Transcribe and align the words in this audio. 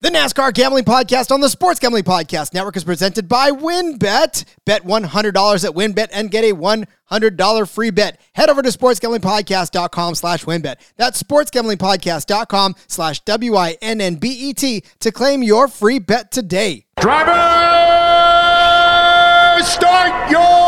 The 0.00 0.10
NASCAR 0.10 0.54
Gambling 0.54 0.84
Podcast 0.84 1.32
on 1.32 1.40
the 1.40 1.48
Sports 1.48 1.80
Gambling 1.80 2.04
Podcast 2.04 2.54
Network 2.54 2.76
is 2.76 2.84
presented 2.84 3.26
by 3.28 3.50
WynnBET. 3.50 4.44
Bet 4.64 4.84
$100 4.84 5.64
at 5.64 5.74
WynnBET 5.74 6.10
and 6.12 6.30
get 6.30 6.44
a 6.44 6.54
$100 6.54 7.68
free 7.68 7.90
bet. 7.90 8.20
Head 8.32 8.48
over 8.48 8.62
to 8.62 8.68
sportsgamblingpodcast.com 8.68 10.14
slash 10.14 10.44
WynnBET. 10.44 10.76
That's 10.96 11.20
sportsgamblingpodcast.com 11.20 12.76
slash 12.86 13.18
W-I-N-N-B-E-T 13.24 14.84
to 15.00 15.10
claim 15.10 15.42
your 15.42 15.66
free 15.66 15.98
bet 15.98 16.30
today. 16.30 16.84
Driver, 17.00 17.34
start 19.64 20.30
your 20.30 20.67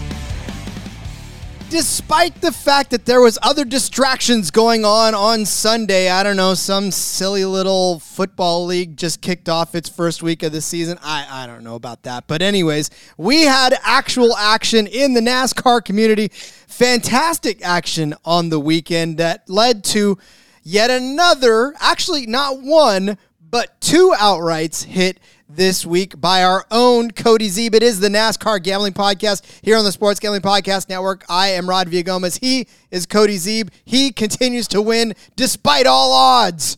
Despite 1.71 2.41
the 2.41 2.51
fact 2.51 2.91
that 2.91 3.05
there 3.05 3.21
was 3.21 3.39
other 3.41 3.63
distractions 3.63 4.51
going 4.51 4.83
on 4.83 5.15
on 5.15 5.45
Sunday, 5.45 6.09
I 6.09 6.21
don't 6.21 6.35
know, 6.35 6.53
some 6.53 6.91
silly 6.91 7.45
little 7.45 7.99
football 7.99 8.65
league 8.65 8.97
just 8.97 9.21
kicked 9.21 9.47
off 9.47 9.73
its 9.73 9.87
first 9.87 10.21
week 10.21 10.43
of 10.43 10.51
the 10.51 10.59
season. 10.59 10.99
I, 11.01 11.25
I 11.29 11.47
don't 11.47 11.63
know 11.63 11.75
about 11.75 12.03
that. 12.03 12.27
But 12.27 12.41
anyways, 12.41 12.89
we 13.15 13.43
had 13.43 13.73
actual 13.83 14.35
action 14.35 14.85
in 14.85 15.13
the 15.13 15.21
NASCAR 15.21 15.81
community. 15.85 16.27
Fantastic 16.67 17.65
action 17.65 18.15
on 18.25 18.49
the 18.49 18.59
weekend 18.59 19.17
that 19.19 19.49
led 19.49 19.85
to 19.85 20.17
yet 20.63 20.89
another, 20.89 21.73
actually 21.79 22.25
not 22.27 22.61
one, 22.61 23.17
but 23.39 23.79
two 23.79 24.13
outrights 24.17 24.83
hit 24.83 25.21
this 25.55 25.85
week 25.85 26.19
by 26.19 26.43
our 26.43 26.65
own 26.71 27.11
Cody 27.11 27.49
Zeeb. 27.49 27.73
It 27.73 27.83
is 27.83 27.99
the 27.99 28.07
NASCAR 28.07 28.61
Gambling 28.63 28.93
Podcast 28.93 29.43
here 29.61 29.77
on 29.77 29.83
the 29.83 29.91
Sports 29.91 30.19
Gambling 30.19 30.41
Podcast 30.41 30.87
Network. 30.87 31.25
I 31.29 31.49
am 31.49 31.69
Rod 31.69 31.87
Villagomez. 31.87 32.39
He 32.39 32.67
is 32.89 33.05
Cody 33.05 33.37
Zeeb. 33.37 33.69
He 33.83 34.11
continues 34.11 34.67
to 34.69 34.81
win 34.81 35.13
despite 35.35 35.85
all 35.85 36.13
odds. 36.13 36.77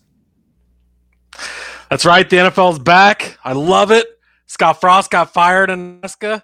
That's 1.89 2.05
right. 2.05 2.27
The 2.27 2.37
NFL's 2.37 2.79
back. 2.79 3.37
I 3.43 3.53
love 3.53 3.91
it. 3.91 4.07
Scott 4.47 4.81
Frost 4.81 5.11
got 5.11 5.33
fired 5.33 5.69
in 5.69 5.95
Nebraska. 5.95 6.43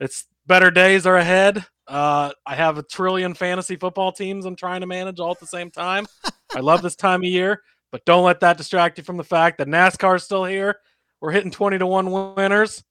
It's 0.00 0.24
better 0.46 0.70
days 0.70 1.06
are 1.06 1.16
ahead. 1.16 1.64
Uh, 1.86 2.32
I 2.46 2.54
have 2.54 2.78
a 2.78 2.82
trillion 2.82 3.34
fantasy 3.34 3.76
football 3.76 4.12
teams 4.12 4.46
I'm 4.46 4.56
trying 4.56 4.80
to 4.80 4.86
manage 4.86 5.20
all 5.20 5.30
at 5.30 5.40
the 5.40 5.46
same 5.46 5.70
time. 5.70 6.06
I 6.54 6.60
love 6.60 6.82
this 6.82 6.96
time 6.96 7.20
of 7.20 7.28
year, 7.28 7.62
but 7.92 8.04
don't 8.04 8.24
let 8.24 8.40
that 8.40 8.56
distract 8.56 8.98
you 8.98 9.04
from 9.04 9.16
the 9.16 9.24
fact 9.24 9.58
that 9.58 9.68
NASCAR's 9.68 10.24
still 10.24 10.44
here. 10.44 10.76
We're 11.24 11.30
hitting 11.30 11.50
20 11.50 11.78
to 11.78 11.86
1 11.86 12.34
winners. 12.34 12.84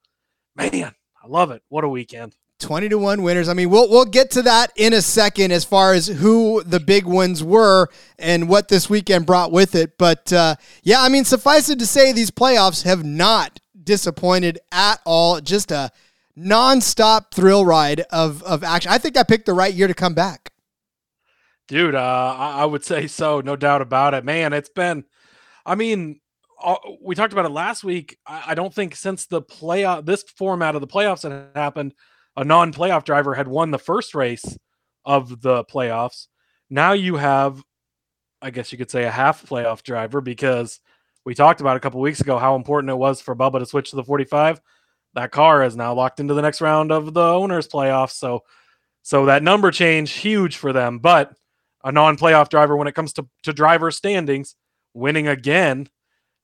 Man, 0.55 0.73
I 0.73 1.27
love 1.27 1.51
it. 1.51 1.61
What 1.69 1.83
a 1.83 1.87
weekend. 1.87 2.35
20 2.61 2.89
to 2.89 2.97
1 2.97 3.21
winners. 3.21 3.47
I 3.47 3.53
mean, 3.53 3.69
we'll 3.69 3.87
we'll 3.87 4.05
get 4.05 4.31
to 4.31 4.41
that 4.41 4.71
in 4.75 4.91
a 4.91 5.03
second 5.03 5.51
as 5.51 5.63
far 5.63 5.93
as 5.93 6.07
who 6.07 6.63
the 6.63 6.79
big 6.79 7.05
ones 7.05 7.43
were 7.43 7.89
and 8.17 8.49
what 8.49 8.69
this 8.69 8.89
weekend 8.89 9.27
brought 9.27 9.51
with 9.51 9.75
it. 9.75 9.99
But 9.99 10.33
uh, 10.33 10.55
yeah, 10.81 11.03
I 11.03 11.09
mean, 11.09 11.25
suffice 11.25 11.69
it 11.69 11.77
to 11.77 11.85
say, 11.85 12.11
these 12.11 12.31
playoffs 12.31 12.85
have 12.85 13.05
not 13.05 13.59
disappointed 13.83 14.57
at 14.71 14.99
all. 15.05 15.39
Just 15.39 15.71
a 15.71 15.91
nonstop 16.35 17.35
thrill 17.35 17.63
ride 17.63 17.99
of, 18.09 18.41
of 18.41 18.63
action. 18.63 18.91
I 18.91 18.97
think 18.97 19.15
I 19.15 19.21
picked 19.21 19.45
the 19.45 19.53
right 19.53 19.75
year 19.75 19.87
to 19.87 19.93
come 19.93 20.15
back. 20.15 20.49
Dude, 21.67 21.93
uh, 21.93 22.35
I, 22.35 22.61
I 22.61 22.65
would 22.65 22.83
say 22.83 23.05
so, 23.05 23.41
no 23.41 23.55
doubt 23.55 23.83
about 23.83 24.15
it. 24.15 24.25
Man, 24.25 24.53
it's 24.53 24.69
been, 24.69 25.05
I 25.67 25.75
mean, 25.75 26.19
uh, 26.63 26.77
we 27.01 27.15
talked 27.15 27.33
about 27.33 27.45
it 27.45 27.51
last 27.51 27.83
week. 27.83 28.17
I, 28.25 28.43
I 28.47 28.55
don't 28.55 28.73
think 28.73 28.95
since 28.95 29.25
the 29.25 29.41
playoff, 29.41 30.05
this 30.05 30.23
format 30.23 30.75
of 30.75 30.81
the 30.81 30.87
playoffs 30.87 31.23
had 31.23 31.49
happened, 31.55 31.93
a 32.35 32.43
non-playoff 32.43 33.03
driver 33.03 33.35
had 33.35 33.47
won 33.47 33.71
the 33.71 33.79
first 33.79 34.15
race 34.15 34.57
of 35.05 35.41
the 35.41 35.63
playoffs. 35.65 36.27
Now 36.69 36.93
you 36.93 37.17
have, 37.17 37.61
I 38.41 38.49
guess 38.49 38.71
you 38.71 38.77
could 38.77 38.89
say, 38.89 39.03
a 39.03 39.11
half 39.11 39.45
playoff 39.45 39.83
driver 39.83 40.21
because 40.21 40.79
we 41.25 41.35
talked 41.35 41.61
about 41.61 41.77
a 41.77 41.79
couple 41.79 42.01
weeks 42.01 42.21
ago 42.21 42.37
how 42.37 42.55
important 42.55 42.91
it 42.91 42.95
was 42.95 43.21
for 43.21 43.35
Bubba 43.35 43.59
to 43.59 43.65
switch 43.65 43.91
to 43.91 43.95
the 43.95 44.03
45. 44.03 44.61
That 45.13 45.31
car 45.31 45.63
is 45.63 45.75
now 45.75 45.93
locked 45.93 46.19
into 46.19 46.33
the 46.33 46.41
next 46.41 46.61
round 46.61 46.91
of 46.91 47.13
the 47.13 47.21
owners 47.21 47.67
playoffs. 47.67 48.13
So, 48.13 48.43
so 49.03 49.25
that 49.27 49.43
number 49.43 49.69
change 49.69 50.11
huge 50.11 50.57
for 50.57 50.73
them. 50.73 50.99
But 50.99 51.33
a 51.83 51.91
non-playoff 51.91 52.49
driver 52.49 52.75
when 52.75 52.87
it 52.87 52.95
comes 52.95 53.13
to 53.13 53.27
to 53.43 53.53
driver 53.53 53.91
standings, 53.91 54.55
winning 54.93 55.27
again. 55.27 55.89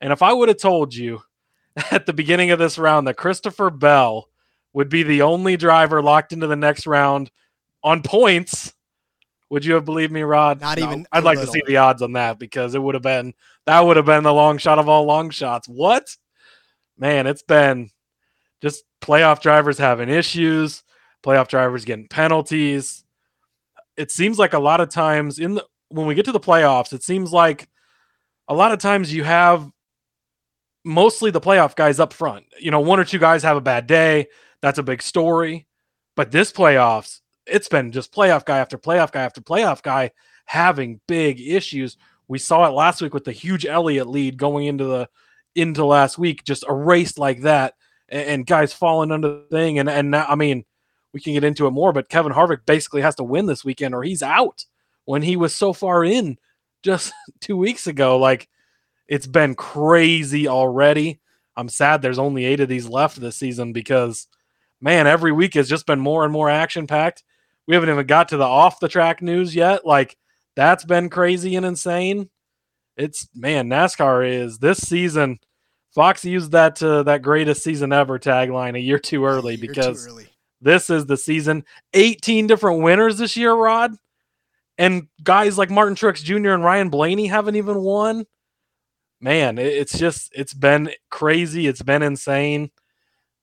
And 0.01 0.13
if 0.13 0.21
I 0.21 0.33
would 0.33 0.49
have 0.49 0.57
told 0.57 0.93
you 0.93 1.21
at 1.91 2.05
the 2.05 2.13
beginning 2.13 2.51
of 2.51 2.59
this 2.59 2.77
round 2.77 3.07
that 3.07 3.17
Christopher 3.17 3.69
Bell 3.69 4.29
would 4.73 4.89
be 4.89 5.03
the 5.03 5.21
only 5.21 5.57
driver 5.57 6.01
locked 6.01 6.33
into 6.33 6.47
the 6.47 6.55
next 6.55 6.87
round 6.87 7.31
on 7.83 8.01
points, 8.01 8.73
would 9.49 9.65
you 9.65 9.73
have 9.73 9.85
believed 9.85 10.11
me, 10.11 10.21
Rod? 10.21 10.61
Not 10.61 10.77
even 10.77 11.07
I'd 11.11 11.23
like 11.23 11.39
little. 11.39 11.53
to 11.53 11.59
see 11.59 11.63
the 11.65 11.77
odds 11.77 12.01
on 12.01 12.13
that 12.13 12.37
because 12.37 12.75
it 12.75 12.81
would 12.81 12.95
have 12.95 13.01
been 13.01 13.33
that 13.65 13.79
would 13.79 13.97
have 13.97 14.05
been 14.05 14.23
the 14.23 14.33
long 14.33 14.57
shot 14.57 14.79
of 14.79 14.87
all 14.87 15.05
long 15.05 15.31
shots. 15.31 15.67
What? 15.67 16.15
Man, 16.97 17.25
it's 17.25 17.43
been 17.43 17.89
just 18.61 18.83
playoff 19.01 19.41
drivers 19.41 19.77
having 19.77 20.09
issues, 20.09 20.83
playoff 21.23 21.47
drivers 21.47 21.85
getting 21.85 22.07
penalties. 22.07 23.03
It 23.97 24.11
seems 24.11 24.37
like 24.37 24.53
a 24.53 24.59
lot 24.59 24.81
of 24.81 24.89
times 24.89 25.39
in 25.39 25.55
the 25.55 25.65
when 25.89 26.05
we 26.05 26.13
get 26.13 26.25
to 26.25 26.31
the 26.31 26.39
playoffs, 26.39 26.93
it 26.93 27.03
seems 27.03 27.33
like 27.33 27.67
a 28.47 28.53
lot 28.53 28.71
of 28.71 28.79
times 28.79 29.13
you 29.13 29.23
have 29.23 29.71
mostly 30.89 31.31
the 31.31 31.39
playoff 31.39 31.75
guys 31.75 31.99
up 31.99 32.11
front. 32.11 32.45
You 32.59 32.71
know, 32.71 32.81
one 32.81 32.99
or 32.99 33.05
two 33.05 33.19
guys 33.19 33.43
have 33.43 33.55
a 33.55 33.61
bad 33.61 33.87
day. 33.87 34.27
That's 34.61 34.79
a 34.79 34.83
big 34.83 35.01
story. 35.01 35.67
But 36.15 36.31
this 36.31 36.51
playoffs, 36.51 37.21
it's 37.45 37.69
been 37.69 37.91
just 37.91 38.13
playoff 38.13 38.43
guy 38.43 38.57
after 38.57 38.77
playoff 38.77 39.11
guy 39.11 39.21
after 39.21 39.39
playoff 39.39 39.81
guy 39.81 40.11
having 40.45 40.99
big 41.07 41.39
issues. 41.39 41.95
We 42.27 42.39
saw 42.39 42.65
it 42.65 42.71
last 42.71 43.01
week 43.01 43.13
with 43.13 43.23
the 43.23 43.31
huge 43.31 43.65
Elliott 43.65 44.07
lead 44.07 44.37
going 44.37 44.65
into 44.65 44.83
the 44.83 45.09
into 45.55 45.85
last 45.85 46.17
week, 46.17 46.43
just 46.43 46.65
erased 46.67 47.17
like 47.17 47.41
that, 47.41 47.75
and, 48.09 48.27
and 48.27 48.45
guys 48.45 48.73
falling 48.73 49.11
under 49.11 49.29
the 49.29 49.47
thing. 49.49 49.79
And 49.79 49.89
and 49.89 50.11
now, 50.11 50.25
I 50.27 50.35
mean, 50.35 50.65
we 51.13 51.21
can 51.21 51.33
get 51.33 51.43
into 51.43 51.67
it 51.67 51.71
more, 51.71 51.93
but 51.93 52.09
Kevin 52.09 52.33
Harvick 52.33 52.65
basically 52.65 53.01
has 53.01 53.15
to 53.15 53.23
win 53.23 53.45
this 53.45 53.63
weekend 53.63 53.95
or 53.95 54.03
he's 54.03 54.21
out 54.21 54.65
when 55.05 55.21
he 55.21 55.35
was 55.35 55.55
so 55.55 55.73
far 55.73 56.03
in 56.03 56.37
just 56.83 57.13
two 57.41 57.57
weeks 57.57 57.87
ago. 57.87 58.17
Like 58.17 58.49
it's 59.09 59.27
been 59.27 59.55
crazy 59.55 60.47
already. 60.47 61.19
I'm 61.57 61.67
sad 61.67 62.01
there's 62.01 62.19
only 62.19 62.45
eight 62.45 62.61
of 62.61 62.69
these 62.69 62.87
left 62.87 63.19
this 63.19 63.35
season 63.35 63.73
because 63.73 64.27
man, 64.79 65.07
every 65.07 65.31
week 65.33 65.55
has 65.55 65.67
just 65.67 65.85
been 65.85 65.99
more 65.99 66.23
and 66.23 66.31
more 66.31 66.49
action 66.49 66.87
packed. 66.87 67.23
We 67.67 67.75
haven't 67.75 67.89
even 67.89 68.05
got 68.05 68.29
to 68.29 68.37
the 68.37 68.45
off 68.45 68.79
the 68.79 68.87
track 68.87 69.21
news 69.21 69.53
yet. 69.53 69.85
Like 69.85 70.15
that's 70.55 70.85
been 70.85 71.09
crazy 71.09 71.55
and 71.55 71.65
insane. 71.65 72.29
It's 72.95 73.27
man, 73.35 73.67
NASCAR 73.67 74.29
is 74.29 74.59
this 74.59 74.77
season. 74.77 75.39
Fox 75.93 76.23
used 76.23 76.51
that 76.51 76.81
uh, 76.81 77.03
that 77.03 77.23
greatest 77.23 77.63
season 77.63 77.91
ever 77.91 78.19
tagline 78.19 78.75
a 78.75 78.79
year 78.79 78.99
too 78.99 79.25
early 79.25 79.57
too 79.57 79.67
because 79.67 80.07
early. 80.07 80.27
this 80.61 80.89
is 80.91 81.07
the 81.07 81.17
season. 81.17 81.65
18 81.95 82.45
different 82.45 82.83
winners 82.83 83.17
this 83.17 83.35
year, 83.35 83.53
Rod. 83.53 83.95
And 84.77 85.07
guys 85.23 85.57
like 85.57 85.71
Martin 85.71 85.95
Truex 85.95 86.23
Jr. 86.23 86.51
and 86.51 86.63
Ryan 86.63 86.89
Blaney 86.89 87.27
haven't 87.27 87.55
even 87.55 87.81
won. 87.81 88.25
Man, 89.21 89.57
it's 89.57 89.97
just 89.97 90.31
it's 90.33 90.53
been 90.53 90.91
crazy. 91.09 91.67
It's 91.67 91.81
been 91.81 92.01
insane. 92.01 92.71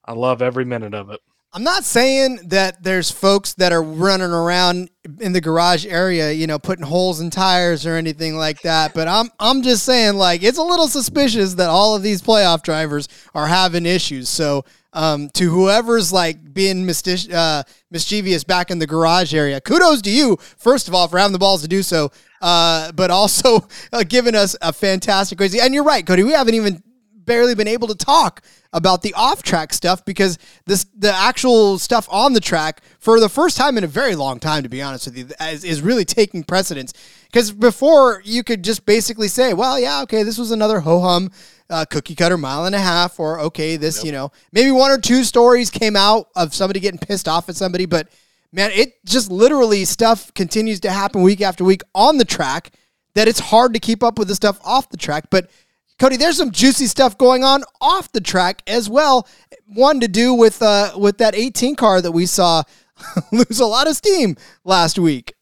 I 0.04 0.12
love 0.12 0.40
every 0.40 0.64
minute 0.64 0.94
of 0.94 1.10
it. 1.10 1.20
I'm 1.52 1.62
not 1.62 1.84
saying 1.84 2.40
that 2.48 2.82
there's 2.82 3.10
folks 3.10 3.54
that 3.54 3.72
are 3.72 3.82
running 3.82 4.30
around 4.30 4.90
in 5.20 5.32
the 5.32 5.40
garage 5.40 5.86
area, 5.86 6.30
you 6.32 6.46
know, 6.46 6.58
putting 6.58 6.84
holes 6.84 7.20
in 7.20 7.30
tires 7.30 7.86
or 7.86 7.94
anything 7.94 8.36
like 8.36 8.60
that, 8.62 8.92
but 8.92 9.08
I'm 9.08 9.30
I'm 9.40 9.62
just 9.62 9.84
saying 9.84 10.16
like 10.16 10.42
it's 10.42 10.58
a 10.58 10.62
little 10.62 10.88
suspicious 10.88 11.54
that 11.54 11.70
all 11.70 11.96
of 11.96 12.02
these 12.02 12.20
playoff 12.20 12.62
drivers 12.62 13.08
are 13.34 13.46
having 13.46 13.86
issues. 13.86 14.28
So, 14.28 14.64
Um, 14.96 15.28
to 15.34 15.50
whoever's 15.50 16.10
like 16.10 16.54
being 16.54 16.86
misti- 16.86 17.30
uh, 17.30 17.64
mischievous 17.90 18.44
back 18.44 18.70
in 18.70 18.78
the 18.78 18.86
garage 18.86 19.34
area, 19.34 19.60
kudos 19.60 20.00
to 20.02 20.10
you 20.10 20.38
first 20.56 20.88
of 20.88 20.94
all 20.94 21.06
for 21.06 21.18
having 21.18 21.34
the 21.34 21.38
balls 21.38 21.60
to 21.60 21.68
do 21.68 21.82
so, 21.82 22.10
uh, 22.40 22.92
but 22.92 23.10
also 23.10 23.68
uh, 23.92 24.04
giving 24.08 24.34
us 24.34 24.56
a 24.62 24.72
fantastic 24.72 25.36
crazy. 25.36 25.60
And 25.60 25.74
you're 25.74 25.84
right, 25.84 26.06
Cody. 26.06 26.22
We 26.22 26.32
haven't 26.32 26.54
even 26.54 26.82
barely 27.26 27.54
been 27.54 27.68
able 27.68 27.88
to 27.88 27.94
talk 27.94 28.42
about 28.72 29.02
the 29.02 29.14
off 29.14 29.42
track 29.42 29.72
stuff 29.72 30.04
because 30.04 30.38
this 30.66 30.84
the 30.96 31.12
actual 31.12 31.78
stuff 31.78 32.06
on 32.10 32.32
the 32.32 32.40
track 32.40 32.82
for 32.98 33.18
the 33.20 33.28
first 33.28 33.56
time 33.56 33.78
in 33.78 33.84
a 33.84 33.86
very 33.86 34.14
long 34.14 34.38
time 34.38 34.62
to 34.62 34.68
be 34.68 34.82
honest 34.82 35.06
with 35.06 35.16
you 35.16 35.28
is, 35.40 35.64
is 35.64 35.80
really 35.82 36.04
taking 36.04 36.44
precedence. 36.44 36.92
Because 37.24 37.52
before 37.52 38.22
you 38.24 38.44
could 38.44 38.62
just 38.62 38.86
basically 38.86 39.28
say 39.28 39.54
well 39.54 39.78
yeah 39.80 40.02
okay 40.02 40.22
this 40.22 40.38
was 40.38 40.50
another 40.50 40.80
ho-hum 40.80 41.30
uh, 41.68 41.84
cookie 41.86 42.14
cutter 42.14 42.38
mile 42.38 42.66
and 42.66 42.74
a 42.74 42.78
half 42.78 43.18
or 43.18 43.40
okay 43.40 43.76
this 43.76 44.04
you 44.04 44.12
know. 44.12 44.30
Maybe 44.52 44.70
one 44.70 44.90
or 44.90 44.98
two 44.98 45.24
stories 45.24 45.70
came 45.70 45.96
out 45.96 46.28
of 46.36 46.54
somebody 46.54 46.80
getting 46.80 47.00
pissed 47.00 47.28
off 47.28 47.48
at 47.48 47.56
somebody 47.56 47.86
but 47.86 48.08
man 48.52 48.70
it 48.72 48.94
just 49.04 49.30
literally 49.30 49.84
stuff 49.84 50.32
continues 50.34 50.80
to 50.80 50.90
happen 50.90 51.22
week 51.22 51.40
after 51.40 51.64
week 51.64 51.82
on 51.94 52.18
the 52.18 52.24
track 52.24 52.72
that 53.14 53.26
it's 53.26 53.40
hard 53.40 53.72
to 53.72 53.80
keep 53.80 54.02
up 54.02 54.18
with 54.18 54.28
the 54.28 54.34
stuff 54.34 54.60
off 54.62 54.90
the 54.90 54.96
track 54.98 55.24
but 55.30 55.50
Cody, 55.98 56.16
there's 56.16 56.36
some 56.36 56.50
juicy 56.50 56.86
stuff 56.86 57.16
going 57.16 57.42
on 57.42 57.64
off 57.80 58.12
the 58.12 58.20
track 58.20 58.62
as 58.66 58.88
well. 58.88 59.26
One 59.66 60.00
to 60.00 60.08
do 60.08 60.34
with 60.34 60.60
uh, 60.60 60.92
with 60.96 61.18
that 61.18 61.34
18 61.34 61.74
car 61.76 62.00
that 62.02 62.12
we 62.12 62.26
saw 62.26 62.64
lose 63.32 63.60
a 63.60 63.66
lot 63.66 63.88
of 63.88 63.96
steam 63.96 64.36
last 64.64 64.98
week. 64.98 65.34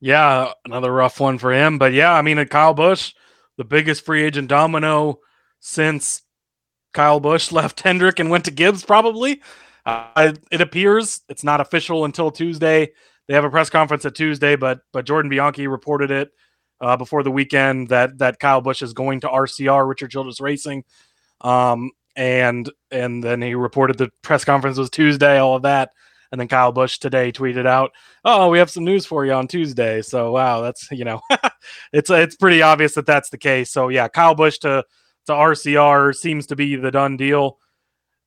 Yeah, 0.00 0.52
another 0.64 0.92
rough 0.92 1.20
one 1.20 1.38
for 1.38 1.52
him. 1.52 1.78
But 1.78 1.92
yeah, 1.92 2.12
I 2.12 2.22
mean, 2.22 2.44
Kyle 2.46 2.74
Busch, 2.74 3.14
the 3.56 3.64
biggest 3.64 4.04
free 4.04 4.24
agent 4.24 4.48
domino 4.48 5.20
since 5.60 6.22
Kyle 6.92 7.20
Busch 7.20 7.52
left 7.52 7.80
Hendrick 7.80 8.18
and 8.18 8.30
went 8.30 8.44
to 8.46 8.50
Gibbs, 8.50 8.84
probably. 8.84 9.40
Uh, 9.86 10.32
it 10.50 10.60
appears 10.60 11.20
it's 11.28 11.44
not 11.44 11.60
official 11.60 12.04
until 12.04 12.30
Tuesday. 12.30 12.90
They 13.28 13.34
have 13.34 13.44
a 13.44 13.50
press 13.50 13.70
conference 13.70 14.04
at 14.04 14.16
Tuesday, 14.16 14.56
but 14.56 14.80
but 14.92 15.06
Jordan 15.06 15.30
Bianchi 15.30 15.68
reported 15.68 16.10
it 16.10 16.32
uh, 16.82 16.96
before 16.96 17.22
the 17.22 17.30
weekend 17.30 17.88
that 17.88 18.18
that 18.18 18.40
Kyle 18.40 18.60
Busch 18.60 18.82
is 18.82 18.92
going 18.92 19.20
to 19.20 19.28
RCR 19.28 19.88
Richard 19.88 20.10
Childress 20.10 20.40
Racing, 20.40 20.84
um, 21.40 21.92
and 22.16 22.70
and 22.90 23.22
then 23.22 23.40
he 23.40 23.54
reported 23.54 23.96
the 23.96 24.10
press 24.22 24.44
conference 24.44 24.76
was 24.76 24.90
Tuesday, 24.90 25.38
all 25.38 25.54
of 25.54 25.62
that, 25.62 25.90
and 26.32 26.40
then 26.40 26.48
Kyle 26.48 26.72
Busch 26.72 26.98
today 26.98 27.30
tweeted 27.30 27.66
out, 27.66 27.92
"Oh, 28.24 28.48
we 28.50 28.58
have 28.58 28.68
some 28.70 28.84
news 28.84 29.06
for 29.06 29.24
you 29.24 29.32
on 29.32 29.46
Tuesday." 29.46 30.02
So 30.02 30.32
wow, 30.32 30.60
that's 30.60 30.90
you 30.90 31.04
know, 31.04 31.20
it's 31.92 32.10
it's 32.10 32.36
pretty 32.36 32.62
obvious 32.62 32.94
that 32.94 33.06
that's 33.06 33.30
the 33.30 33.38
case. 33.38 33.70
So 33.70 33.88
yeah, 33.88 34.08
Kyle 34.08 34.34
Busch 34.34 34.58
to 34.58 34.84
to 35.26 35.32
RCR 35.32 36.14
seems 36.16 36.46
to 36.48 36.56
be 36.56 36.74
the 36.74 36.90
done 36.90 37.16
deal. 37.16 37.58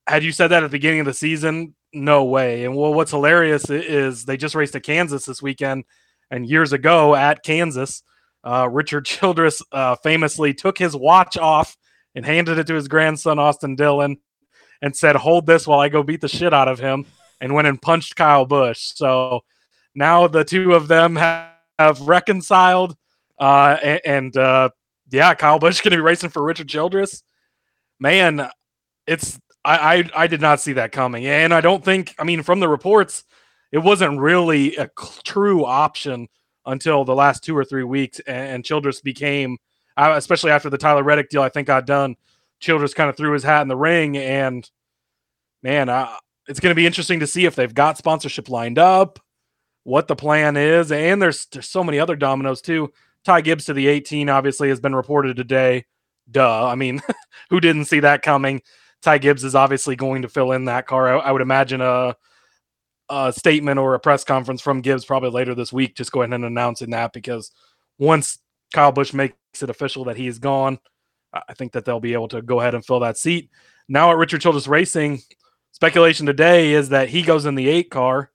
Had 0.08 0.24
you 0.24 0.32
said 0.32 0.48
that 0.48 0.64
at 0.64 0.68
the 0.68 0.78
beginning 0.78 1.02
of 1.02 1.08
the 1.08 1.14
season, 1.14 1.76
no 1.92 2.24
way. 2.24 2.64
And 2.64 2.76
well, 2.76 2.94
what's 2.94 3.12
hilarious 3.12 3.70
is 3.70 4.24
they 4.24 4.38
just 4.38 4.56
raced 4.56 4.76
at 4.78 4.84
Kansas 4.84 5.26
this 5.26 5.42
weekend, 5.42 5.84
and 6.32 6.48
years 6.48 6.72
ago 6.72 7.16
at 7.16 7.44
Kansas 7.44 8.02
uh, 8.46 8.70
Richard 8.72 9.06
Childress 9.06 9.62
uh, 9.72 9.96
famously 9.98 10.54
took 10.54 10.78
his 10.78 10.96
watch 10.96 11.38
off 11.38 11.76
and 12.14 12.26
handed 12.26 12.58
it 12.60 12.68
to 12.68 12.76
his 12.76 12.88
grandson, 12.88 13.40
Austin 13.40 13.76
Dillon, 13.76 14.18
and 14.82 14.96
said, 14.96 15.16
Hold 15.16 15.46
this 15.46 15.68
while 15.68 15.80
I 15.80 15.90
go 15.90 16.04
beat 16.04 16.22
the 16.22 16.28
shit 16.28 16.54
out 16.54 16.68
of 16.68 16.80
him, 16.80 17.06
and 17.42 17.54
went 17.54 17.68
and 17.68 17.82
punched 17.82 18.16
Kyle 18.16 18.46
Busch. 18.46 18.94
So 18.96 19.42
now 19.96 20.28
the 20.28 20.46
two 20.46 20.74
of 20.74 20.88
them 20.88 21.16
have, 21.16 21.50
have 21.80 22.02
reconciled. 22.02 22.96
Uh, 23.40 23.78
and, 23.84 24.02
and 24.06 24.38
uh, 24.38 24.70
yeah, 25.12 25.34
Kyle 25.34 25.60
Busch 25.60 25.82
going 25.82 25.92
to 25.92 25.98
be 25.98 26.02
racing 26.02 26.30
for 26.30 26.44
Richard 26.44 26.70
Childress. 26.70 27.24
Man, 28.00 28.48
it's 29.08 29.40
I, 29.64 29.98
I 29.98 30.24
I 30.24 30.28
did 30.28 30.42
not 30.42 30.60
see 30.60 30.74
that 30.74 30.92
coming, 30.92 31.26
and 31.26 31.54
I 31.54 31.62
don't 31.62 31.84
think 31.84 32.14
I 32.20 32.24
mean 32.24 32.44
from 32.44 32.60
the 32.60 32.68
reports, 32.68 33.24
it 33.72 33.80
wasn't 33.80 34.20
really 34.20 34.76
a 34.76 34.90
true 35.24 35.66
option 35.66 36.28
until 36.66 37.06
the 37.06 37.16
last 37.16 37.44
two 37.44 37.56
or 37.56 37.64
three 37.64 37.84
weeks, 37.84 38.20
and, 38.22 38.64
Childress 38.64 39.02
became, 39.02 39.58
uh, 39.98 40.14
especially 40.16 40.52
after 40.52 40.70
the 40.70 40.78
Tyler 40.78 41.04
Reddick 41.04 41.30
deal, 41.30 41.42
I 41.42 41.50
think 41.50 41.68
got 41.68 41.86
done. 41.86 42.16
Childress 42.60 42.94
kind 42.94 43.10
of 43.10 43.18
threw 43.18 43.34
his 43.34 43.44
hat 43.44 43.62
in 43.62 43.68
the 43.68 43.76
ring, 43.76 44.18
and 44.18 44.70
man, 45.62 45.90
uh, 45.90 46.16
it's 46.48 46.60
going 46.60 46.72
to 46.72 46.76
be 46.76 46.86
interesting 46.86 47.20
to 47.20 47.28
see 47.28 47.46
if 47.46 47.56
they've 47.56 47.74
got 47.74 47.98
sponsorship 47.98 48.50
lined 48.50 48.80
up, 48.80 49.20
what 49.84 50.08
the 50.08 50.16
plan 50.16 50.58
is, 50.58 50.92
and 50.92 51.22
there's 51.22 51.46
there's 51.48 51.70
so 51.70 51.84
many 51.84 52.00
other 52.00 52.16
dominoes 52.16 52.62
too. 52.62 52.92
Ty 53.24 53.42
Gibbs 53.42 53.66
to 53.66 53.74
the 53.74 53.88
18 53.88 54.30
obviously 54.30 54.70
has 54.70 54.80
been 54.80 54.96
reported 54.96 55.36
today. 55.36 55.86
Duh, 56.30 56.68
I 56.68 56.76
mean, 56.76 57.02
who 57.50 57.60
didn't 57.60 57.86
see 57.86 58.00
that 58.02 58.22
coming? 58.22 58.62
Ty 59.02 59.18
Gibbs 59.20 59.44
is 59.44 59.56
obviously 59.56 59.96
going 59.96 60.22
to 60.22 60.30
fill 60.30 60.52
in 60.52 60.66
that 60.66 60.88
car. 60.88 61.18
I, 61.18 61.20
I 61.20 61.32
would 61.32 61.42
imagine 61.42 61.82
a 61.82 61.84
uh, 61.84 62.14
a 63.10 63.34
statement 63.36 63.80
or 63.80 63.94
a 63.94 64.00
press 64.00 64.24
conference 64.24 64.62
from 64.62 64.82
Gibbs 64.82 65.06
probably 65.06 65.30
later 65.30 65.56
this 65.56 65.72
week, 65.72 65.96
just 65.96 66.12
go 66.12 66.22
ahead 66.22 66.34
and 66.34 66.46
announcing 66.46 66.92
that 66.92 67.14
because 67.14 67.52
once 67.98 68.40
Kyle 68.74 68.92
Busch 68.92 69.14
makes 69.14 69.36
it 69.62 69.70
official 69.70 70.06
that 70.06 70.18
he 70.18 70.28
is 70.28 70.40
gone, 70.40 70.80
I 71.34 71.54
think 71.54 71.74
that 71.74 71.86
they'll 71.86 72.00
be 72.00 72.14
able 72.14 72.30
to 72.30 72.42
go 72.42 72.60
ahead 72.60 72.76
and 72.76 72.86
fill 72.86 73.02
that 73.02 73.18
seat. 73.18 73.50
Now 73.88 74.12
at 74.12 74.18
Richard 74.18 74.42
Childress 74.42 74.68
Racing, 74.68 75.22
speculation 75.72 76.26
today 76.26 76.74
is 76.74 76.90
that 76.90 77.10
he 77.10 77.22
goes 77.22 77.46
in 77.46 77.56
the 77.56 77.68
eight 77.68 77.92
car, 77.92 78.32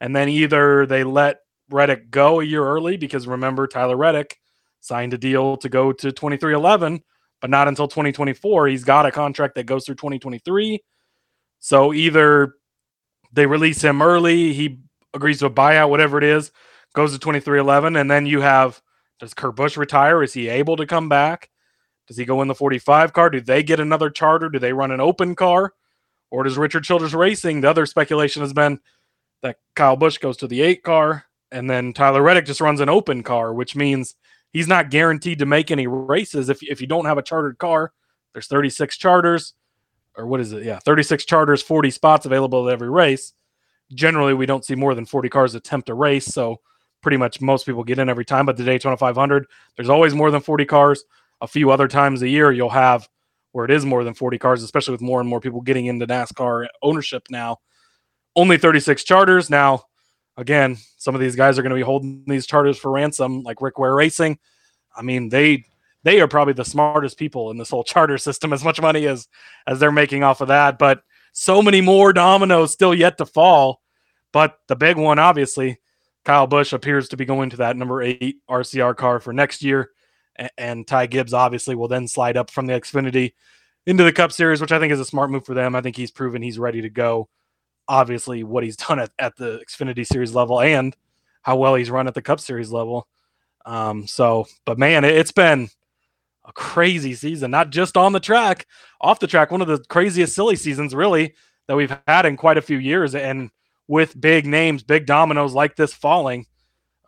and 0.00 0.14
then 0.14 0.28
either 0.28 0.86
they 0.86 1.04
let 1.04 1.38
Reddick 1.70 2.10
go 2.10 2.40
a 2.40 2.44
year 2.44 2.64
early 2.64 2.96
because 2.96 3.26
remember 3.26 3.66
Tyler 3.66 3.96
Reddick 3.96 4.38
signed 4.80 5.12
a 5.14 5.18
deal 5.18 5.56
to 5.58 5.68
go 5.68 5.92
to 5.92 6.12
23XI, 6.12 7.02
but 7.40 7.50
not 7.50 7.68
until 7.68 7.88
2024. 7.88 8.68
He's 8.68 8.84
got 8.84 9.06
a 9.06 9.10
contract 9.10 9.56
that 9.56 9.66
goes 9.66 9.84
through 9.84 9.96
2023. 9.96 10.82
So 11.58 11.92
either 11.92 12.54
they 13.36 13.46
release 13.46 13.82
him 13.82 14.02
early. 14.02 14.52
He 14.52 14.80
agrees 15.14 15.38
to 15.38 15.46
a 15.46 15.50
buyout, 15.50 15.90
whatever 15.90 16.18
it 16.18 16.24
is, 16.24 16.50
goes 16.94 17.16
to 17.16 17.24
23XI. 17.24 18.00
And 18.00 18.10
then 18.10 18.26
you 18.26 18.40
have 18.40 18.82
does 19.20 19.34
Kurt 19.34 19.56
Busch 19.56 19.76
retire? 19.76 20.22
Is 20.22 20.34
he 20.34 20.48
able 20.48 20.76
to 20.76 20.86
come 20.86 21.08
back? 21.08 21.50
Does 22.08 22.16
he 22.16 22.24
go 22.24 22.42
in 22.42 22.48
the 22.48 22.54
45 22.54 23.12
car? 23.12 23.30
Do 23.30 23.40
they 23.40 23.62
get 23.62 23.80
another 23.80 24.10
charter? 24.10 24.48
Do 24.48 24.58
they 24.58 24.72
run 24.72 24.90
an 24.90 25.00
open 25.00 25.34
car? 25.34 25.72
Or 26.30 26.42
does 26.42 26.58
Richard 26.58 26.84
Childress 26.84 27.14
Racing? 27.14 27.60
The 27.60 27.70
other 27.70 27.86
speculation 27.86 28.42
has 28.42 28.52
been 28.52 28.80
that 29.42 29.56
Kyle 29.74 29.96
Busch 29.96 30.18
goes 30.18 30.36
to 30.38 30.46
the 30.46 30.60
eight 30.62 30.82
car 30.82 31.24
and 31.50 31.70
then 31.70 31.92
Tyler 31.92 32.22
Reddick 32.22 32.46
just 32.46 32.60
runs 32.60 32.80
an 32.80 32.88
open 32.88 33.22
car, 33.22 33.54
which 33.54 33.76
means 33.76 34.16
he's 34.52 34.68
not 34.68 34.90
guaranteed 34.90 35.38
to 35.38 35.46
make 35.46 35.70
any 35.70 35.86
races 35.86 36.48
if, 36.48 36.62
if 36.62 36.80
you 36.80 36.86
don't 36.86 37.04
have 37.04 37.18
a 37.18 37.22
chartered 37.22 37.58
car. 37.58 37.92
There's 38.32 38.48
36 38.48 38.96
charters 38.96 39.54
or 40.16 40.26
what 40.26 40.40
is 40.40 40.52
it? 40.52 40.64
Yeah, 40.64 40.78
36 40.78 41.24
charters, 41.24 41.62
40 41.62 41.90
spots 41.90 42.26
available 42.26 42.68
at 42.68 42.72
every 42.72 42.90
race. 42.90 43.32
Generally, 43.94 44.34
we 44.34 44.46
don't 44.46 44.64
see 44.64 44.74
more 44.74 44.94
than 44.94 45.06
40 45.06 45.28
cars 45.28 45.54
attempt 45.54 45.88
a 45.88 45.94
race, 45.94 46.26
so 46.26 46.60
pretty 47.02 47.16
much 47.16 47.40
most 47.40 47.66
people 47.66 47.84
get 47.84 47.98
in 47.98 48.08
every 48.08 48.24
time. 48.24 48.46
But 48.46 48.56
the 48.56 48.64
Daytona 48.64 48.96
500, 48.96 49.46
there's 49.76 49.88
always 49.88 50.14
more 50.14 50.30
than 50.30 50.40
40 50.40 50.64
cars. 50.64 51.04
A 51.40 51.46
few 51.46 51.70
other 51.70 51.86
times 51.86 52.22
a 52.22 52.28
year, 52.28 52.50
you'll 52.50 52.70
have 52.70 53.08
where 53.52 53.64
it 53.64 53.70
is 53.70 53.84
more 53.84 54.04
than 54.04 54.14
40 54.14 54.38
cars, 54.38 54.62
especially 54.62 54.92
with 54.92 55.00
more 55.00 55.20
and 55.20 55.28
more 55.28 55.40
people 55.40 55.60
getting 55.60 55.86
into 55.86 56.06
NASCAR 56.06 56.66
ownership 56.82 57.26
now. 57.30 57.58
Only 58.34 58.58
36 58.58 59.04
charters. 59.04 59.48
Now, 59.48 59.84
again, 60.36 60.76
some 60.98 61.14
of 61.14 61.20
these 61.20 61.36
guys 61.36 61.58
are 61.58 61.62
going 61.62 61.70
to 61.70 61.76
be 61.76 61.82
holding 61.82 62.24
these 62.26 62.46
charters 62.46 62.76
for 62.76 62.90
ransom, 62.90 63.42
like 63.42 63.62
Rick 63.62 63.78
Ware 63.78 63.94
Racing. 63.94 64.38
I 64.96 65.02
mean, 65.02 65.28
they 65.28 65.64
they 66.06 66.20
are 66.20 66.28
probably 66.28 66.54
the 66.54 66.64
smartest 66.64 67.18
people 67.18 67.50
in 67.50 67.58
this 67.58 67.68
whole 67.68 67.82
charter 67.82 68.16
system 68.16 68.52
as 68.52 68.62
much 68.62 68.80
money 68.80 69.08
as 69.08 69.26
as 69.66 69.80
they're 69.80 69.90
making 69.90 70.22
off 70.22 70.40
of 70.40 70.48
that 70.48 70.78
but 70.78 71.02
so 71.32 71.60
many 71.60 71.80
more 71.80 72.14
dominoes 72.14 72.72
still 72.72 72.94
yet 72.94 73.18
to 73.18 73.26
fall. 73.26 73.82
But 74.32 74.58
the 74.68 74.76
big 74.76 74.96
one 74.96 75.18
obviously 75.18 75.78
Kyle 76.24 76.46
Busch 76.46 76.72
appears 76.72 77.08
to 77.08 77.16
be 77.16 77.24
going 77.24 77.50
to 77.50 77.56
that 77.58 77.76
number 77.76 78.02
8 78.02 78.36
RCR 78.48 78.96
car 78.96 79.20
for 79.20 79.32
next 79.32 79.62
year. 79.62 79.90
And, 80.58 80.86
Ty 80.86 81.06
Gibbs 81.06 81.32
obviously 81.32 81.74
will 81.74 81.88
then 81.88 82.06
slide 82.06 82.36
up 82.36 82.50
from 82.50 82.66
the 82.66 82.74
Xfinity 82.74 83.32
into 83.86 84.04
the 84.04 84.12
Cup 84.12 84.32
Series 84.32 84.60
which 84.60 84.72
I 84.72 84.78
think 84.78 84.92
is 84.92 85.00
a 85.00 85.04
smart 85.04 85.30
move 85.30 85.44
for 85.44 85.54
them. 85.54 85.74
I 85.74 85.80
think 85.80 85.96
he's 85.96 86.10
proven 86.12 86.40
he's 86.40 86.58
ready 86.58 86.82
to 86.82 86.90
go. 86.90 87.28
Obviously 87.88 88.44
what 88.44 88.62
he's 88.62 88.76
done 88.76 89.00
at, 89.00 89.10
at 89.18 89.36
the 89.36 89.60
Xfinity 89.68 90.06
Series 90.06 90.34
level 90.34 90.60
and 90.60 90.96
how 91.42 91.56
well 91.56 91.74
he's 91.74 91.90
run 91.90 92.06
at 92.06 92.14
the 92.14 92.22
Cup 92.22 92.38
Series 92.38 92.70
level. 92.70 93.08
Um 93.64 94.06
so 94.06 94.46
but 94.64 94.78
man 94.78 95.04
it, 95.04 95.16
it's 95.16 95.32
been 95.32 95.68
a 96.46 96.52
crazy 96.52 97.14
season, 97.14 97.50
not 97.50 97.70
just 97.70 97.96
on 97.96 98.12
the 98.12 98.20
track, 98.20 98.66
off 99.00 99.20
the 99.20 99.26
track, 99.26 99.50
one 99.50 99.62
of 99.62 99.68
the 99.68 99.84
craziest 99.88 100.34
silly 100.34 100.56
seasons 100.56 100.94
really 100.94 101.34
that 101.66 101.76
we've 101.76 101.96
had 102.06 102.26
in 102.26 102.36
quite 102.36 102.56
a 102.56 102.62
few 102.62 102.78
years. 102.78 103.14
And 103.14 103.50
with 103.88 104.18
big 104.20 104.46
names, 104.46 104.82
big 104.82 105.06
dominoes 105.06 105.54
like 105.54 105.76
this 105.76 105.92
falling 105.92 106.46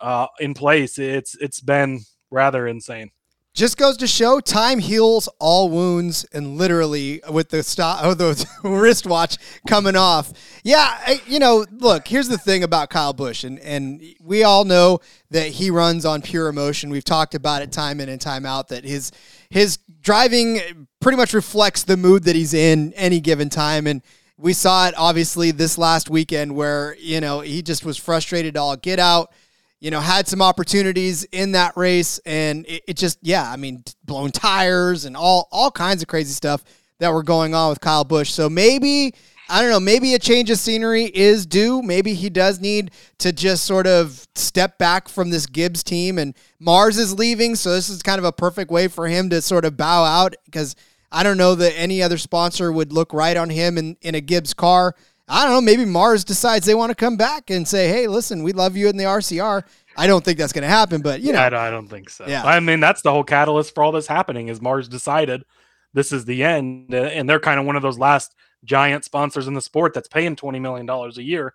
uh, 0.01 0.27
in 0.41 0.55
place, 0.55 0.99
it's 0.99 1.35
it's 1.37 1.61
been 1.61 2.01
rather 2.31 2.67
insane. 2.67 3.11
Just 3.55 3.77
goes 3.77 3.97
to 3.97 4.07
show 4.07 4.39
time 4.39 4.79
heals 4.79 5.29
all 5.41 5.69
wounds, 5.69 6.25
and 6.33 6.57
literally 6.57 7.21
with 7.29 7.49
the 7.49 7.63
stop, 7.63 8.01
oh, 8.03 8.15
the 8.15 8.47
wristwatch 8.63 9.37
coming 9.67 9.97
off. 9.97 10.33
Yeah, 10.63 11.17
you 11.27 11.39
know, 11.39 11.67
look, 11.73 12.07
here's 12.07 12.29
the 12.29 12.39
thing 12.39 12.63
about 12.63 12.91
Kyle 12.91 13.13
Busch, 13.13 13.43
and 13.45 13.59
and 13.61 14.01
we 14.21 14.45
all 14.45 14.65
know 14.65 15.01
that 15.31 15.49
he 15.49 15.71
runs 15.71 16.05
on 16.05 16.23
pure 16.23 16.49
emotion. 16.49 16.91
We've 16.91 17.05
talked 17.05 17.35
about 17.35 17.63
it 17.63 17.73
time 17.73 18.01
in 18.01 18.09
and 18.09 18.21
time 18.21 18.47
out 18.47 18.69
that 18.69 18.85
his 18.85 19.11
his 19.51 19.79
driving 20.01 20.87
pretty 21.01 21.17
much 21.17 21.35
reflects 21.35 21.83
the 21.83 21.97
mood 21.97 22.25
that 22.25 22.37
he's 22.37 22.55
in 22.55 22.93
any 22.95 23.19
given 23.19 23.49
time, 23.49 23.87
and 23.87 24.03
we 24.39 24.53
saw 24.53 24.87
it 24.87 24.95
obviously 24.97 25.51
this 25.51 25.77
last 25.77 26.09
weekend 26.09 26.55
where, 26.55 26.97
you 27.01 27.21
know, 27.21 27.41
he 27.41 27.61
just 27.61 27.85
was 27.85 27.97
frustrated 27.97 28.57
all 28.57 28.77
get 28.77 29.01
out, 29.01 29.33
you 29.81 29.91
know, 29.91 30.01
had 30.01 30.27
some 30.27 30.43
opportunities 30.43 31.25
in 31.25 31.53
that 31.53 31.77
race 31.77 32.19
and 32.27 32.67
it, 32.67 32.83
it 32.89 32.97
just, 32.97 33.19
yeah, 33.23 33.51
I 33.51 33.57
mean, 33.57 33.85
blown 34.05 34.31
tires 34.31 35.05
and 35.05 35.17
all, 35.17 35.49
all 35.53 35.71
kinds 35.71 36.03
of 36.03 36.09
crazy 36.09 36.33
stuff 36.33 36.65
that 36.99 37.13
were 37.13 37.23
going 37.23 37.55
on 37.55 37.71
with 37.71 37.81
Kyle 37.81 38.05
Busch. 38.05 38.31
So 38.31 38.49
maybe 38.49 39.15
I 39.51 39.63
don't 39.63 39.71
know, 39.71 39.81
maybe 39.81 40.13
a 40.13 40.19
change 40.19 40.51
of 40.51 40.59
scenery 40.59 41.05
is 41.05 41.47
due. 41.47 41.81
Maybe 41.81 42.13
he 42.13 42.29
does 42.29 42.61
need 42.61 42.91
to 43.19 43.33
just 43.33 43.65
sort 43.65 43.87
of 43.87 44.27
step 44.35 44.77
back 44.77 45.09
from 45.09 45.31
this 45.31 45.47
Gibbs 45.47 45.83
team. 45.83 46.19
And 46.19 46.35
Mars 46.61 46.99
is 46.99 47.19
leaving, 47.19 47.55
so 47.55 47.73
this 47.73 47.89
is 47.89 48.03
kind 48.03 48.19
of 48.19 48.27
a 48.27 48.33
perfect 48.33 48.71
way 48.71 48.89
for 48.89 49.09
him 49.09 49.31
to 49.31 49.41
sort 49.41 49.65
of 49.65 49.77
bow 49.77 50.05
out 50.05 50.35
because 50.45 50.77
I 51.11 51.23
don't 51.23 51.39
know 51.39 51.55
that 51.55 51.79
any 51.79 52.03
other 52.03 52.19
sponsor 52.19 52.71
would 52.71 52.93
look 52.93 53.15
right 53.15 53.39
on 53.39 53.49
him 53.49 53.79
in, 53.79 53.97
in 54.03 54.15
a 54.15 54.21
Gibbs 54.21 54.53
car. 54.53 54.95
I 55.29 55.45
don't 55.45 55.53
know, 55.53 55.61
maybe 55.61 55.85
Mars 55.85 56.25
decides 56.25 56.67
they 56.67 56.75
want 56.75 56.91
to 56.91 56.95
come 56.95 57.17
back 57.17 57.51
and 57.51 57.67
say, 57.67 57.89
hey, 57.89 58.07
listen, 58.07 58.43
we 58.43 58.53
love 58.53 58.77
you 58.77 58.89
in 58.89 58.97
the 58.97 59.05
RCR. 59.05 59.65
I 59.97 60.07
don't 60.07 60.25
think 60.25 60.39
that's 60.39 60.53
going 60.53 60.63
to 60.63 60.69
happen, 60.69 61.03
but 61.03 61.21
you 61.21 61.33
know, 61.33 61.43
I 61.43 61.51
don't, 61.51 61.61
I 61.61 61.71
don't 61.71 61.89
think 61.89 62.09
so. 62.09 62.27
Yeah. 62.27 62.45
I 62.45 62.61
mean, 62.61 62.81
that's 62.81 63.03
the 63.03 63.11
whole 63.11 63.25
catalyst 63.25 63.75
for 63.75 63.83
all 63.83 63.93
this 63.93 64.07
happening 64.07 64.49
is 64.49 64.61
Mars 64.61 64.89
decided 64.89 65.45
this 65.93 66.13
is 66.13 66.25
the 66.25 66.45
end, 66.45 66.95
uh, 66.95 66.99
and 66.99 67.29
they're 67.29 67.41
kind 67.41 67.59
of 67.59 67.67
one 67.67 67.77
of 67.77 67.83
those 67.83 67.99
last 67.99 68.35
giant 68.65 69.05
sponsors 69.05 69.49
in 69.49 69.55
the 69.55 69.61
sport 69.61 69.95
that's 69.95 70.09
paying 70.09 70.37
$20 70.37 70.61
million 70.61 70.89
a 70.89 71.23
year. 71.23 71.55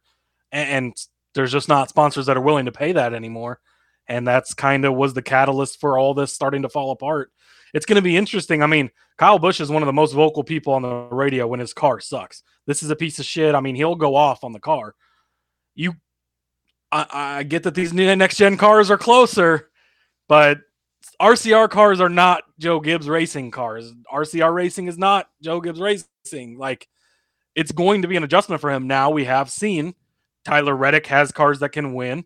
And, 0.51 0.93
there's 1.33 1.51
just 1.51 1.69
not 1.69 1.89
sponsors 1.89 2.27
that 2.27 2.37
are 2.37 2.41
willing 2.41 2.65
to 2.65 2.71
pay 2.71 2.91
that 2.91 3.13
anymore. 3.13 3.59
And 4.07 4.27
that's 4.27 4.53
kind 4.53 4.85
of 4.85 4.93
was 4.93 5.13
the 5.13 5.21
catalyst 5.21 5.79
for 5.79 5.97
all 5.97 6.13
this 6.13 6.33
starting 6.33 6.63
to 6.63 6.69
fall 6.69 6.91
apart. 6.91 7.31
It's 7.73 7.85
going 7.85 7.95
to 7.95 8.01
be 8.01 8.17
interesting. 8.17 8.61
I 8.61 8.67
mean, 8.67 8.91
Kyle 9.17 9.39
Busch 9.39 9.59
is 9.59 9.69
one 9.69 9.81
of 9.81 9.87
the 9.87 9.93
most 9.93 10.13
vocal 10.13 10.43
people 10.43 10.73
on 10.73 10.83
the 10.83 11.07
radio 11.11 11.47
when 11.47 11.59
his 11.59 11.73
car 11.73 11.99
sucks. 11.99 12.43
This 12.67 12.83
is 12.83 12.89
a 12.89 12.95
piece 12.95 13.19
of 13.19 13.25
shit. 13.25 13.55
I 13.55 13.61
mean, 13.61 13.75
he'll 13.75 13.95
go 13.95 14.15
off 14.15 14.43
on 14.43 14.53
the 14.53 14.59
car. 14.59 14.95
You, 15.75 15.95
I, 16.91 17.05
I 17.11 17.43
get 17.43 17.63
that 17.63 17.75
these 17.75 17.93
next 17.93 18.37
gen 18.37 18.57
cars 18.57 18.91
are 18.91 18.97
closer, 18.97 19.69
but 20.27 20.59
RCR 21.19 21.69
cars 21.69 21.99
are 21.99 22.09
not 22.09 22.43
Joe 22.59 22.79
Gibbs 22.79 23.09
racing 23.09 23.51
cars. 23.51 23.91
RCR 24.11 24.53
racing 24.53 24.87
is 24.87 24.97
not 24.97 25.27
Joe 25.41 25.59
Gibbs 25.59 25.79
racing. 25.79 26.57
Like 26.57 26.87
it's 27.55 27.71
going 27.71 28.01
to 28.03 28.07
be 28.07 28.17
an 28.17 28.23
adjustment 28.23 28.61
for 28.61 28.71
him. 28.71 28.87
Now 28.87 29.09
we 29.09 29.25
have 29.25 29.49
seen 29.49 29.95
Tyler 30.45 30.75
Reddick 30.75 31.07
has 31.07 31.31
cars 31.31 31.59
that 31.59 31.69
can 31.69 31.93
win. 31.93 32.25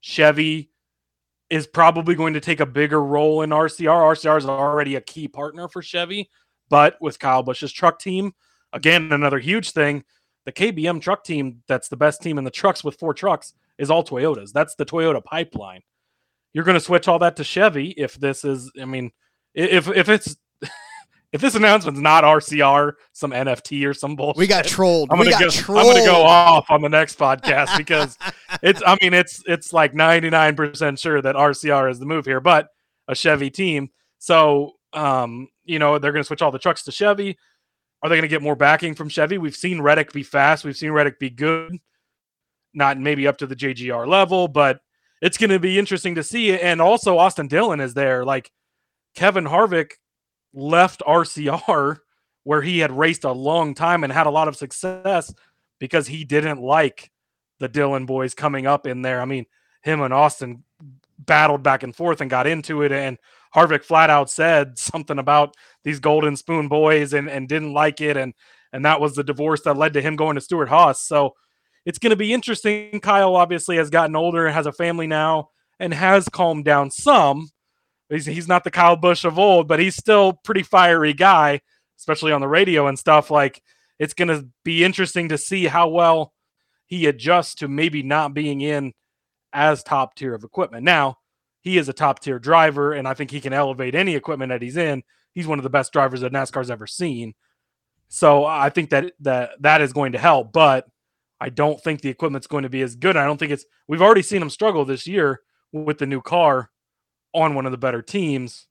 Chevy 0.00 0.67
is 1.50 1.66
probably 1.66 2.14
going 2.14 2.34
to 2.34 2.40
take 2.40 2.60
a 2.60 2.66
bigger 2.66 3.02
role 3.02 3.42
in 3.42 3.50
RCR. 3.50 4.16
RCR 4.16 4.38
is 4.38 4.46
already 4.46 4.96
a 4.96 5.00
key 5.00 5.28
partner 5.28 5.68
for 5.68 5.82
Chevy, 5.82 6.30
but 6.68 6.96
with 7.00 7.18
Kyle 7.18 7.42
Busch's 7.42 7.72
truck 7.72 7.98
team, 7.98 8.32
again, 8.72 9.12
another 9.12 9.38
huge 9.38 9.70
thing. 9.70 10.04
The 10.44 10.52
KBM 10.52 11.00
truck 11.00 11.24
team, 11.24 11.62
that's 11.66 11.88
the 11.88 11.96
best 11.96 12.22
team 12.22 12.38
in 12.38 12.44
the 12.44 12.50
trucks 12.50 12.82
with 12.84 12.98
four 12.98 13.14
trucks, 13.14 13.54
is 13.78 13.90
all 13.90 14.04
Toyotas. 14.04 14.52
That's 14.52 14.74
the 14.74 14.86
Toyota 14.86 15.22
pipeline. 15.22 15.82
You're 16.52 16.64
going 16.64 16.74
to 16.74 16.80
switch 16.80 17.08
all 17.08 17.18
that 17.20 17.36
to 17.36 17.44
Chevy 17.44 17.90
if 17.90 18.14
this 18.14 18.44
is, 18.44 18.70
I 18.80 18.84
mean, 18.84 19.12
if 19.54 19.88
if 19.88 20.08
it's 20.08 20.36
if 21.32 21.40
this 21.40 21.54
announcement's 21.54 22.00
not 22.00 22.24
RCR, 22.24 22.92
some 23.12 23.32
NFT 23.32 23.86
or 23.86 23.92
some 23.92 24.16
bullshit, 24.16 24.38
we 24.38 24.46
got 24.46 24.64
trolled. 24.64 25.10
I'm 25.10 25.18
gonna, 25.18 25.30
go, 25.30 25.50
trolled. 25.50 25.80
I'm 25.80 25.86
gonna 25.86 26.06
go 26.06 26.22
off 26.22 26.70
on 26.70 26.80
the 26.80 26.88
next 26.88 27.18
podcast 27.18 27.76
because 27.76 28.16
it's. 28.62 28.82
I 28.86 28.96
mean, 29.02 29.12
it's 29.12 29.42
it's 29.46 29.72
like 29.72 29.94
99 29.94 30.56
percent 30.56 30.98
sure 30.98 31.20
that 31.20 31.34
RCR 31.34 31.90
is 31.90 31.98
the 31.98 32.06
move 32.06 32.24
here, 32.24 32.40
but 32.40 32.68
a 33.08 33.14
Chevy 33.14 33.50
team. 33.50 33.90
So, 34.18 34.76
um, 34.94 35.48
you 35.64 35.78
know, 35.78 35.98
they're 35.98 36.12
gonna 36.12 36.24
switch 36.24 36.40
all 36.40 36.50
the 36.50 36.58
trucks 36.58 36.84
to 36.84 36.92
Chevy. 36.92 37.36
Are 38.02 38.08
they 38.08 38.16
gonna 38.16 38.28
get 38.28 38.42
more 38.42 38.56
backing 38.56 38.94
from 38.94 39.10
Chevy? 39.10 39.36
We've 39.36 39.56
seen 39.56 39.82
Reddick 39.82 40.12
be 40.12 40.22
fast. 40.22 40.64
We've 40.64 40.76
seen 40.76 40.92
Reddick 40.92 41.18
be 41.18 41.30
good. 41.30 41.78
Not 42.72 42.98
maybe 42.98 43.26
up 43.26 43.38
to 43.38 43.46
the 43.46 43.56
JGR 43.56 44.06
level, 44.06 44.48
but 44.48 44.80
it's 45.20 45.36
gonna 45.36 45.58
be 45.58 45.78
interesting 45.78 46.14
to 46.14 46.22
see. 46.22 46.58
And 46.58 46.80
also, 46.80 47.18
Austin 47.18 47.48
Dillon 47.48 47.80
is 47.80 47.92
there. 47.92 48.24
Like 48.24 48.50
Kevin 49.14 49.44
Harvick 49.44 49.90
left 50.52 51.02
RCR 51.06 51.98
where 52.44 52.62
he 52.62 52.78
had 52.78 52.96
raced 52.96 53.24
a 53.24 53.32
long 53.32 53.74
time 53.74 54.04
and 54.04 54.12
had 54.12 54.26
a 54.26 54.30
lot 54.30 54.48
of 54.48 54.56
success 54.56 55.34
because 55.78 56.06
he 56.06 56.24
didn't 56.24 56.60
like 56.60 57.10
the 57.58 57.68
Dillon 57.68 58.06
boys 58.06 58.34
coming 58.34 58.66
up 58.66 58.86
in 58.86 59.02
there. 59.02 59.20
I 59.20 59.24
mean, 59.24 59.46
him 59.82 60.00
and 60.00 60.14
Austin 60.14 60.64
battled 61.18 61.62
back 61.62 61.82
and 61.82 61.94
forth 61.94 62.20
and 62.20 62.30
got 62.30 62.46
into 62.46 62.82
it 62.82 62.92
and 62.92 63.18
Harvick 63.54 63.84
flat 63.84 64.10
out 64.10 64.30
said 64.30 64.78
something 64.78 65.18
about 65.18 65.56
these 65.84 66.00
golden 66.00 66.36
spoon 66.36 66.68
boys 66.68 67.12
and, 67.12 67.28
and 67.28 67.48
didn't 67.48 67.72
like 67.72 68.00
it 68.00 68.16
and 68.16 68.34
and 68.72 68.84
that 68.84 69.00
was 69.00 69.14
the 69.14 69.24
divorce 69.24 69.62
that 69.62 69.78
led 69.78 69.94
to 69.94 70.02
him 70.02 70.14
going 70.14 70.34
to 70.34 70.42
Stewart-Haas. 70.42 71.02
So 71.02 71.34
it's 71.86 71.98
going 71.98 72.10
to 72.10 72.16
be 72.16 72.34
interesting. 72.34 73.00
Kyle 73.00 73.34
obviously 73.34 73.76
has 73.76 73.88
gotten 73.88 74.14
older 74.14 74.46
has 74.50 74.66
a 74.66 74.72
family 74.72 75.06
now 75.06 75.48
and 75.80 75.94
has 75.94 76.28
calmed 76.28 76.66
down 76.66 76.90
some, 76.90 77.48
He's, 78.08 78.26
he's 78.26 78.48
not 78.48 78.64
the 78.64 78.70
Kyle 78.70 78.96
Busch 78.96 79.24
of 79.24 79.38
old, 79.38 79.68
but 79.68 79.80
he's 79.80 79.96
still 79.96 80.32
pretty 80.32 80.62
fiery 80.62 81.12
guy, 81.12 81.60
especially 81.98 82.32
on 82.32 82.40
the 82.40 82.48
radio 82.48 82.86
and 82.86 82.98
stuff. 82.98 83.30
Like 83.30 83.62
it's 83.98 84.14
going 84.14 84.28
to 84.28 84.48
be 84.64 84.84
interesting 84.84 85.28
to 85.28 85.38
see 85.38 85.66
how 85.66 85.88
well 85.88 86.32
he 86.86 87.06
adjusts 87.06 87.56
to 87.56 87.68
maybe 87.68 88.02
not 88.02 88.34
being 88.34 88.60
in 88.60 88.94
as 89.52 89.82
top 89.82 90.14
tier 90.14 90.34
of 90.34 90.44
equipment. 90.44 90.84
Now, 90.84 91.18
he 91.60 91.76
is 91.76 91.88
a 91.88 91.92
top 91.92 92.20
tier 92.20 92.38
driver, 92.38 92.92
and 92.92 93.06
I 93.06 93.14
think 93.14 93.30
he 93.30 93.40
can 93.40 93.52
elevate 93.52 93.94
any 93.94 94.14
equipment 94.14 94.50
that 94.50 94.62
he's 94.62 94.76
in. 94.76 95.02
He's 95.34 95.46
one 95.46 95.58
of 95.58 95.64
the 95.64 95.70
best 95.70 95.92
drivers 95.92 96.22
that 96.22 96.32
NASCAR's 96.32 96.70
ever 96.70 96.86
seen. 96.86 97.34
So 98.08 98.46
I 98.46 98.70
think 98.70 98.90
that 98.90 99.12
that 99.20 99.50
that 99.60 99.82
is 99.82 99.92
going 99.92 100.12
to 100.12 100.18
help, 100.18 100.52
but 100.52 100.86
I 101.40 101.50
don't 101.50 101.80
think 101.82 102.00
the 102.00 102.08
equipment's 102.08 102.46
going 102.46 102.62
to 102.62 102.70
be 102.70 102.80
as 102.80 102.96
good. 102.96 103.16
I 103.16 103.26
don't 103.26 103.36
think 103.36 103.52
it's. 103.52 103.66
We've 103.86 104.00
already 104.00 104.22
seen 104.22 104.40
him 104.40 104.50
struggle 104.50 104.84
this 104.84 105.06
year 105.06 105.40
with 105.72 105.98
the 105.98 106.06
new 106.06 106.22
car 106.22 106.70
on 107.34 107.54
one 107.54 107.66
of 107.66 107.72
the 107.72 107.78
better 107.78 108.02
teams. 108.02 108.66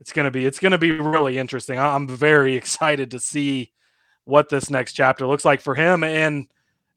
It's 0.00 0.12
gonna 0.12 0.30
be 0.30 0.46
it's 0.46 0.58
gonna 0.58 0.78
be 0.78 0.92
really 0.92 1.38
interesting. 1.38 1.78
I'm 1.78 2.08
very 2.08 2.56
excited 2.56 3.10
to 3.12 3.20
see 3.20 3.72
what 4.24 4.48
this 4.48 4.70
next 4.70 4.92
chapter 4.92 5.26
looks 5.26 5.44
like 5.44 5.60
for 5.60 5.74
him 5.74 6.04
and 6.04 6.46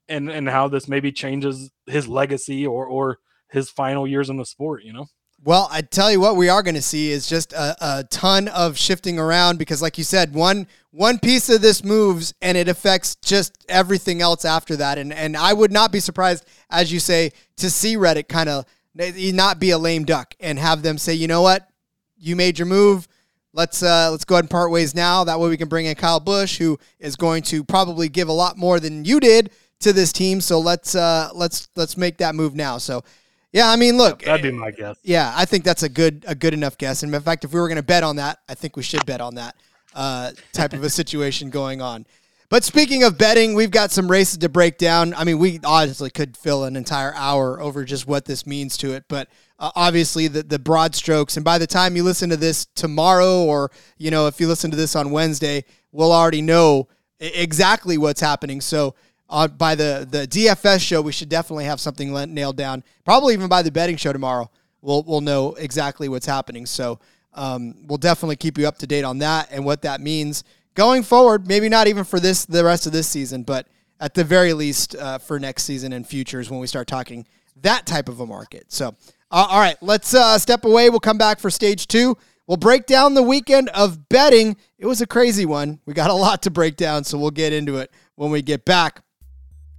and 0.08 0.30
and 0.30 0.48
how 0.50 0.68
this 0.68 0.88
maybe 0.88 1.12
changes 1.12 1.72
his 1.88 2.08
legacy 2.08 2.66
or 2.66 2.86
or 2.86 3.20
his 3.50 3.70
final 3.70 4.08
years 4.08 4.30
in 4.30 4.38
the 4.38 4.46
sport. 4.46 4.84
You 4.84 4.94
know. 4.94 5.08
Well, 5.46 5.68
I 5.70 5.82
tell 5.82 6.10
you 6.10 6.22
what, 6.22 6.38
we 6.38 6.48
are 6.48 6.64
going 6.64 6.76
to 6.76 6.82
see 6.82 7.12
is 7.12 7.28
just 7.28 7.52
a, 7.52 7.76
a, 7.82 8.04
ton 8.06 8.48
of 8.48 8.78
shifting 8.78 9.20
around 9.20 9.60
because, 9.60 9.82
like 9.82 9.98
you 9.98 10.06
said, 10.06 10.34
one 10.34 10.68
one 10.92 11.20
piece 11.20 11.50
of 11.50 11.62
this 11.62 11.84
moves 11.84 12.34
and 12.42 12.58
it 12.58 12.70
affects 12.70 13.16
just 13.16 13.66
everything 13.68 14.22
else 14.22 14.46
after 14.46 14.78
that. 14.78 14.98
And 14.98 15.12
and 15.12 15.36
I 15.36 15.52
would 15.52 15.72
not 15.72 15.92
be 15.92 16.00
surprised, 16.00 16.46
as 16.70 16.94
you 16.94 17.00
say, 17.02 17.34
to 17.58 17.70
see 17.70 17.98
Reddick 17.98 18.30
kind 18.30 18.48
of 18.48 18.66
not 18.96 19.60
be 19.60 19.72
a 19.72 19.78
lame 19.78 20.06
duck 20.06 20.36
and 20.40 20.60
have 20.60 20.82
them 20.82 20.98
say, 20.98 21.14
you 21.14 21.28
know 21.28 21.42
what, 21.42 21.70
you 22.18 22.36
made 22.36 22.60
your 22.60 22.66
move. 22.66 23.08
Let's 23.54 23.84
uh, 23.84 24.10
let's 24.10 24.26
go 24.26 24.36
ahead 24.36 24.46
and 24.46 24.50
part 24.50 24.72
ways 24.72 24.96
now. 24.96 25.24
That 25.24 25.40
way 25.40 25.50
we 25.50 25.58
can 25.58 25.70
bring 25.70 25.86
in 25.86 25.96
Kyle 25.96 26.20
Busch, 26.20 26.58
who 26.58 26.80
is 27.00 27.16
going 27.16 27.44
to 27.44 27.64
probably 27.64 28.10
give 28.10 28.28
a 28.28 28.34
lot 28.34 28.58
more 28.58 28.80
than 28.80 29.06
you 29.06 29.20
did 29.20 29.52
to 29.82 29.94
this 29.94 30.12
team. 30.12 30.42
So 30.42 30.60
let's 30.60 30.96
uh, 30.96 31.30
let's 31.36 31.70
let's 31.76 31.96
make 31.96 32.18
that 32.18 32.34
move 32.34 32.56
now. 32.56 32.80
So 32.80 33.04
yeah, 33.52 33.70
I 33.70 33.76
mean, 33.76 33.98
look, 33.98 34.24
that'd 34.24 34.42
be 34.42 34.52
my 34.52 34.72
guess. 34.72 34.98
Yeah, 35.04 35.32
I 35.36 35.46
think 35.46 35.64
that's 35.64 35.84
a 35.84 35.90
good 35.90 36.26
a 36.28 36.34
good 36.34 36.56
enough 36.56 36.78
guess. 36.80 37.04
And 37.04 37.14
in 37.14 37.22
fact, 37.22 37.44
if 37.44 37.54
we 37.54 37.60
were 37.60 37.68
going 37.68 37.76
to 37.76 37.84
bet 37.84 38.04
on 38.04 38.16
that, 38.16 38.40
I 38.50 38.56
think 38.56 38.76
we 38.76 38.82
should 38.82 39.06
bet 39.06 39.22
on 39.22 39.36
that 39.36 39.56
uh, 39.94 40.32
type 40.52 40.74
of 40.74 40.84
a 40.84 40.90
situation 40.90 41.52
going 41.52 41.80
on. 41.80 42.08
But 42.54 42.64
speaking 42.64 43.02
of 43.02 43.18
betting, 43.18 43.56
we've 43.56 43.72
got 43.72 43.90
some 43.90 44.08
races 44.12 44.38
to 44.38 44.48
break 44.48 44.78
down. 44.78 45.16
I 45.16 45.24
mean, 45.24 45.40
we 45.40 45.60
honestly 45.64 46.12
could 46.12 46.38
fill 46.38 46.66
an 46.66 46.76
entire 46.76 47.12
hour 47.16 47.60
over 47.60 47.84
just 47.84 48.06
what 48.06 48.26
this 48.26 48.46
means 48.46 48.78
to 48.78 48.94
it, 48.94 49.06
but 49.10 49.28
uh, 49.58 49.72
obviously 49.76 50.28
the 50.28 50.44
the 50.44 50.60
broad 50.60 50.94
strokes. 50.94 51.36
And 51.36 51.44
by 51.44 51.58
the 51.58 51.66
time 51.66 51.96
you 51.96 52.04
listen 52.04 52.30
to 52.30 52.38
this 52.38 52.68
tomorrow, 52.76 53.44
or 53.44 53.72
you 53.98 54.12
know, 54.12 54.28
if 54.28 54.40
you 54.40 54.48
listen 54.48 54.70
to 54.70 54.78
this 54.78 54.96
on 54.96 55.10
Wednesday, 55.10 55.66
we'll 55.92 56.12
already 56.12 56.44
know 56.44 56.90
exactly 57.20 57.98
what's 57.98 58.22
happening. 58.22 58.62
So. 58.62 58.94
Uh, 59.30 59.48
by 59.48 59.74
the, 59.74 60.06
the 60.08 60.28
DFS 60.28 60.80
show, 60.80 61.02
we 61.02 61.12
should 61.12 61.30
definitely 61.30 61.64
have 61.66 61.80
something 61.80 62.14
nailed 62.36 62.56
down. 62.56 62.84
Probably 63.04 63.34
even 63.34 63.48
by 63.48 63.64
the 63.64 63.72
betting 63.72 63.96
show 63.96 64.14
tomorrow, 64.14 64.52
we'll 64.82 65.02
we'll 65.02 65.22
know 65.22 65.54
exactly 65.54 66.08
what's 66.08 66.28
happening. 66.28 66.68
So 66.68 67.00
um, 67.34 67.88
we'll 67.88 67.98
definitely 67.98 68.36
keep 68.36 68.60
you 68.60 68.68
up 68.68 68.78
to 68.80 68.86
date 68.86 69.04
on 69.04 69.18
that 69.20 69.48
and 69.50 69.66
what 69.66 69.82
that 69.84 70.02
means 70.02 70.44
going 70.74 71.04
forward, 71.04 71.48
maybe 71.48 71.70
not 71.70 71.88
even 71.88 72.04
for 72.04 72.20
this 72.20 72.46
the 72.46 72.64
rest 72.64 72.86
of 72.86 72.92
this 72.92 73.08
season, 73.08 73.44
but 73.44 73.68
at 74.00 74.14
the 74.14 74.24
very 74.24 74.54
least 74.54 74.96
uh, 74.96 75.18
for 75.18 75.40
next 75.40 75.64
season 75.64 75.94
and 75.94 76.08
futures 76.08 76.50
when 76.50 76.60
we 76.60 76.68
start 76.68 76.88
talking 76.88 77.26
that 77.62 77.86
type 77.86 78.10
of 78.10 78.20
a 78.20 78.26
market. 78.26 78.72
So, 78.72 78.90
uh, 79.32 79.48
all 79.50 79.60
right, 79.60 79.78
let's 79.82 80.14
uh, 80.14 80.38
step 80.38 80.66
away. 80.66 80.90
We'll 80.90 81.00
come 81.00 81.18
back 81.18 81.40
for 81.40 81.50
stage 81.50 81.88
two. 81.88 82.18
We'll 82.46 82.58
break 82.58 82.86
down 82.86 83.14
the 83.14 83.24
weekend 83.24 83.70
of 83.70 84.10
betting. 84.10 84.58
It 84.78 84.86
was 84.86 85.02
a 85.02 85.08
crazy 85.08 85.46
one. 85.46 85.80
We 85.86 85.94
got 85.94 86.10
a 86.10 86.14
lot 86.14 86.42
to 86.44 86.52
break 86.52 86.76
down, 86.76 87.06
so 87.06 87.18
we'll 87.18 87.32
get 87.32 87.54
into 87.54 87.78
it 87.78 87.92
when 88.16 88.32
we 88.32 88.42
get 88.42 88.66
back. 88.66 89.02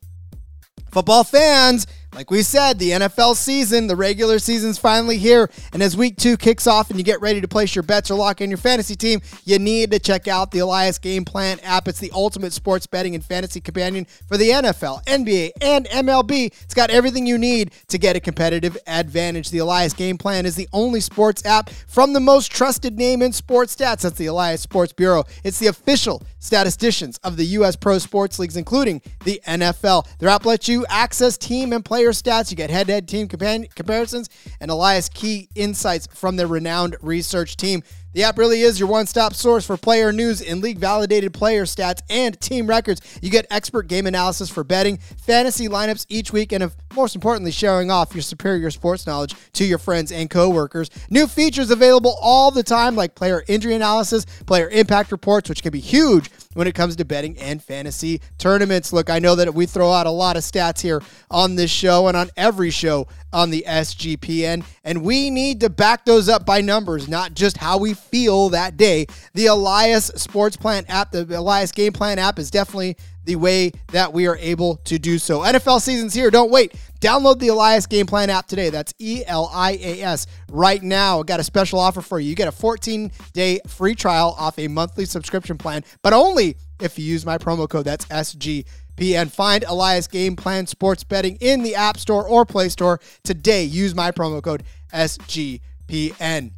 Football 0.92 1.24
fans, 1.24 1.88
like 2.16 2.30
we 2.30 2.44
said, 2.44 2.78
the 2.78 2.92
NFL 2.92 3.36
season, 3.36 3.88
the 3.88 3.96
regular 3.96 4.38
season's 4.38 4.78
finally 4.78 5.18
here. 5.18 5.50
And 5.72 5.82
as 5.82 5.98
week 5.98 6.18
two 6.18 6.38
kicks 6.38 6.68
off 6.68 6.90
and 6.90 7.00
you 7.00 7.04
get 7.04 7.22
ready 7.22 7.42
to 7.42 7.48
place 7.48 7.74
your 7.76 7.84
bets 7.84 8.12
or 8.12 8.16
lock 8.16 8.42
in 8.42 8.50
your 8.52 8.58
fantasy 8.58 8.96
team, 8.96 9.22
you 9.46 9.58
need 9.58 9.92
to 9.92 10.00
check 10.00 10.28
out 10.28 10.52
the 10.52 10.60
Elias 10.60 11.00
Game 11.00 11.26
Plan 11.26 11.60
app. 11.64 11.88
It's 11.88 12.00
the 12.00 12.12
ultimate 12.14 12.54
sports 12.54 12.86
betting 12.86 13.16
and 13.16 13.24
fantasy 13.24 13.60
companion 13.60 14.06
for 14.28 14.38
the 14.38 14.50
NFL, 14.50 15.04
NBA, 15.06 15.52
and 15.62 15.88
MLB. 15.88 16.54
It's 16.64 16.74
got 16.74 16.92
everything 16.92 17.26
you 17.26 17.38
need 17.38 17.72
to 17.88 17.98
get 17.98 18.16
a 18.16 18.20
competitive 18.20 18.78
advantage. 18.86 19.50
The 19.50 19.60
Elias 19.60 19.94
Game 19.94 20.18
Plan 20.18 20.46
is 20.46 20.56
the 20.56 20.70
only 20.72 21.00
sports 21.00 21.46
app 21.46 21.70
from 21.88 22.14
the 22.14 22.20
most 22.20 22.52
trusted 22.52 22.98
name 22.98 23.22
in 23.22 23.34
sports 23.34 23.76
stats. 23.76 24.02
That's 24.02 24.18
the 24.18 24.28
Elias 24.28 24.62
Sports 24.62 24.94
Bureau. 24.94 25.24
It's 25.44 25.58
the 25.58 25.68
official 25.68 26.22
statisticians 26.40 27.18
of 27.20 27.38
the 27.38 27.46
U.S. 27.46 27.76
pro 27.76 27.98
sports 27.98 28.38
leagues, 28.38 28.58
including 28.58 29.02
the 29.24 29.42
NFL. 29.48 30.06
Their 30.20 30.30
app 30.30 30.46
lets 30.46 30.68
you 30.68 30.86
access 30.88 31.38
team 31.38 31.74
and 31.74 31.84
player 31.84 32.03
stats. 32.12 32.52
You 32.52 32.58
get 32.58 32.70
head 32.70 32.88
to 32.88 32.94
head 32.94 33.08
team 33.08 33.28
compa- 33.28 33.74
comparisons 33.76 34.30
and 34.60 34.70
Elias 34.70 35.10
key 35.10 35.50
insights 35.56 36.08
from 36.14 36.36
their 36.36 36.48
renowned 36.48 36.96
research 37.02 37.58
team. 37.58 37.84
The 38.14 38.22
app 38.22 38.38
really 38.38 38.62
is 38.62 38.80
your 38.80 38.88
one 38.88 39.08
stop 39.08 39.34
source 39.34 39.66
for 39.66 39.76
player 39.76 40.12
news 40.12 40.40
and 40.40 40.62
league 40.62 40.78
validated 40.78 41.34
player 41.34 41.66
stats 41.66 42.04
and 42.12 42.40
team 42.40 42.68
records. 42.68 43.02
You 43.24 43.32
get 43.32 43.48
expert 43.50 43.88
game 43.88 44.06
analysis 44.06 44.52
for 44.52 44.64
betting, 44.64 44.98
fantasy 44.98 45.68
lineups 45.68 46.06
each 46.10 46.32
week, 46.32 46.52
and 46.52 46.62
of 46.64 46.76
most 46.96 47.16
importantly, 47.16 47.52
showing 47.52 47.90
off 47.90 48.14
your 48.14 48.22
superior 48.22 48.70
sports 48.70 49.08
knowledge 49.08 49.34
to 49.54 49.66
your 49.66 49.80
friends 49.80 50.12
and 50.12 50.30
coworkers. 50.30 50.92
New 51.10 51.26
features 51.26 51.72
available 51.72 52.16
all 52.22 52.52
the 52.52 52.62
time, 52.62 52.96
like 52.96 53.16
player 53.16 53.44
injury 53.48 53.74
analysis, 53.74 54.26
player 54.46 54.70
impact 54.70 55.12
reports, 55.12 55.50
which 55.50 55.64
can 55.64 55.72
be 55.72 55.80
huge 55.80 56.30
when 56.54 56.68
it 56.68 56.76
comes 56.76 56.96
to 56.98 57.06
betting 57.06 57.36
and 57.40 57.64
fantasy 57.64 58.22
tournaments. 58.38 58.94
Look, 58.94 59.10
I 59.10 59.18
know 59.18 59.34
that 59.34 59.56
we 59.56 59.66
throw 59.66 59.92
out 59.92 60.06
a 60.06 60.12
lot 60.12 60.38
of 60.38 60.44
stats 60.44 60.82
here 60.82 61.02
on 61.32 61.56
this 61.56 61.72
show 61.72 62.08
and 62.08 62.16
on 62.16 62.30
every 62.38 62.70
show 62.70 63.08
on 63.34 63.50
the 63.50 63.66
SGPN, 63.68 64.64
and 64.84 65.04
we 65.04 65.30
need 65.30 65.60
to 65.62 65.70
back 65.70 66.06
those 66.06 66.30
up 66.30 66.46
by 66.46 66.62
numbers, 66.62 67.08
not 67.10 67.34
just 67.34 67.58
how 67.58 67.78
we 67.78 67.94
feel 67.94 68.50
that 68.50 68.78
day. 68.78 69.08
The 69.34 69.48
Elias 69.48 70.06
Sports 70.16 70.56
Plan 70.56 70.86
app, 70.88 71.12
the 71.12 71.24
Elias 71.38 71.72
Game 71.72 71.94
Plan 71.94 72.20
app, 72.20 72.40
is 72.40 72.52
definitely 72.52 72.96
the 73.26 73.36
way 73.36 73.72
that 73.92 74.12
we 74.12 74.28
are 74.28 74.38
able 74.38 74.78
to 74.78 75.00
do 75.00 75.18
so. 75.18 75.40
NFL 75.40 75.82
season's 75.82 76.14
here. 76.14 76.30
Don't 76.30 76.52
wait. 76.52 76.74
Download 77.00 77.40
the 77.40 77.48
Elias 77.50 77.86
Game 77.88 78.06
Plan 78.06 78.30
app 78.30 78.48
today. 78.48 78.70
That's 78.70 78.94
E 79.00 79.24
L 79.26 79.50
I 79.54 79.72
A 79.72 80.02
S 80.02 80.28
right 80.52 80.82
now. 80.82 81.20
I 81.20 81.24
got 81.24 81.40
a 81.40 81.44
special 81.44 81.80
offer 81.80 82.02
for 82.02 82.20
you. 82.20 82.30
You 82.30 82.36
get 82.36 82.48
a 82.48 82.52
14 82.52 83.12
day 83.34 83.60
free 83.68 83.96
trial 83.96 84.36
off 84.38 84.60
a 84.60 84.68
monthly 84.68 85.06
subscription 85.06 85.58
plan, 85.58 85.84
but 86.02 86.14
only 86.14 86.58
if 86.80 87.00
you 87.00 87.06
use 87.06 87.26
my 87.26 87.38
promo 87.38 87.68
code. 87.68 87.86
That's 87.86 88.06
SGPN. 88.06 88.66
Find 88.98 89.64
Elias 89.64 90.08
Game 90.08 90.36
Plan 90.36 90.68
Sports 90.68 91.04
Betting 91.04 91.38
in 91.42 91.64
the 91.64 91.76
App 91.76 91.98
Store 91.98 92.28
or 92.28 92.46
Play 92.46 92.70
Store 92.70 93.00
today. 93.24 93.64
Use 93.64 93.96
my 93.96 94.12
promo 94.12 94.42
code 94.42 94.64
SGPN. 94.94 96.52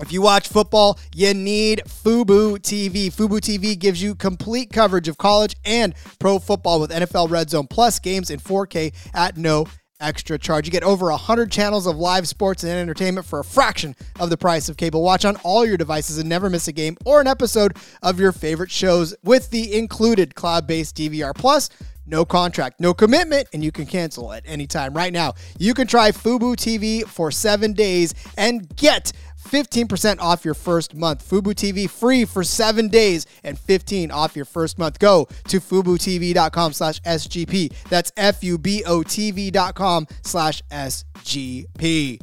If 0.00 0.12
you 0.12 0.22
watch 0.22 0.46
football, 0.48 0.98
you 1.12 1.34
need 1.34 1.82
Fubo 1.88 2.56
TV. 2.56 3.06
Fubo 3.12 3.40
TV 3.40 3.76
gives 3.76 4.00
you 4.00 4.14
complete 4.14 4.72
coverage 4.72 5.08
of 5.08 5.18
college 5.18 5.56
and 5.64 5.92
pro 6.20 6.38
football 6.38 6.80
with 6.80 6.90
NFL 6.90 7.30
Red 7.30 7.50
Zone 7.50 7.66
Plus 7.66 7.98
games 7.98 8.30
in 8.30 8.38
4K 8.38 8.94
at 9.12 9.36
no 9.36 9.66
extra 10.00 10.38
charge. 10.38 10.66
You 10.66 10.72
get 10.72 10.82
over 10.82 11.06
100 11.10 11.50
channels 11.50 11.86
of 11.86 11.96
live 11.96 12.28
sports 12.28 12.62
and 12.62 12.72
entertainment 12.72 13.26
for 13.26 13.40
a 13.40 13.44
fraction 13.44 13.96
of 14.20 14.30
the 14.30 14.36
price 14.36 14.68
of 14.68 14.76
cable. 14.76 15.02
Watch 15.02 15.24
on 15.24 15.36
all 15.36 15.66
your 15.66 15.76
devices 15.76 16.18
and 16.18 16.28
never 16.28 16.48
miss 16.48 16.68
a 16.68 16.72
game 16.72 16.96
or 17.04 17.20
an 17.20 17.26
episode 17.26 17.76
of 18.02 18.20
your 18.20 18.32
favorite 18.32 18.70
shows 18.70 19.14
with 19.22 19.50
the 19.50 19.76
included 19.76 20.34
cloud-based 20.34 20.96
DVR 20.96 21.34
Plus. 21.34 21.70
No 22.06 22.24
contract, 22.24 22.80
no 22.80 22.94
commitment, 22.94 23.48
and 23.52 23.62
you 23.62 23.70
can 23.70 23.84
cancel 23.84 24.32
at 24.32 24.42
any 24.46 24.66
time. 24.66 24.94
Right 24.94 25.12
now, 25.12 25.34
you 25.58 25.74
can 25.74 25.86
try 25.86 26.10
Fubo 26.10 26.56
TV 26.56 27.04
for 27.04 27.30
seven 27.30 27.74
days 27.74 28.14
and 28.38 28.74
get 28.76 29.12
15% 29.48 30.20
off 30.20 30.44
your 30.44 30.54
first 30.54 30.94
month. 30.94 31.28
Fubo 31.28 31.54
TV 31.54 31.88
free 31.88 32.24
for 32.24 32.44
seven 32.44 32.88
days 32.88 33.26
and 33.42 33.58
15 33.58 34.10
off 34.10 34.36
your 34.36 34.44
first 34.44 34.78
month. 34.78 34.98
Go 34.98 35.26
to 35.48 35.60
FuboTV.com 35.60 36.72
slash 36.72 37.00
SGP. 37.00 37.72
That's 37.88 38.12
F-U-B-O-T-V 38.16 39.50
dot 39.50 39.74
com 39.74 40.06
slash 40.22 40.62
SGP. 40.70 42.20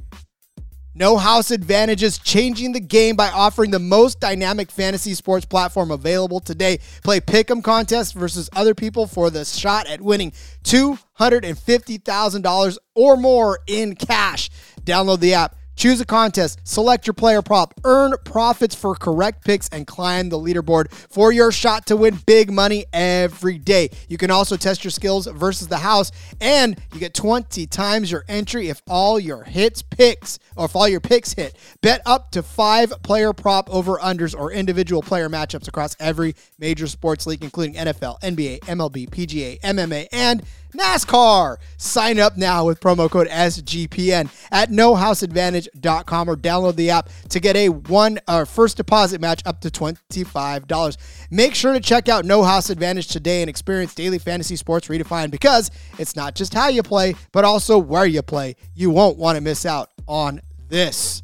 No 0.97 1.17
House 1.17 1.51
advantages, 1.51 2.17
changing 2.17 2.71
the 2.71 2.79
game 2.79 3.17
by 3.17 3.29
offering 3.29 3.71
the 3.71 3.79
most 3.79 4.21
dynamic 4.21 4.71
fantasy 4.71 5.13
sports 5.13 5.45
platform 5.45 5.91
available 5.91 6.39
today. 6.39 6.79
Play 7.03 7.19
Pick'em 7.19 7.61
contest 7.61 8.13
versus 8.13 8.49
other 8.55 8.73
people 8.73 9.05
for 9.05 9.29
the 9.29 9.43
shot 9.43 9.87
at 9.87 9.99
winning 9.99 10.31
$250,000 10.63 12.77
or 12.95 13.17
more 13.17 13.59
in 13.67 13.95
cash. 13.95 14.49
Download 14.83 15.19
the 15.19 15.33
app 15.33 15.57
Choose 15.75 15.99
a 15.99 16.05
contest, 16.05 16.59
select 16.63 17.05
your 17.05 17.13
player 17.13 17.41
prop, 17.41 17.73
earn 17.83 18.13
profits 18.23 18.73
for 18.73 18.95
correct 18.95 19.43
picks, 19.43 19.67
and 19.69 19.85
climb 19.85 20.29
the 20.29 20.37
leaderboard 20.37 20.91
for 20.91 21.31
your 21.31 21.51
shot 21.51 21.85
to 21.87 21.97
win 21.97 22.17
big 22.25 22.51
money 22.51 22.85
every 22.93 23.57
day. 23.57 23.89
You 24.07 24.17
can 24.17 24.31
also 24.31 24.55
test 24.55 24.83
your 24.83 24.91
skills 24.91 25.27
versus 25.27 25.67
the 25.67 25.77
house, 25.77 26.11
and 26.39 26.79
you 26.93 26.99
get 26.99 27.13
20 27.13 27.67
times 27.67 28.09
your 28.09 28.23
entry 28.29 28.69
if 28.69 28.81
all 28.87 29.19
your 29.19 29.43
hits 29.43 29.81
picks 29.81 30.39
or 30.55 30.65
if 30.65 30.75
all 30.75 30.87
your 30.87 31.01
picks 31.01 31.33
hit. 31.33 31.57
Bet 31.81 32.01
up 32.05 32.31
to 32.31 32.41
five 32.41 32.93
player 33.03 33.33
prop 33.33 33.69
over 33.69 33.97
unders 33.97 34.37
or 34.37 34.51
individual 34.51 35.01
player 35.01 35.29
matchups 35.29 35.67
across 35.67 35.95
every 35.99 36.35
major 36.57 36.87
sports 36.87 37.27
league, 37.27 37.43
including 37.43 37.75
NFL, 37.75 38.21
NBA, 38.21 38.59
MLB, 38.61 39.09
PGA, 39.09 39.59
MMA, 39.59 40.07
and 40.13 40.41
NASCAR. 40.75 41.57
Sign 41.77 42.19
up 42.19 42.37
now 42.37 42.65
with 42.65 42.79
promo 42.79 43.09
code 43.09 43.27
SGPN 43.27 44.29
at 44.51 44.69
nohouseadvantage.com 44.69 46.29
or 46.29 46.35
download 46.35 46.75
the 46.75 46.89
app 46.89 47.09
to 47.29 47.39
get 47.39 47.55
a 47.55 47.69
one 47.69 48.19
uh, 48.27 48.45
first 48.45 48.77
deposit 48.77 49.21
match 49.21 49.41
up 49.45 49.61
to 49.61 49.69
$25. 49.69 50.97
Make 51.31 51.55
sure 51.55 51.73
to 51.73 51.79
check 51.79 52.09
out 52.09 52.25
No 52.25 52.43
House 52.43 52.69
Advantage 52.69 53.07
today 53.07 53.41
and 53.41 53.49
experience 53.49 53.95
daily 53.95 54.19
fantasy 54.19 54.55
sports 54.55 54.87
redefined 54.87 55.31
because 55.31 55.71
it's 55.97 56.15
not 56.15 56.35
just 56.35 56.53
how 56.53 56.67
you 56.67 56.83
play, 56.83 57.15
but 57.31 57.45
also 57.45 57.77
where 57.77 58.05
you 58.05 58.21
play. 58.21 58.55
You 58.73 58.89
won't 58.89 59.17
want 59.17 59.35
to 59.35 59.41
miss 59.41 59.65
out 59.65 59.91
on 60.07 60.41
this. 60.67 61.23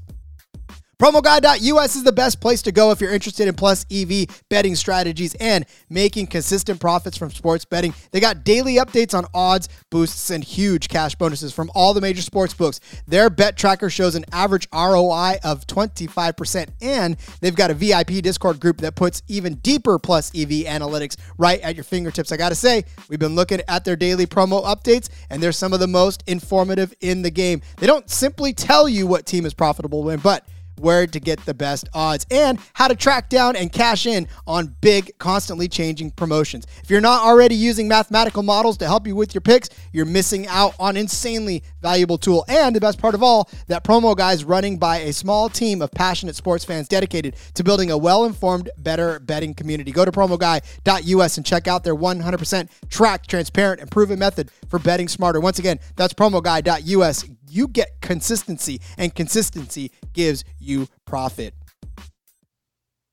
PromoGuy.us 1.01 1.95
is 1.95 2.03
the 2.03 2.11
best 2.11 2.39
place 2.39 2.61
to 2.61 2.71
go 2.71 2.91
if 2.91 3.01
you're 3.01 3.11
interested 3.11 3.47
in 3.47 3.55
plus 3.55 3.87
EV 3.89 4.27
betting 4.49 4.75
strategies 4.75 5.33
and 5.39 5.65
making 5.89 6.27
consistent 6.27 6.79
profits 6.79 7.17
from 7.17 7.31
sports 7.31 7.65
betting. 7.65 7.91
They 8.11 8.19
got 8.19 8.43
daily 8.43 8.75
updates 8.75 9.17
on 9.17 9.25
odds, 9.33 9.67
boosts, 9.89 10.29
and 10.29 10.43
huge 10.43 10.89
cash 10.89 11.15
bonuses 11.15 11.53
from 11.53 11.71
all 11.73 11.95
the 11.95 12.01
major 12.01 12.21
sports 12.21 12.53
books. 12.53 12.79
Their 13.07 13.31
bet 13.31 13.57
tracker 13.57 13.89
shows 13.89 14.13
an 14.13 14.25
average 14.31 14.67
ROI 14.71 15.37
of 15.43 15.65
25%, 15.65 16.67
and 16.83 17.17
they've 17.39 17.55
got 17.55 17.71
a 17.71 17.73
VIP 17.73 18.21
Discord 18.21 18.59
group 18.59 18.77
that 18.81 18.93
puts 18.95 19.23
even 19.27 19.55
deeper 19.55 19.97
plus 19.97 20.29
EV 20.35 20.67
analytics 20.67 21.17
right 21.39 21.59
at 21.61 21.73
your 21.73 21.83
fingertips. 21.83 22.31
I 22.31 22.37
got 22.37 22.49
to 22.49 22.55
say, 22.55 22.85
we've 23.09 23.17
been 23.17 23.33
looking 23.33 23.61
at 23.67 23.85
their 23.85 23.95
daily 23.95 24.27
promo 24.27 24.63
updates, 24.63 25.09
and 25.31 25.41
they're 25.41 25.51
some 25.51 25.73
of 25.73 25.79
the 25.79 25.87
most 25.87 26.23
informative 26.27 26.93
in 27.01 27.23
the 27.23 27.31
game. 27.31 27.63
They 27.77 27.87
don't 27.87 28.07
simply 28.07 28.53
tell 28.53 28.87
you 28.87 29.07
what 29.07 29.25
team 29.25 29.47
is 29.47 29.55
profitable 29.55 30.03
win, 30.03 30.19
but 30.19 30.45
where 30.81 31.07
to 31.07 31.19
get 31.19 31.45
the 31.45 31.53
best 31.53 31.87
odds 31.93 32.25
and 32.31 32.59
how 32.73 32.87
to 32.87 32.95
track 32.95 33.29
down 33.29 33.55
and 33.55 33.71
cash 33.71 34.05
in 34.05 34.27
on 34.47 34.75
big, 34.81 35.17
constantly 35.17 35.67
changing 35.67 36.11
promotions. 36.11 36.65
If 36.83 36.89
you're 36.89 37.01
not 37.01 37.23
already 37.25 37.55
using 37.55 37.87
mathematical 37.87 38.43
models 38.43 38.77
to 38.77 38.85
help 38.85 39.07
you 39.07 39.15
with 39.15 39.33
your 39.33 39.41
picks, 39.41 39.69
you're 39.91 40.05
missing 40.05 40.47
out 40.47 40.73
on 40.79 40.97
insanely 40.97 41.63
valuable 41.81 42.17
tool. 42.17 42.45
And 42.47 42.75
the 42.75 42.79
best 42.79 42.99
part 42.99 43.15
of 43.15 43.23
all, 43.23 43.49
that 43.67 43.83
promo 43.83 44.15
guy 44.15 44.33
is 44.33 44.43
running 44.43 44.77
by 44.77 44.97
a 44.97 45.13
small 45.13 45.49
team 45.49 45.81
of 45.81 45.91
passionate 45.91 46.35
sports 46.35 46.65
fans 46.65 46.87
dedicated 46.87 47.35
to 47.53 47.63
building 47.63 47.91
a 47.91 47.97
well-informed, 47.97 48.69
better 48.77 49.19
betting 49.19 49.53
community. 49.53 49.91
Go 49.91 50.05
to 50.05 50.11
promoguy.us 50.11 51.37
and 51.37 51.45
check 51.45 51.67
out 51.67 51.83
their 51.83 51.95
100% 51.95 52.69
tracked, 52.89 53.29
transparent, 53.29 53.81
and 53.81 53.91
proven 53.91 54.19
method 54.19 54.51
for 54.69 54.79
betting 54.79 55.07
smarter. 55.07 55.39
Once 55.39 55.59
again, 55.59 55.79
that's 55.95 56.13
promoguy.us. 56.13 57.25
You 57.51 57.67
get 57.67 57.99
consistency, 57.99 58.79
and 58.97 59.13
consistency 59.13 59.91
gives 60.13 60.45
you 60.57 60.87
profit. 61.05 61.53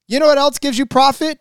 You 0.07 0.21
know 0.21 0.27
what 0.27 0.39
else 0.39 0.61
gives 0.61 0.79
you 0.79 0.87
profit? 0.87 1.41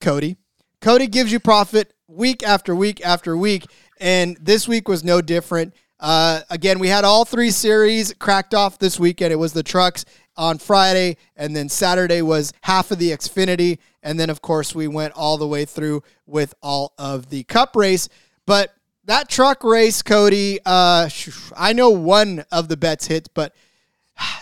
Cody. 0.00 0.38
Cody 0.80 1.08
gives 1.08 1.30
you 1.30 1.40
profit 1.40 1.92
week 2.08 2.42
after 2.42 2.74
week 2.74 3.04
after 3.04 3.36
week, 3.36 3.66
and 4.00 4.38
this 4.40 4.66
week 4.66 4.88
was 4.88 5.04
no 5.04 5.20
different. 5.20 5.74
Uh, 6.00 6.40
again, 6.48 6.78
we 6.78 6.88
had 6.88 7.04
all 7.04 7.26
three 7.26 7.50
series 7.50 8.14
cracked 8.14 8.54
off 8.54 8.78
this 8.78 8.98
weekend. 8.98 9.30
It 9.30 9.36
was 9.36 9.52
the 9.52 9.62
trucks 9.62 10.06
on 10.34 10.56
Friday, 10.56 11.18
and 11.36 11.54
then 11.54 11.68
Saturday 11.68 12.22
was 12.22 12.54
half 12.62 12.90
of 12.90 12.98
the 12.98 13.10
Xfinity, 13.10 13.78
and 14.02 14.18
then 14.18 14.30
of 14.30 14.40
course 14.40 14.74
we 14.74 14.88
went 14.88 15.12
all 15.12 15.36
the 15.36 15.46
way 15.46 15.66
through 15.66 16.02
with 16.24 16.54
all 16.62 16.94
of 16.96 17.28
the 17.28 17.42
Cup 17.44 17.76
race. 17.76 18.08
But 18.46 18.74
that 19.08 19.28
truck 19.28 19.64
race, 19.64 20.02
Cody, 20.02 20.60
uh, 20.64 21.08
I 21.56 21.72
know 21.72 21.90
one 21.90 22.44
of 22.52 22.68
the 22.68 22.76
bets 22.76 23.06
hit, 23.06 23.30
but 23.34 23.54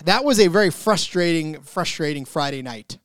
that 0.05 0.25
was 0.25 0.41
a 0.41 0.49
very 0.49 0.71
frustrating, 0.71 1.63
frustrating 1.63 2.25
Friday 2.25 2.63
night. 2.63 2.99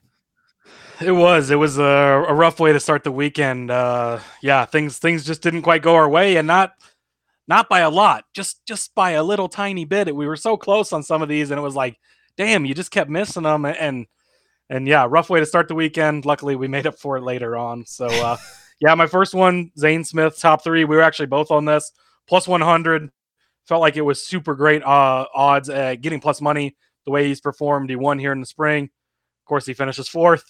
It 1.00 1.12
was. 1.12 1.50
It 1.52 1.56
was 1.56 1.78
a, 1.78 1.84
a 1.84 2.34
rough 2.34 2.60
way 2.60 2.74
to 2.74 2.80
start 2.80 3.04
the 3.04 3.12
weekend. 3.12 3.72
Uh, 3.72 4.20
yeah, 4.42 4.66
things 4.66 4.98
things 4.98 5.24
just 5.24 5.42
didn't 5.42 5.62
quite 5.64 5.82
go 5.82 5.96
our 5.96 6.10
way, 6.10 6.36
and 6.36 6.48
not 6.48 6.74
not 7.48 7.70
by 7.70 7.80
a 7.80 7.90
lot, 7.90 8.26
just 8.34 8.66
just 8.68 8.94
by 8.94 9.12
a 9.12 9.24
little 9.24 9.50
tiny 9.50 9.86
bit. 9.86 10.16
We 10.16 10.28
were 10.28 10.36
so 10.36 10.58
close 10.58 10.94
on 10.94 11.02
some 11.02 11.22
of 11.22 11.30
these, 11.30 11.50
and 11.50 11.58
it 11.58 11.64
was 11.64 11.76
like, 11.76 11.98
damn, 12.38 12.66
you 12.66 12.76
just 12.76 12.92
kept 12.92 13.10
missing 13.10 13.44
them, 13.44 13.66
and 13.66 14.06
and 14.70 14.88
yeah, 14.88 15.08
rough 15.10 15.30
way 15.30 15.40
to 15.40 15.46
start 15.46 15.68
the 15.68 15.76
weekend. 15.76 16.26
Luckily, 16.26 16.56
we 16.56 16.68
made 16.68 16.86
up 16.86 17.00
for 17.00 17.18
it 17.18 17.24
later 17.24 17.58
on. 17.58 17.86
So 17.88 18.06
uh, 18.06 18.38
yeah, 18.82 18.94
my 18.96 19.08
first 19.08 19.34
one, 19.34 19.72
Zane 19.78 20.04
Smith, 20.04 20.38
top 20.40 20.64
three. 20.64 20.84
We 20.84 20.98
were 20.98 21.02
actually 21.02 21.28
both 21.28 21.52
on 21.52 21.64
this 21.66 21.92
plus 22.28 22.48
one 22.48 22.62
hundred. 22.62 23.10
Felt 23.66 23.82
like 23.82 23.96
it 23.96 24.02
was 24.02 24.22
super 24.22 24.56
great 24.56 24.84
uh, 24.84 25.26
odds 25.34 25.70
at 25.70 26.02
getting 26.02 26.20
plus 26.20 26.42
money 26.42 26.76
the 27.06 27.12
way 27.12 27.28
he's 27.28 27.40
performed. 27.40 27.90
He 27.90 27.96
won 27.96 28.20
here 28.20 28.34
in 28.34 28.40
the 28.40 28.46
spring. 28.46 28.86
Of 28.86 29.46
course, 29.46 29.66
he 29.66 29.74
finishes 29.74 30.10
fourth 30.10 30.44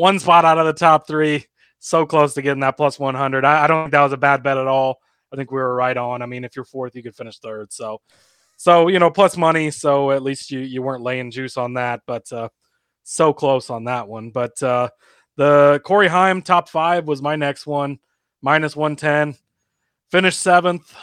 one 0.00 0.18
spot 0.18 0.46
out 0.46 0.56
of 0.56 0.64
the 0.64 0.72
top 0.72 1.06
three. 1.06 1.44
So 1.78 2.06
close 2.06 2.32
to 2.34 2.42
getting 2.42 2.60
that 2.60 2.78
plus 2.78 2.98
100. 2.98 3.44
I, 3.44 3.64
I, 3.64 3.66
don't 3.66 3.84
think 3.84 3.92
that 3.92 4.02
was 4.02 4.14
a 4.14 4.18
bad 4.18 4.42
bet 4.42 4.56
at 4.56 4.66
all. 4.66 4.98
I 5.30 5.36
think 5.36 5.50
we 5.50 5.58
were 5.58 5.74
right 5.74 5.96
on. 5.96 6.22
I 6.22 6.26
mean, 6.26 6.42
if 6.42 6.56
you're 6.56 6.64
fourth, 6.64 6.96
you 6.96 7.02
could 7.02 7.14
finish 7.14 7.38
third. 7.38 7.70
So, 7.70 8.00
so 8.56 8.88
you 8.88 8.98
know, 8.98 9.10
plus 9.10 9.36
money. 9.36 9.70
So 9.70 10.10
at 10.10 10.22
least 10.22 10.50
you 10.50 10.60
you 10.60 10.82
weren't 10.82 11.02
laying 11.02 11.30
juice 11.30 11.58
on 11.58 11.74
that. 11.74 12.00
But 12.06 12.32
uh, 12.32 12.48
so 13.02 13.34
close 13.34 13.68
on 13.68 13.84
that 13.84 14.08
one. 14.08 14.30
But 14.30 14.62
uh, 14.62 14.88
the 15.40 15.80
Corey 15.84 16.08
Heim 16.08 16.42
top 16.42 16.68
five 16.68 17.06
was 17.06 17.22
my 17.22 17.34
next 17.34 17.66
one, 17.66 17.98
minus 18.42 18.76
110. 18.76 19.38
Finished 20.10 20.38
seventh. 20.38 20.94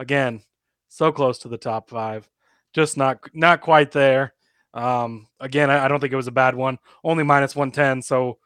Again, 0.00 0.42
so 0.88 1.12
close 1.12 1.38
to 1.38 1.48
the 1.48 1.56
top 1.56 1.88
five. 1.88 2.28
Just 2.72 2.96
not 2.96 3.20
not 3.32 3.60
quite 3.60 3.92
there. 3.92 4.34
Um, 4.74 5.28
again, 5.38 5.70
I, 5.70 5.84
I, 5.84 5.88
don't 5.88 6.00
think 6.00 6.12
it 6.12 6.16
was 6.16 6.26
a 6.26 6.32
bad 6.32 6.56
one. 6.56 6.76
Only 7.04 7.22
minus 7.22 7.54
110, 7.54 8.02
so 8.02 8.38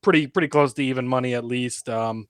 pretty 0.00 0.26
pretty 0.26 0.48
close 0.48 0.72
to 0.72 0.82
even 0.82 1.06
money 1.06 1.34
at 1.34 1.44
least. 1.44 1.90
Um, 1.90 2.26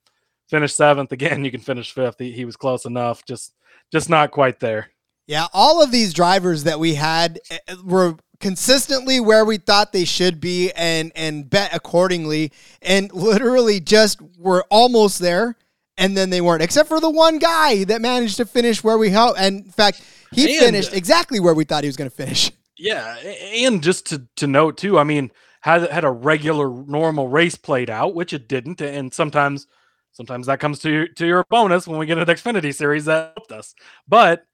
finished 0.49 0.75
seventh 0.75 1.11
again. 1.13 1.45
You 1.45 1.51
can 1.51 1.61
finish 1.61 1.93
fifth. 1.93 2.19
He, 2.19 2.33
he 2.33 2.43
was 2.43 2.57
close 2.57 2.83
enough. 2.83 3.23
Just 3.23 3.53
just 3.89 4.09
not 4.09 4.31
quite 4.31 4.59
there. 4.59 4.89
Yeah, 5.25 5.47
all 5.53 5.81
of 5.81 5.91
these 5.91 6.13
drivers 6.13 6.63
that 6.65 6.79
we 6.79 6.95
had 6.95 7.39
eh, 7.49 7.57
eh, 7.67 7.75
were 7.83 8.17
consistently 8.39 9.19
where 9.19 9.45
we 9.45 9.57
thought 9.57 9.93
they 9.93 10.05
should 10.05 10.41
be 10.41 10.71
and 10.71 11.11
and 11.15 11.49
bet 11.49 11.73
accordingly 11.73 12.51
and 12.81 13.11
literally 13.13 13.79
just 13.79 14.21
were 14.37 14.65
almost 14.69 15.19
there 15.19 15.55
and 15.97 16.17
then 16.17 16.29
they 16.29 16.41
weren't 16.41 16.61
except 16.61 16.89
for 16.89 16.99
the 16.99 17.09
one 17.09 17.39
guy 17.39 17.85
that 17.85 18.01
managed 18.01 18.35
to 18.35 18.45
finish 18.45 18.83
where 18.83 18.97
we 18.97 19.09
helped 19.09 19.39
and 19.39 19.63
in 19.63 19.71
fact 19.71 20.01
he 20.33 20.57
and, 20.57 20.65
finished 20.65 20.93
exactly 20.93 21.39
where 21.39 21.53
we 21.53 21.63
thought 21.63 21.85
he 21.85 21.87
was 21.87 21.95
going 21.95 22.09
to 22.09 22.13
finish 22.13 22.51
yeah, 22.77 23.15
and 23.17 23.81
just 23.81 24.07
to 24.07 24.27
to 24.37 24.47
note 24.47 24.77
too, 24.77 24.99
I 24.99 25.03
mean, 25.03 25.31
had 25.61 25.89
had 25.89 26.03
a 26.03 26.11
regular 26.11 26.69
normal 26.69 27.27
race 27.27 27.55
played 27.55 27.89
out, 27.89 28.15
which 28.15 28.33
it 28.33 28.47
didn't, 28.47 28.81
and 28.81 29.13
sometimes 29.13 29.67
sometimes 30.11 30.47
that 30.47 30.59
comes 30.59 30.79
to 30.79 30.91
your, 30.91 31.07
to 31.07 31.25
your 31.25 31.45
bonus 31.49 31.87
when 31.87 31.97
we 31.97 32.05
get 32.05 32.17
an 32.17 32.25
Xfinity 32.25 32.75
series 32.75 33.05
that 33.05 33.33
helped 33.35 33.51
us. 33.51 33.73
But 34.07 34.45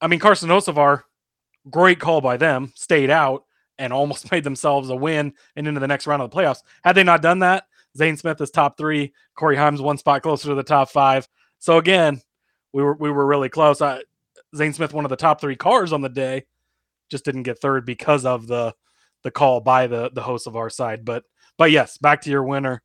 I 0.00 0.08
mean, 0.08 0.20
Carson 0.20 0.48
Hocevar, 0.48 1.02
great 1.70 2.00
call 2.00 2.20
by 2.20 2.36
them, 2.36 2.72
stayed 2.74 3.10
out 3.10 3.44
and 3.78 3.92
almost 3.92 4.30
made 4.32 4.44
themselves 4.44 4.90
a 4.90 4.96
win 4.96 5.32
and 5.54 5.68
into 5.68 5.80
the 5.80 5.88
next 5.88 6.06
round 6.06 6.22
of 6.22 6.30
the 6.30 6.36
playoffs. 6.36 6.62
Had 6.84 6.96
they 6.96 7.04
not 7.04 7.22
done 7.22 7.40
that, 7.40 7.64
Zane 7.96 8.16
Smith 8.16 8.40
is 8.40 8.50
top 8.50 8.76
three, 8.76 9.12
Corey 9.34 9.56
Heim's 9.56 9.80
one 9.80 9.98
spot 9.98 10.22
closer 10.22 10.48
to 10.48 10.54
the 10.54 10.62
top 10.62 10.90
five. 10.90 11.28
So 11.58 11.78
again, 11.78 12.20
we 12.72 12.82
were 12.82 12.94
we 12.94 13.10
were 13.10 13.26
really 13.26 13.48
close. 13.48 13.80
I, 13.80 14.02
Zane 14.54 14.72
Smith, 14.72 14.92
one 14.92 15.04
of 15.04 15.08
the 15.08 15.16
top 15.16 15.40
three 15.40 15.56
cars 15.56 15.92
on 15.92 16.02
the 16.02 16.08
day 16.08 16.44
just 17.10 17.24
didn't 17.24 17.44
get 17.44 17.58
third 17.58 17.86
because 17.86 18.26
of 18.26 18.46
the 18.46 18.74
the 19.22 19.30
call 19.30 19.60
by 19.60 19.86
the 19.86 20.10
the 20.12 20.20
Hocevar 20.20 20.70
side. 20.70 21.04
But 21.04 21.24
but 21.56 21.70
yes, 21.70 21.96
back 21.96 22.20
to 22.22 22.30
your 22.30 22.42
winner. 22.42 22.82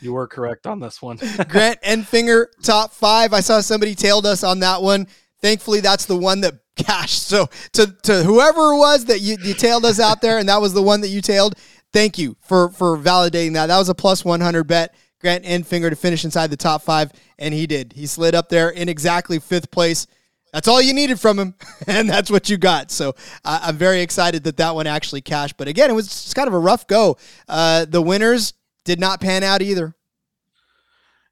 You 0.00 0.14
were 0.14 0.26
correct 0.26 0.66
on 0.66 0.80
this 0.80 1.02
one. 1.02 1.16
Grant 1.48 1.80
Enfinger, 1.82 2.46
top 2.62 2.92
five. 2.92 3.32
I 3.32 3.40
saw 3.40 3.60
somebody 3.60 3.94
tailed 3.94 4.26
us 4.26 4.42
on 4.42 4.60
that 4.60 4.82
one. 4.82 5.06
Thankfully, 5.44 5.80
that's 5.80 6.06
the 6.06 6.16
one 6.16 6.40
that 6.40 6.54
cashed. 6.76 7.24
So 7.24 7.50
to 7.74 7.94
to 8.04 8.22
whoever 8.22 8.72
it 8.72 8.78
was 8.78 9.04
that 9.04 9.20
you, 9.20 9.36
you 9.42 9.52
tailed 9.52 9.84
us 9.84 10.00
out 10.00 10.22
there, 10.22 10.38
and 10.38 10.48
that 10.48 10.58
was 10.58 10.72
the 10.72 10.80
one 10.80 11.02
that 11.02 11.08
you 11.08 11.20
tailed. 11.20 11.54
Thank 11.92 12.16
you 12.16 12.38
for 12.40 12.70
for 12.70 12.96
validating 12.96 13.52
that. 13.52 13.66
That 13.66 13.76
was 13.76 13.90
a 13.90 13.94
plus 13.94 14.24
one 14.24 14.40
hundred 14.40 14.64
bet. 14.64 14.94
Grant 15.20 15.44
Enfinger 15.44 15.90
to 15.90 15.96
finish 15.96 16.24
inside 16.24 16.48
the 16.48 16.56
top 16.56 16.80
five, 16.80 17.12
and 17.38 17.52
he 17.52 17.66
did. 17.66 17.92
He 17.92 18.06
slid 18.06 18.34
up 18.34 18.48
there 18.48 18.70
in 18.70 18.88
exactly 18.88 19.38
fifth 19.38 19.70
place. 19.70 20.06
That's 20.54 20.66
all 20.66 20.80
you 20.80 20.94
needed 20.94 21.20
from 21.20 21.38
him, 21.38 21.54
and 21.86 22.08
that's 22.08 22.30
what 22.30 22.48
you 22.48 22.56
got. 22.56 22.90
So 22.90 23.10
uh, 23.44 23.60
I'm 23.64 23.76
very 23.76 24.00
excited 24.00 24.44
that 24.44 24.56
that 24.56 24.74
one 24.74 24.86
actually 24.86 25.20
cashed. 25.20 25.58
But 25.58 25.68
again, 25.68 25.90
it 25.90 25.94
was 25.94 26.06
just 26.06 26.34
kind 26.34 26.48
of 26.48 26.54
a 26.54 26.58
rough 26.58 26.86
go. 26.86 27.18
Uh, 27.46 27.84
the 27.84 28.00
winners 28.00 28.54
did 28.86 28.98
not 28.98 29.20
pan 29.20 29.42
out 29.42 29.60
either. 29.60 29.94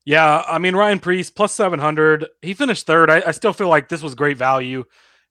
Yeah, 0.04 0.42
I 0.46 0.58
mean 0.58 0.74
Ryan 0.74 0.98
Preece 0.98 1.30
plus 1.30 1.52
700. 1.52 2.26
He 2.42 2.54
finished 2.54 2.86
third. 2.86 3.10
I, 3.10 3.22
I 3.26 3.30
still 3.30 3.52
feel 3.52 3.68
like 3.68 3.88
this 3.88 4.02
was 4.02 4.14
great 4.14 4.36
value. 4.36 4.84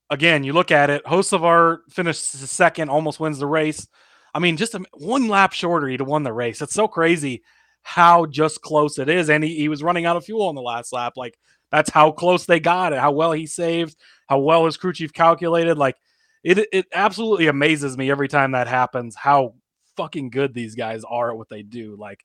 Again, 0.09 0.43
you 0.43 0.53
look 0.53 0.71
at 0.71 0.89
it. 0.89 1.03
Hocevar 1.05 1.79
finished 1.89 2.23
second, 2.23 2.89
almost 2.89 3.19
wins 3.19 3.39
the 3.39 3.47
race. 3.47 3.87
I 4.33 4.39
mean, 4.39 4.57
just 4.57 4.75
a, 4.75 4.83
one 4.93 5.27
lap 5.27 5.51
shorter, 5.53 5.87
he'd 5.87 5.99
have 5.99 6.07
won 6.07 6.23
the 6.23 6.33
race. 6.33 6.61
It's 6.61 6.73
so 6.73 6.87
crazy 6.87 7.43
how 7.83 8.25
just 8.25 8.61
close 8.61 8.97
it 8.99 9.09
is. 9.09 9.29
And 9.29 9.43
he, 9.43 9.55
he 9.55 9.67
was 9.67 9.83
running 9.83 10.05
out 10.05 10.15
of 10.15 10.25
fuel 10.25 10.47
on 10.47 10.55
the 10.55 10.61
last 10.61 10.93
lap. 10.93 11.13
Like 11.17 11.37
that's 11.71 11.89
how 11.89 12.11
close 12.11 12.45
they 12.45 12.59
got 12.59 12.93
it, 12.93 12.99
how 12.99 13.11
well 13.11 13.31
he 13.31 13.47
saved, 13.47 13.95
how 14.27 14.39
well 14.39 14.65
his 14.65 14.77
crew 14.77 14.93
chief 14.93 15.11
calculated. 15.11 15.77
Like 15.77 15.97
it, 16.43 16.67
it 16.71 16.85
absolutely 16.93 17.47
amazes 17.47 17.97
me 17.97 18.09
every 18.09 18.27
time 18.27 18.51
that 18.51 18.67
happens 18.67 19.15
how 19.15 19.55
fucking 19.97 20.29
good 20.29 20.53
these 20.53 20.75
guys 20.75 21.03
are 21.03 21.31
at 21.31 21.37
what 21.37 21.49
they 21.49 21.63
do. 21.63 21.95
Like 21.97 22.23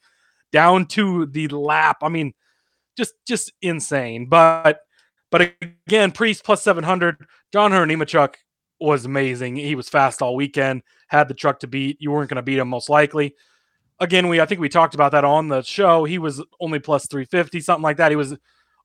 down 0.52 0.86
to 0.86 1.26
the 1.26 1.48
lap. 1.48 1.98
I 2.02 2.08
mean, 2.08 2.32
just 2.96 3.14
just 3.26 3.52
insane. 3.62 4.26
But 4.26 4.80
but 5.30 5.54
again, 5.86 6.12
Preece 6.12 6.40
plus 6.40 6.62
700. 6.62 7.26
John 7.52 7.72
Hunter 7.72 8.30
was 8.80 9.04
amazing. 9.04 9.56
He 9.56 9.74
was 9.74 9.88
fast 9.88 10.22
all 10.22 10.36
weekend, 10.36 10.82
had 11.08 11.28
the 11.28 11.34
truck 11.34 11.60
to 11.60 11.66
beat. 11.66 11.96
You 12.00 12.10
weren't 12.10 12.28
going 12.30 12.36
to 12.36 12.42
beat 12.42 12.58
him 12.58 12.68
most 12.68 12.88
likely. 12.88 13.34
Again, 13.98 14.28
we 14.28 14.40
I 14.40 14.46
think 14.46 14.60
we 14.60 14.68
talked 14.68 14.94
about 14.94 15.12
that 15.12 15.24
on 15.24 15.48
the 15.48 15.62
show. 15.62 16.04
He 16.04 16.18
was 16.18 16.42
only 16.60 16.78
plus 16.78 17.06
350, 17.06 17.60
something 17.60 17.82
like 17.82 17.96
that. 17.96 18.12
He 18.12 18.16
was 18.16 18.36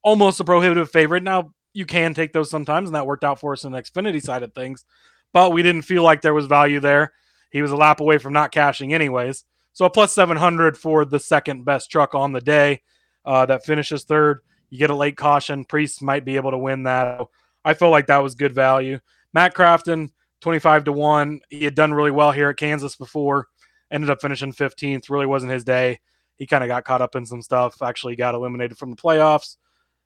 almost 0.04 0.40
a 0.40 0.44
prohibitive 0.44 0.90
favorite. 0.90 1.24
Now 1.24 1.54
you 1.74 1.86
can 1.86 2.14
take 2.14 2.34
those 2.34 2.50
sometimes, 2.50 2.90
and 2.90 2.96
that 2.96 3.08
worked 3.08 3.24
out 3.24 3.40
for 3.40 3.54
us 3.54 3.64
in 3.64 3.72
the 3.72 3.82
Xfinity 3.82 4.22
side 4.22 4.44
of 4.44 4.54
things. 4.54 4.86
But 5.34 5.52
we 5.52 5.64
didn't 5.64 5.84
feel 5.84 6.04
like 6.04 6.22
there 6.22 6.34
was 6.34 6.46
value 6.46 6.80
there. 6.80 7.14
He 7.52 7.62
was 7.62 7.72
a 7.72 7.78
lap 7.78 8.00
away 8.00 8.18
from 8.18 8.34
not 8.34 8.52
cashing, 8.52 8.94
anyways. 8.94 9.44
So 9.74 9.86
a 9.86 9.90
plus 9.90 10.14
700 10.14 10.78
for 10.78 11.06
the 11.06 11.20
second 11.20 11.66
best 11.66 11.90
truck 11.90 12.14
on 12.14 12.34
the 12.34 12.42
day 12.42 12.82
uh, 13.26 13.46
that 13.46 13.66
finishes 13.66 14.04
third. 14.04 14.42
You 14.70 14.78
get 14.78 14.90
a 14.90 14.96
late 14.96 15.18
caution. 15.18 15.66
Preece 15.66 16.02
might 16.02 16.26
be 16.26 16.36
able 16.36 16.52
to 16.52 16.58
win 16.58 16.84
that. 16.84 17.22
I 17.64 17.74
felt 17.74 17.92
like 17.92 18.08
that 18.08 18.24
was 18.24 18.36
good 18.36 18.54
value. 18.54 19.00
Matt 19.34 19.54
Crafton, 19.54 20.10
25 20.42 20.86
to 20.86 20.92
1. 20.92 21.42
He 21.50 21.64
had 21.64 21.76
done 21.76 21.94
really 21.94 22.12
well 22.12 22.32
here 22.32 22.50
at 22.50 22.58
Kansas 22.58 22.96
before, 22.96 23.48
ended 23.92 24.10
up 24.10 24.22
finishing 24.22 24.54
15th. 24.54 25.10
Really 25.10 25.26
wasn't 25.26 25.52
his 25.52 25.64
day. 25.64 26.00
He 26.38 26.48
kind 26.48 26.64
of 26.64 26.68
got 26.68 26.86
caught 26.86 27.02
up 27.02 27.16
in 27.16 27.26
some 27.26 27.42
stuff, 27.42 27.82
actually 27.82 28.16
got 28.16 28.34
eliminated 28.34 28.78
from 28.78 28.90
the 28.90 28.96
playoffs. 28.96 29.58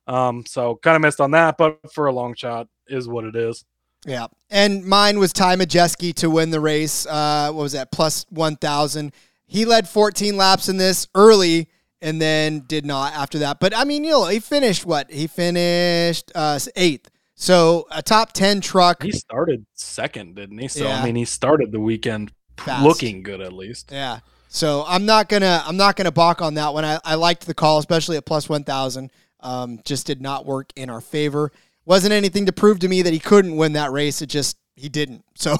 Um, 0.08 0.45
so 0.45 0.75
kind 0.84 0.95
of 0.95 1.01
missed 1.01 1.21
on 1.21 1.32
that, 1.32 1.58
but 1.58 1.80
for 1.91 2.08
a 2.08 2.13
long 2.13 2.36
shot 2.36 2.67
is 2.88 3.08
what 3.08 3.23
it 3.23 3.36
is. 3.36 3.65
Yeah, 4.06 4.28
and 4.51 4.86
mine 4.86 5.17
was 5.17 5.34
Ty 5.34 5.56
Majeski 5.56 6.13
to 6.15 6.30
win 6.30 6.51
the 6.51 6.60
race. 6.60 7.08
Uh, 7.08 7.51
what 7.51 7.63
was 7.63 7.71
that? 7.71 7.91
Plus 7.91 8.25
one 8.30 8.56
thousand. 8.56 9.13
He 9.45 9.65
led 9.65 9.88
14 9.88 10.38
laps 10.38 10.69
in 10.69 10.77
this 10.77 11.08
early, 11.15 11.69
and 12.01 12.21
then 12.21 12.63
did 12.67 12.86
not 12.86 13.13
after 13.13 13.39
that. 13.39 13.60
But 13.60 13.75
I 13.75 13.84
mean, 13.84 14.03
you 14.03 14.12
know, 14.12 14.27
he 14.27 14.39
finished 14.39 14.86
what? 14.86 15.12
He 15.12 15.27
finished 15.27 16.31
uh, 16.36 16.60
eighth. 16.75 17.10
So 17.36 17.88
a 17.91 18.01
top 18.01 18.31
10 18.31 18.62
truck. 18.62 19.03
He 19.03 19.12
started 19.12 19.65
second, 19.73 20.36
didn't 20.36 20.58
he? 20.58 20.67
So 20.67 20.86
Yeah. 20.86 21.01
I 21.01 21.05
mean, 21.05 21.15
he 21.15 21.25
started 21.25 21.71
the 21.71 21.79
weekend 21.79 22.31
Fast. 22.58 22.84
looking 22.84 23.23
good 23.23 23.41
at 23.41 23.53
least. 23.53 23.91
Yeah. 23.91 24.19
So 24.47 24.86
I'm 24.88 25.05
not 25.05 25.27
gonna 25.27 25.62
I'm 25.65 25.75
not 25.75 25.97
gonna 25.97 26.13
balk 26.13 26.41
on 26.41 26.53
that 26.53 26.73
one. 26.73 26.86
I, 26.86 26.99
I 27.03 27.15
liked 27.15 27.45
the 27.45 27.53
call, 27.53 27.77
especially 27.77 28.15
at 28.15 28.25
plus 28.25 28.47
one 28.47 28.63
thousand. 28.63 29.12
Um, 29.41 29.79
just 29.84 30.08
did 30.08 30.21
not 30.21 30.45
work 30.45 30.71
in 30.77 30.89
our 30.89 31.01
favor. 31.01 31.51
Wasn't 31.86 32.13
anything 32.13 32.45
to 32.45 32.53
prove 32.53 32.79
to 32.79 32.88
me 32.88 33.01
that 33.01 33.12
he 33.12 33.19
couldn't 33.19 33.58
win 33.58 33.73
that 33.73 33.91
race. 33.91 34.21
It 34.21 34.27
just 34.27 34.58
he 34.76 34.90
didn't. 34.90 35.24
So 35.38 35.58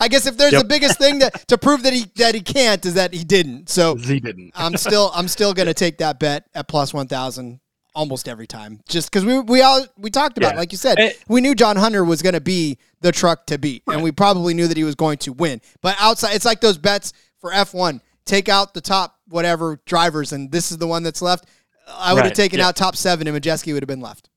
I 0.00 0.08
guess 0.08 0.26
if 0.26 0.36
there's 0.38 0.52
Yep. 0.52 0.62
the 0.62 0.68
biggest 0.68 0.98
thing 0.98 1.18
that 1.20 1.46
to 1.48 1.58
prove 1.58 1.82
that 1.82 1.92
he 1.92 2.06
that 2.16 2.34
he 2.34 2.40
can't 2.40 2.84
is 2.86 2.94
that 2.94 3.12
he 3.12 3.24
didn't. 3.24 3.68
So 3.68 3.94
He 3.96 4.20
didn't. 4.20 4.52
I'm 4.56 4.76
still 4.76 5.10
I'm 5.14 5.28
still 5.28 5.52
gonna 5.54 5.74
take 5.74 5.98
that 5.98 6.18
bet 6.18 6.46
at 6.54 6.66
plus 6.68 6.94
one 6.94 7.08
thousand 7.08 7.60
almost 7.94 8.28
every 8.28 8.46
time. 8.46 8.80
Just 8.88 9.10
because 9.10 9.24
we 9.24 9.38
we 9.40 9.60
all 9.62 9.84
we 9.98 10.10
talked 10.10 10.38
about, 10.38 10.52
it, 10.52 10.54
Yeah. 10.54 10.60
like 10.60 10.72
you 10.72 10.78
said, 10.78 10.98
Eh. 10.98 11.12
we 11.28 11.40
knew 11.40 11.54
John 11.54 11.76
Hunter 11.76 12.04
was 12.04 12.22
gonna 12.22 12.40
be 12.40 12.78
the 13.00 13.12
truck 13.12 13.46
to 13.46 13.58
beat, 13.58 13.82
and 13.86 14.02
we 14.02 14.12
probably 14.12 14.54
knew 14.54 14.66
that 14.66 14.76
he 14.76 14.84
was 14.84 14.94
going 14.94 15.18
to 15.18 15.32
win. 15.32 15.60
But 15.82 15.96
outside, 16.00 16.34
it's 16.34 16.44
like 16.44 16.60
those 16.60 16.78
bets 16.78 17.12
for 17.40 17.50
F1. 17.52 18.00
Take 18.24 18.48
out 18.48 18.74
the 18.74 18.80
top 18.80 19.16
whatever 19.28 19.80
drivers, 19.86 20.32
and 20.32 20.50
this 20.50 20.70
is 20.72 20.78
the 20.78 20.86
one 20.86 21.02
that's 21.02 21.22
left. 21.22 21.44
I 21.90 22.12
would 22.12 22.20
have 22.24 22.30
Right, 22.30 22.34
taken 22.34 22.58
yeah. 22.58 22.68
out 22.68 22.76
top 22.76 22.96
seven, 22.96 23.26
and 23.28 23.36
Majeski 23.40 23.72
would 23.72 23.82
have 23.82 23.88
been 23.88 24.00
left. 24.00 24.28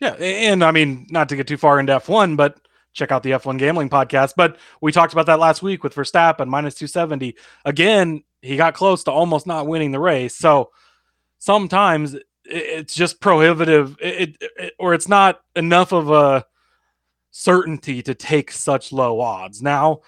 Yeah, 0.00 0.14
and 0.14 0.64
I 0.64 0.70
mean, 0.72 1.06
not 1.10 1.28
to 1.28 1.36
get 1.36 1.46
too 1.46 1.56
far 1.56 1.78
into 1.80 1.92
F1, 1.94 2.36
but 2.36 2.58
check 2.92 3.10
out 3.12 3.22
the 3.22 3.30
F1 3.32 3.58
gambling 3.58 3.88
podcast. 3.90 4.34
But 4.36 4.56
we 4.80 4.92
talked 4.92 5.12
about 5.12 5.26
that 5.26 5.38
last 5.38 5.62
week 5.62 5.82
with 5.82 5.94
Verstappen 5.94 6.48
minus 6.48 6.74
270. 6.74 7.36
Again, 7.64 8.22
he 8.40 8.56
got 8.56 8.74
close 8.74 9.04
to 9.04 9.10
almost 9.10 9.46
not 9.46 9.66
winning 9.66 9.92
the 9.92 10.00
race. 10.00 10.36
So 10.36 10.70
sometimes 11.38 12.16
it's 12.44 12.94
just 12.94 13.20
prohibitive, 13.20 13.96
it, 14.00 14.36
it, 14.40 14.50
it- 14.58 14.74
or 14.78 14.94
it's 14.94 15.08
not 15.08 15.40
enough 15.56 15.92
of 15.92 16.10
a 16.10 16.44
certainty 17.30 18.02
to 18.02 18.14
take 18.14 18.50
such 18.50 18.92
low 18.92 19.20
odds. 19.20 19.62
Now, 19.62 20.00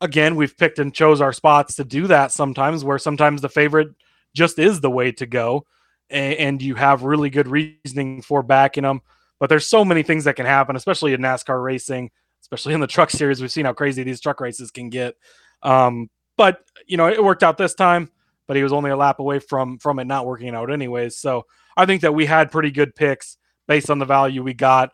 again, 0.00 0.36
we've 0.36 0.56
picked 0.56 0.78
and 0.78 0.94
chose 0.94 1.20
our 1.20 1.32
spots 1.32 1.76
to 1.76 1.84
do 1.84 2.06
that 2.06 2.32
sometimes, 2.32 2.84
where 2.84 2.98
sometimes 2.98 3.42
the 3.42 3.48
favorite 3.48 3.88
just 4.34 4.58
is 4.58 4.80
the 4.80 4.90
way 4.90 5.12
to 5.12 5.26
go, 5.26 5.66
a- 6.10 6.36
and 6.38 6.62
you 6.62 6.74
have 6.76 7.02
really 7.02 7.30
good 7.30 7.48
reasoning 7.48 8.22
for 8.22 8.42
backing 8.42 8.84
them 8.84 9.02
but 9.40 9.48
there's 9.48 9.66
so 9.66 9.84
many 9.84 10.04
things 10.04 10.22
that 10.22 10.36
can 10.36 10.46
happen, 10.46 10.76
especially 10.76 11.14
in 11.14 11.20
NASCAR 11.20 11.60
racing, 11.60 12.12
especially 12.42 12.74
in 12.74 12.80
the 12.80 12.86
truck 12.86 13.10
series. 13.10 13.40
We've 13.40 13.50
seen 13.50 13.64
how 13.64 13.72
crazy 13.72 14.02
these 14.02 14.20
truck 14.20 14.40
races 14.40 14.70
can 14.70 14.90
get. 14.90 15.16
Um, 15.62 16.10
but 16.36 16.60
you 16.86 16.96
know, 16.96 17.08
it 17.08 17.22
worked 17.22 17.42
out 17.42 17.56
this 17.56 17.74
time, 17.74 18.10
but 18.46 18.56
he 18.56 18.62
was 18.62 18.72
only 18.72 18.90
a 18.90 18.96
lap 18.96 19.18
away 19.18 19.38
from 19.38 19.78
from 19.78 19.98
it 19.98 20.04
not 20.04 20.26
working 20.26 20.54
out 20.54 20.70
anyways. 20.70 21.16
So 21.16 21.46
I 21.76 21.86
think 21.86 22.02
that 22.02 22.14
we 22.14 22.26
had 22.26 22.50
pretty 22.50 22.70
good 22.70 22.94
picks 22.94 23.38
based 23.66 23.90
on 23.90 23.98
the 23.98 24.04
value 24.04 24.42
we 24.42 24.54
got. 24.54 24.92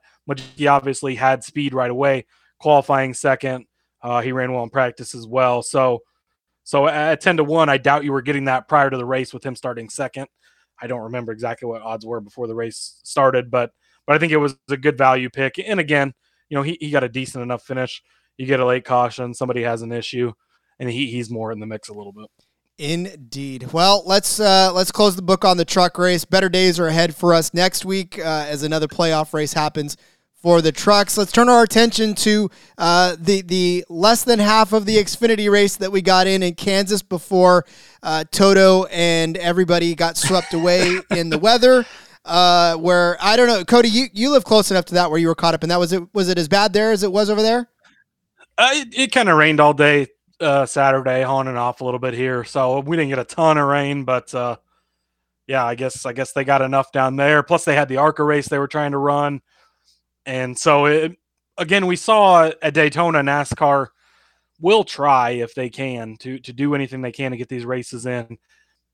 He 0.56 0.66
obviously 0.66 1.14
had 1.14 1.42
speed 1.42 1.72
right 1.72 1.90
away, 1.90 2.26
qualifying 2.60 3.14
second. 3.14 3.66
Uh, 4.02 4.20
he 4.20 4.30
ran 4.32 4.52
well 4.52 4.62
in 4.62 4.70
practice 4.70 5.14
as 5.14 5.26
well. 5.26 5.62
So 5.62 6.02
so 6.68 6.86
at 6.86 7.22
10 7.22 7.38
to 7.38 7.44
1, 7.44 7.70
I 7.70 7.78
doubt 7.78 8.04
you 8.04 8.12
were 8.12 8.20
getting 8.20 8.44
that 8.44 8.68
prior 8.68 8.90
to 8.90 8.96
the 8.98 9.06
race 9.06 9.32
with 9.32 9.42
him 9.42 9.56
starting 9.56 9.88
second. 9.88 10.26
I 10.78 10.86
don't 10.86 11.00
remember 11.00 11.32
exactly 11.32 11.66
what 11.66 11.80
odds 11.80 12.04
were 12.04 12.20
before 12.20 12.46
the 12.46 12.54
race 12.54 13.00
started, 13.04 13.50
but 13.50 13.72
but 14.06 14.16
I 14.16 14.18
think 14.18 14.32
it 14.32 14.36
was 14.36 14.54
a 14.68 14.76
good 14.76 14.98
value 14.98 15.30
pick. 15.30 15.58
And 15.58 15.80
again, 15.80 16.12
you 16.48 16.56
know, 16.56 16.62
he, 16.62 16.76
he 16.80 16.90
got 16.90 17.04
a 17.04 17.08
decent 17.08 17.42
enough 17.42 17.62
finish. 17.62 18.02
You 18.36 18.46
get 18.46 18.60
a 18.60 18.66
late 18.66 18.84
caution, 18.84 19.34
somebody 19.34 19.62
has 19.62 19.82
an 19.82 19.92
issue, 19.92 20.32
and 20.78 20.88
he, 20.88 21.10
he's 21.10 21.30
more 21.30 21.52
in 21.52 21.60
the 21.60 21.66
mix 21.66 21.88
a 21.88 21.94
little 21.94 22.12
bit. 22.12 22.26
Indeed. 22.78 23.72
Well, 23.72 24.04
let's 24.06 24.38
uh, 24.38 24.70
let's 24.72 24.92
close 24.92 25.16
the 25.16 25.22
book 25.22 25.44
on 25.44 25.56
the 25.56 25.64
truck 25.64 25.98
race. 25.98 26.24
Better 26.24 26.48
days 26.48 26.78
are 26.78 26.86
ahead 26.86 27.16
for 27.16 27.34
us 27.34 27.52
next 27.52 27.84
week 27.84 28.20
uh, 28.20 28.46
as 28.48 28.62
another 28.62 28.86
playoff 28.86 29.34
race 29.34 29.52
happens 29.52 29.96
for 30.40 30.62
the 30.62 30.70
trucks. 30.70 31.18
Let's 31.18 31.32
turn 31.32 31.48
our 31.48 31.64
attention 31.64 32.14
to 32.16 32.48
uh, 32.78 33.16
the 33.18 33.42
the 33.42 33.84
less 33.88 34.22
than 34.22 34.38
half 34.38 34.72
of 34.72 34.86
the 34.86 34.96
Xfinity 34.96 35.50
race 35.50 35.76
that 35.76 35.90
we 35.90 36.02
got 36.02 36.28
in 36.28 36.44
in 36.44 36.54
Kansas 36.54 37.02
before 37.02 37.64
uh, 38.04 38.22
Toto 38.30 38.84
and 38.84 39.36
everybody 39.36 39.96
got 39.96 40.16
swept 40.16 40.54
away 40.54 41.00
in 41.10 41.30
the 41.30 41.38
weather. 41.38 41.84
Uh, 42.28 42.76
where 42.76 43.16
I 43.22 43.36
don't 43.36 43.48
know, 43.48 43.64
Cody, 43.64 43.88
you, 43.88 44.06
you 44.12 44.30
live 44.30 44.44
close 44.44 44.70
enough 44.70 44.84
to 44.86 44.94
that 44.94 45.10
where 45.10 45.18
you 45.18 45.28
were 45.28 45.34
caught 45.34 45.54
up 45.54 45.62
in 45.62 45.70
that. 45.70 45.78
Was 45.78 45.94
it 45.94 46.02
was 46.12 46.28
it 46.28 46.38
as 46.38 46.46
bad 46.46 46.74
there 46.74 46.92
as 46.92 47.02
it 47.02 47.10
was 47.10 47.30
over 47.30 47.40
there? 47.40 47.70
Uh, 48.58 48.70
it 48.72 48.88
it 48.98 49.12
kind 49.12 49.30
of 49.30 49.38
rained 49.38 49.60
all 49.60 49.72
day 49.72 50.08
uh, 50.40 50.66
Saturday, 50.66 51.24
on 51.24 51.48
and 51.48 51.58
off 51.58 51.80
a 51.80 51.84
little 51.84 51.98
bit 52.00 52.14
here, 52.14 52.44
so 52.44 52.80
we 52.80 52.96
didn't 52.96 53.08
get 53.08 53.18
a 53.18 53.24
ton 53.24 53.58
of 53.58 53.66
rain, 53.66 54.04
but 54.04 54.32
uh, 54.34 54.56
yeah, 55.46 55.64
I 55.64 55.74
guess 55.74 56.04
I 56.04 56.12
guess 56.12 56.32
they 56.32 56.44
got 56.44 56.62
enough 56.62 56.92
down 56.92 57.16
there. 57.16 57.42
Plus, 57.42 57.64
they 57.64 57.74
had 57.74 57.88
the 57.88 57.96
ARCA 57.96 58.22
race 58.22 58.48
they 58.48 58.58
were 58.58 58.68
trying 58.68 58.92
to 58.92 58.98
run, 58.98 59.40
and 60.26 60.56
so 60.56 60.86
it, 60.86 61.16
again, 61.56 61.86
we 61.86 61.96
saw 61.96 62.50
at 62.62 62.74
Daytona 62.74 63.20
NASCAR 63.20 63.88
will 64.60 64.84
try 64.84 65.30
if 65.30 65.54
they 65.54 65.70
can 65.70 66.16
to 66.18 66.38
to 66.40 66.52
do 66.52 66.74
anything 66.74 67.00
they 67.00 67.12
can 67.12 67.30
to 67.30 67.38
get 67.38 67.48
these 67.48 67.64
races 67.64 68.06
in. 68.06 68.38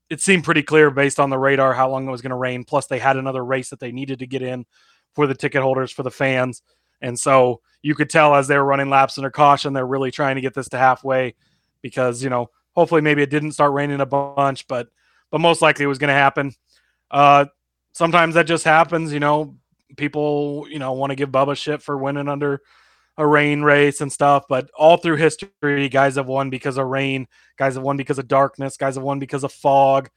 It 0.09 0.21
seemed 0.21 0.43
pretty 0.43 0.63
clear 0.63 0.91
based 0.91 1.19
on 1.19 1.29
the 1.29 1.37
radar 1.37 1.73
how 1.73 1.89
long 1.89 2.07
it 2.07 2.11
was 2.11 2.21
going 2.21 2.31
to 2.31 2.35
rain. 2.35 2.63
Plus, 2.63 2.87
they 2.87 2.99
had 2.99 3.17
another 3.17 3.43
race 3.43 3.69
that 3.69 3.79
they 3.79 3.91
needed 3.91 4.19
to 4.19 4.27
get 4.27 4.41
in 4.41 4.65
for 5.13 5.27
the 5.27 5.33
ticket 5.33 5.61
holders 5.61 5.91
for 5.91 6.03
the 6.03 6.11
fans, 6.11 6.61
and 7.01 7.17
so 7.17 7.61
you 7.81 7.95
could 7.95 8.09
tell 8.09 8.35
as 8.35 8.47
they 8.47 8.57
were 8.57 8.65
running 8.65 8.89
laps 8.89 9.17
under 9.17 9.29
caution, 9.29 9.73
they're 9.73 9.85
really 9.85 10.11
trying 10.11 10.35
to 10.35 10.41
get 10.41 10.53
this 10.53 10.69
to 10.69 10.77
halfway 10.77 11.35
because 11.81 12.23
you 12.23 12.29
know 12.29 12.49
hopefully 12.75 13.01
maybe 13.01 13.21
it 13.21 13.29
didn't 13.29 13.51
start 13.51 13.73
raining 13.73 14.01
a 14.01 14.05
bunch, 14.05 14.67
but 14.67 14.87
but 15.31 15.39
most 15.41 15.61
likely 15.61 15.85
it 15.85 15.87
was 15.87 15.97
going 15.97 16.09
to 16.09 16.13
happen. 16.13 16.51
Uh, 17.09 17.45
sometimes 17.93 18.35
that 18.35 18.47
just 18.47 18.63
happens, 18.63 19.13
you 19.13 19.19
know. 19.19 19.55
People, 19.97 20.65
you 20.69 20.79
know, 20.79 20.93
want 20.93 21.11
to 21.11 21.15
give 21.15 21.29
Bubba 21.29 21.55
shit 21.55 21.81
for 21.81 21.95
winning 21.95 22.27
under 22.27 22.61
a 23.17 23.25
rain 23.25 23.61
race 23.61 24.01
and 24.01 24.11
stuff, 24.11 24.43
but 24.49 24.69
all 24.77 24.97
through 24.97 25.15
history, 25.15 25.89
guys 25.89 26.15
have 26.15 26.27
won 26.27 26.49
because 26.49 26.77
of 26.77 26.87
rain, 26.87 27.27
guys 27.57 27.75
have 27.75 27.83
won 27.83 27.97
because 27.97 28.19
of 28.19 28.27
darkness, 28.27 28.77
guys 28.77 28.95
have 28.95 29.03
won 29.03 29.19
because 29.19 29.43
of 29.43 29.51
fog, 29.51 30.09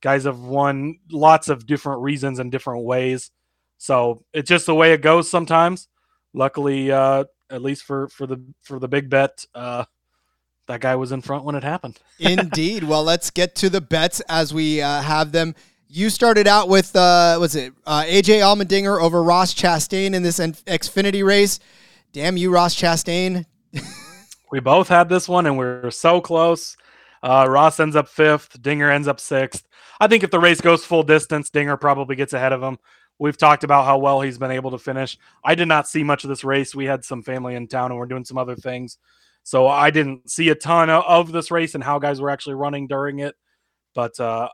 guys 0.00 0.24
have 0.24 0.40
won 0.40 0.98
lots 1.12 1.48
of 1.48 1.66
different 1.66 2.00
reasons 2.02 2.38
and 2.38 2.50
different 2.50 2.84
ways. 2.84 3.30
So 3.78 4.24
it's 4.32 4.48
just 4.48 4.66
the 4.66 4.74
way 4.74 4.92
it 4.92 5.00
goes 5.00 5.30
sometimes. 5.30 5.88
Luckily, 6.32 6.92
uh, 6.92 7.24
at 7.50 7.62
least 7.62 7.84
for 7.84 8.08
for 8.08 8.26
the 8.26 8.42
for 8.62 8.78
the 8.78 8.88
big 8.88 9.10
bet, 9.10 9.44
uh, 9.54 9.84
that 10.68 10.80
guy 10.80 10.96
was 10.96 11.12
in 11.12 11.22
front 11.22 11.44
when 11.44 11.54
it 11.54 11.64
happened. 11.64 11.98
Indeed. 12.18 12.84
Well, 12.84 13.02
let's 13.02 13.30
get 13.30 13.54
to 13.56 13.70
the 13.70 13.80
bets 13.80 14.20
as 14.28 14.54
we 14.54 14.80
uh, 14.80 15.02
have 15.02 15.32
them. 15.32 15.54
You 15.88 16.10
started 16.10 16.46
out 16.46 16.68
with 16.68 16.94
uh, 16.94 17.38
was 17.40 17.56
it 17.56 17.72
uh, 17.86 18.02
AJ 18.02 18.40
Allmendinger 18.40 19.00
over 19.00 19.22
Ross 19.22 19.54
Chastain 19.54 20.14
in 20.14 20.22
this 20.22 20.38
Xfinity 20.38 21.24
race? 21.24 21.58
Damn 22.12 22.36
you, 22.36 22.50
Ross 22.50 22.74
Chastain! 22.74 23.46
We 24.50 24.58
both 24.58 24.88
had 24.88 25.08
this 25.08 25.28
one, 25.28 25.46
and 25.46 25.56
we 25.56 25.64
are 25.64 25.92
so 25.92 26.20
close. 26.20 26.76
Uh, 27.22 27.46
Ross 27.48 27.78
ends 27.78 27.94
up 27.94 28.08
fifth. 28.08 28.60
Dinger 28.60 28.90
ends 28.90 29.06
up 29.06 29.20
sixth. 29.20 29.68
I 30.00 30.08
think 30.08 30.24
if 30.24 30.32
the 30.32 30.40
race 30.40 30.60
goes 30.60 30.84
full 30.84 31.04
distance, 31.04 31.50
Dinger 31.50 31.76
probably 31.76 32.16
gets 32.16 32.32
ahead 32.32 32.52
of 32.52 32.60
him. 32.60 32.78
We've 33.20 33.36
talked 33.36 33.62
about 33.62 33.84
how 33.84 33.98
well 33.98 34.20
he's 34.20 34.38
been 34.38 34.50
able 34.50 34.72
to 34.72 34.78
finish. 34.78 35.16
I 35.44 35.54
did 35.54 35.68
not 35.68 35.86
see 35.86 36.02
much 36.02 36.24
of 36.24 36.30
this 36.30 36.42
race. 36.42 36.74
We 36.74 36.86
had 36.86 37.04
some 37.04 37.22
family 37.22 37.54
in 37.54 37.68
town, 37.68 37.92
and 37.92 37.98
we're 38.00 38.06
doing 38.06 38.24
some 38.24 38.38
other 38.38 38.56
things, 38.56 38.98
so 39.44 39.68
I 39.68 39.90
didn't 39.90 40.28
see 40.28 40.48
a 40.48 40.56
ton 40.56 40.90
of, 40.90 41.30
this 41.30 41.52
race 41.52 41.76
and 41.76 41.84
how 41.84 42.00
guys 42.00 42.20
were 42.20 42.30
actually 42.30 42.56
running 42.56 42.88
during 42.88 43.20
it. 43.20 43.36
But 43.94 44.18
uh, 44.18 44.48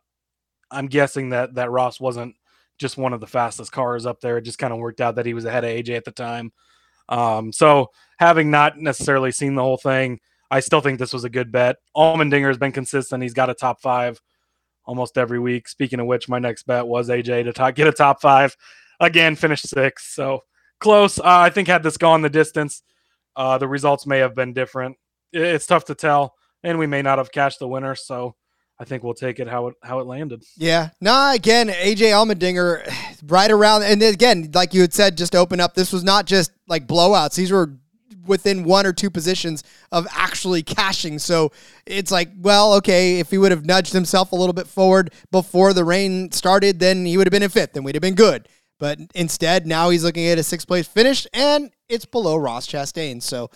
I'm 0.71 0.88
guessing 0.88 1.31
that 1.31 1.55
that 1.55 1.71
Ross 1.71 2.01
wasn't 2.01 2.35
just 2.79 2.99
one 2.99 3.14
of 3.14 3.21
the 3.21 3.27
fastest 3.27 3.73
cars 3.73 4.05
up 4.05 4.21
there. 4.21 4.37
It 4.37 4.42
just 4.42 4.59
kind 4.59 4.75
of 4.75 4.79
worked 4.79 5.01
out 5.01 5.14
that 5.14 5.25
he 5.25 5.33
was 5.33 5.47
ahead 5.47 5.64
of 5.64 5.71
AJ 5.71 5.97
at 5.97 6.05
the 6.05 6.11
time. 6.11 6.53
Um, 7.09 7.53
so 7.53 7.90
having 8.19 8.51
not 8.51 8.79
necessarily 8.79 9.31
seen 9.31 9.55
the 9.55 9.62
whole 9.62 9.77
thing, 9.77 10.21
I 10.51 10.61
still 10.61 10.81
think 10.81 10.99
this 10.99 11.12
was 11.12 11.25
a 11.25 11.31
good 11.31 11.51
bet. 11.51 11.77
Allmendinger 11.97 12.49
has 12.49 12.59
been 12.59 12.73
consistent. 12.73 13.23
He's 13.23 13.35
got 13.35 13.51
a 13.51 13.55
top 13.55 13.81
five 13.81 14.21
almost 14.85 15.19
every 15.19 15.38
week. 15.38 15.69
Speaking 15.69 16.01
of 16.01 16.07
which, 16.07 16.29
my 16.29 16.38
next 16.38 16.66
bet 16.66 16.87
was 16.87 17.09
AJ 17.09 17.45
to 17.45 17.53
top, 17.53 17.75
get 17.75 17.88
a 17.88 17.92
top 17.92 18.21
five. 18.21 18.57
Again, 19.01 19.37
finished 19.37 19.69
sixth. 19.69 20.12
So 20.12 20.40
close. 20.81 21.19
Uh, 21.19 21.25
I 21.25 21.51
think 21.51 21.69
had 21.69 21.83
this 21.83 21.97
gone 21.97 22.23
the 22.23 22.31
distance, 22.31 22.83
uh, 23.35 23.59
the 23.59 23.69
results 23.69 24.07
may 24.07 24.19
have 24.19 24.35
been 24.35 24.53
different. 24.53 24.97
It's 25.33 25.66
tough 25.66 25.85
to 25.87 25.95
tell, 25.95 26.35
and 26.62 26.79
we 26.79 26.87
may 26.87 27.03
not 27.03 27.19
have 27.19 27.33
cashed 27.33 27.59
the 27.59 27.69
winner. 27.69 27.95
So 27.95 28.37
I 28.78 28.84
think 28.84 29.02
we'll 29.02 29.14
take 29.14 29.40
it 29.40 29.48
how 29.48 29.68
it 29.68 29.74
how 29.82 30.00
it 30.00 30.06
landed. 30.06 30.44
Yeah. 30.56 30.90
Nah, 31.00 31.32
again, 31.32 31.68
AJ 31.68 32.10
Allmendinger 32.12 32.92
right 33.26 33.50
around 33.50 33.84
and 33.84 34.02
again, 34.02 34.50
like 34.54 34.74
you 34.74 34.82
had 34.82 34.92
said, 34.92 35.16
just 35.16 35.34
open 35.34 35.60
up. 35.60 35.74
This 35.74 35.92
was 35.92 36.04
not 36.04 36.26
just 36.26 36.50
like 36.68 36.86
blowouts. 36.86 37.36
These 37.36 37.52
were 37.52 37.72
within 38.26 38.64
one 38.64 38.86
or 38.86 38.92
two 38.92 39.10
positions 39.10 39.62
of 39.92 40.06
actually 40.10 40.62
cashing. 40.62 41.18
So 41.18 41.52
it's 41.86 42.10
like, 42.10 42.30
well, 42.38 42.74
okay, 42.74 43.20
if 43.20 43.30
he 43.30 43.38
would 43.38 43.52
have 43.52 43.64
nudged 43.64 43.92
himself 43.92 44.32
a 44.32 44.36
little 44.36 44.52
bit 44.52 44.66
forward 44.66 45.12
before 45.30 45.72
the 45.72 45.84
rain 45.84 46.32
started, 46.32 46.80
then 46.80 47.06
he 47.06 47.16
would 47.16 47.26
have 47.26 47.32
been 47.32 47.42
in 47.42 47.50
fifth 47.50 47.76
and 47.76 47.84
we'd 47.84 47.94
have 47.94 48.02
been 48.02 48.14
good. 48.14 48.48
But 48.78 48.98
instead, 49.14 49.66
now 49.66 49.88
he's 49.90 50.04
looking 50.04 50.26
at 50.26 50.38
a 50.38 50.42
sixth 50.42 50.66
place 50.66 50.86
finish, 50.86 51.26
and 51.32 51.70
it's 51.88 52.04
below 52.04 52.36
Ross 52.36 52.66
Chastain. 52.66 53.22
So, 53.22 53.50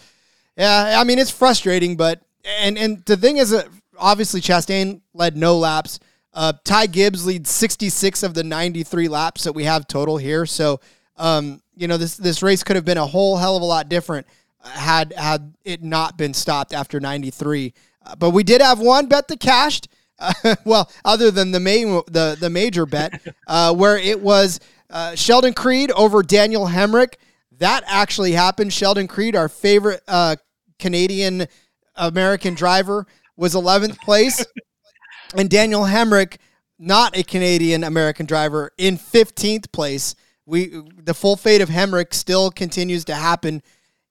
yeah, 0.57 0.99
I 0.99 1.05
mean, 1.05 1.19
it's 1.19 1.31
frustrating, 1.31 1.97
but 1.97 2.23
and 2.59 2.79
and 2.79 3.05
the 3.05 3.19
thing 3.19 3.37
is, 3.37 3.51
that 3.51 3.69
obviously 4.01 4.41
Chastain 4.41 5.01
led 5.15 5.37
no 5.37 5.59
laps. 5.59 6.01
Uh, 6.33 6.53
Ty 6.65 6.87
Gibbs 6.87 7.27
leads 7.27 7.51
66 7.51 8.23
of 8.23 8.35
the 8.35 8.45
93 8.45 9.09
laps 9.09 9.45
that 9.45 9.53
we 9.53 9.65
have 9.65 9.87
total 9.87 10.17
here. 10.17 10.47
So, 10.47 10.81
um, 11.17 11.61
you 11.77 11.89
know, 11.89 11.97
this 11.97 12.17
this 12.17 12.43
race 12.43 12.63
could 12.63 12.77
have 12.77 12.85
been 12.85 12.99
a 12.99 13.07
whole 13.07 13.37
hell 13.37 13.57
of 13.57 13.63
a 13.63 13.67
lot 13.67 13.89
different 13.89 14.27
had 14.63 15.13
had 15.15 15.55
it 15.65 15.83
not 15.83 16.17
been 16.17 16.35
stopped 16.35 16.73
after 16.73 17.01
93. 17.01 17.73
Uh, 18.05 18.17
but 18.17 18.31
we 18.31 18.43
did 18.43 18.61
have 18.61 18.79
one 18.79 19.07
bet 19.07 19.29
that 19.29 19.41
cashed. 19.41 19.89
Uh, 20.19 20.57
well, 20.65 20.91
other 21.05 21.31
than 21.31 21.51
the 21.51 21.61
main 21.61 22.01
the 22.07 22.37
the 22.39 22.51
major 22.51 22.87
bet, 22.87 23.21
uh, 23.47 23.75
where 23.75 23.97
it 23.97 24.21
was 24.21 24.61
uh, 24.89 25.15
Sheldon 25.15 25.55
Creed 25.55 25.91
over 25.93 26.23
Daniel 26.23 26.67
Hemric. 26.67 27.15
That 27.59 27.85
actually 27.87 28.33
happened. 28.33 28.73
Sheldon 28.73 29.07
Creed, 29.07 29.37
our 29.37 29.49
favorite 29.49 30.03
uh, 30.09 30.37
Canadian 30.79 31.47
American 31.95 32.55
driver, 32.55 33.07
was 33.41 33.55
11th 33.55 33.99
place, 34.01 34.45
and 35.35 35.49
Daniel 35.49 35.83
Hemric, 35.83 36.37
not 36.79 37.17
a 37.17 37.23
Canadian 37.23 37.83
American 37.83 38.27
driver, 38.27 38.71
in 38.77 38.99
15th 38.99 39.73
place. 39.73 40.15
We 40.45 40.83
the 41.03 41.15
full 41.15 41.37
fate 41.37 41.61
of 41.61 41.69
Hemric 41.69 42.13
still 42.13 42.51
continues 42.51 43.05
to 43.07 43.15
happen. 43.15 43.63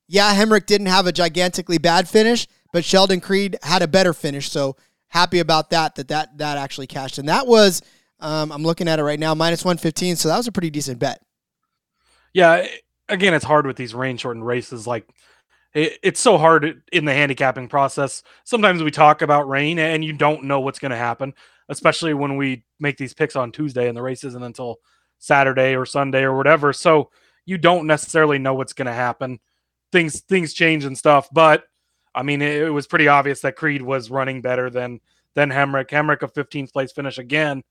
Yeah, 0.07 0.33
Hemric 0.33 0.65
didn't 0.65 0.87
have 0.87 1.05
a 1.05 1.11
gigantically 1.11 1.77
bad 1.77 2.09
finish, 2.09 2.47
but 2.73 2.83
Sheldon 2.83 3.21
Creed 3.21 3.57
had 3.61 3.81
a 3.81 3.87
better 3.87 4.13
finish. 4.13 4.49
So 4.49 4.77
happy 5.09 5.39
about 5.39 5.69
that. 5.71 5.95
That 5.95 6.07
that 6.07 6.37
that 6.37 6.57
actually 6.57 6.87
cashed, 6.87 7.17
and 7.17 7.29
that 7.29 7.45
was 7.45 7.81
um, 8.19 8.51
I'm 8.51 8.63
looking 8.63 8.87
at 8.87 8.99
it 8.99 9.03
right 9.03 9.19
now 9.19 9.35
minus 9.35 9.63
one 9.63 9.77
fifteen. 9.77 10.15
So 10.15 10.29
that 10.29 10.37
was 10.37 10.47
a 10.47 10.51
pretty 10.51 10.69
decent 10.69 10.97
bet. 10.97 11.21
Yeah, 12.33 12.65
again, 13.09 13.33
it's 13.33 13.45
hard 13.45 13.67
with 13.67 13.75
these 13.75 13.93
rain 13.93 14.17
shortened 14.17 14.45
races. 14.45 14.87
Like 14.87 15.07
it, 15.73 15.99
it's 16.03 16.19
so 16.19 16.37
hard 16.37 16.81
in 16.91 17.05
the 17.05 17.13
handicapping 17.13 17.67
process. 17.67 18.23
Sometimes 18.43 18.83
we 18.83 18.91
talk 18.91 19.21
about 19.21 19.47
rain 19.47 19.79
and 19.79 20.03
you 20.03 20.13
don't 20.13 20.43
know 20.43 20.59
what's 20.59 20.79
going 20.79 20.91
to 20.91 20.97
happen, 20.97 21.33
especially 21.69 22.13
when 22.13 22.37
we 22.37 22.63
make 22.79 22.97
these 22.97 23.13
picks 23.13 23.35
on 23.35 23.51
Tuesday 23.51 23.87
and 23.87 23.97
the 23.97 24.01
race 24.01 24.23
isn't 24.23 24.43
until 24.43 24.77
Saturday 25.19 25.75
or 25.75 25.85
Sunday 25.85 26.23
or 26.23 26.35
whatever. 26.35 26.73
So 26.73 27.11
you 27.45 27.57
don't 27.57 27.87
necessarily 27.87 28.39
know 28.39 28.53
what's 28.53 28.73
going 28.73 28.87
to 28.87 28.93
happen. 28.93 29.39
Things 29.91 30.21
things 30.21 30.53
change 30.53 30.85
and 30.85 30.95
stuff, 30.95 31.27
but 31.31 31.63
I 32.13 32.23
mean, 32.23 32.41
it, 32.41 32.63
it, 32.63 32.69
was 32.69 32.85
pretty 32.85 33.07
obvious 33.07 33.41
that 33.41 33.55
Creed 33.55 33.81
was 33.81 34.11
running 34.11 34.41
better 34.41 34.69
than 34.69 34.99
than 35.35 35.49
Hemric. 35.49 35.89
Hemric 35.89 36.21
a 36.21 36.27
15th 36.27 36.71
place 36.71 36.91
finish 36.91 37.17
again 37.17 37.63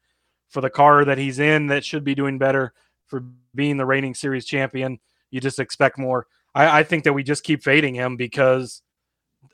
for 0.49 0.61
the 0.61 0.71
car 0.71 1.05
that 1.05 1.19
he's 1.19 1.39
in 1.39 1.69
that 1.69 1.85
should 1.85 2.03
be 2.03 2.15
doing 2.15 2.39
better 2.39 2.73
for 3.07 3.25
being 3.55 3.77
the 3.77 3.87
reigning 3.87 4.15
series 4.15 4.47
champion. 4.47 4.99
You 5.31 5.41
just 5.41 5.59
expect 5.59 5.99
more. 5.99 6.27
I, 6.55 6.81
I 6.81 6.83
think 6.83 7.05
that 7.05 7.13
we 7.13 7.23
just 7.23 7.45
keep 7.45 7.63
fading 7.63 7.95
him 7.95 8.17
because 8.17 8.83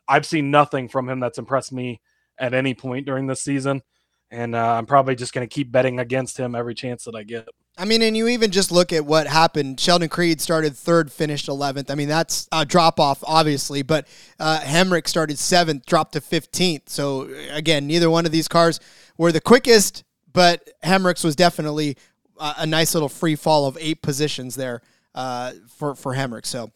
I've 0.09 0.27
seen 0.27 0.51
nothing 0.51 0.89
from 0.89 1.09
him 1.09 1.21
that's 1.21 1.39
impressed 1.39 1.73
me 1.73 2.01
at 2.39 2.55
any 2.55 2.75
point 2.75 3.07
during 3.07 3.27
this 3.27 3.43
season. 3.43 3.83
And 4.31 4.55
uh, 4.55 4.75
I'm 4.75 4.87
probably 4.87 5.15
just 5.15 5.33
going 5.33 5.47
to 5.47 5.53
keep 5.53 5.71
betting 5.71 6.01
against 6.01 6.39
him 6.39 6.55
every 6.55 6.75
chance 6.75 7.05
that 7.05 7.15
I 7.15 7.23
get. 7.23 7.49
I 7.77 7.85
mean, 7.85 8.03
and 8.03 8.17
you 8.17 8.29
even 8.29 8.51
just 8.51 8.71
look 8.73 8.93
at 8.93 9.05
what 9.05 9.27
happened. 9.27 9.79
Sheldon 9.79 10.09
Creed 10.09 10.41
started 10.41 10.77
third, 10.77 11.13
finished 11.13 11.47
11th. 11.47 11.91
I 11.91 11.95
mean, 11.95 12.09
that's 12.09 12.49
a 12.53 12.65
drop 12.65 12.99
off, 12.99 13.23
obviously, 13.27 13.83
but 13.83 14.07
uh, 14.39 14.61
Hemric 14.61 15.09
started 15.09 15.39
seventh, 15.39 15.85
dropped 15.85 16.13
to 16.13 16.21
15th. 16.21 16.89
So, 16.89 17.29
again, 17.51 17.87
neither 17.87 18.09
one 18.09 18.27
of 18.27 18.33
these 18.33 18.49
cars 18.49 18.81
were 19.19 19.33
the 19.33 19.41
quickest, 19.41 20.05
but 20.33 20.71
Hemric's 20.85 21.25
was 21.25 21.37
definitely 21.37 21.97
a 22.39 22.67
nice 22.67 22.95
little 22.95 23.09
free 23.09 23.37
fall 23.37 23.67
of 23.67 23.77
eight 23.81 24.03
positions 24.03 24.55
there 24.57 24.83
uh, 25.15 25.53
for, 25.77 25.95
for 25.95 26.15
Hemric. 26.15 26.47
So, 26.47 26.71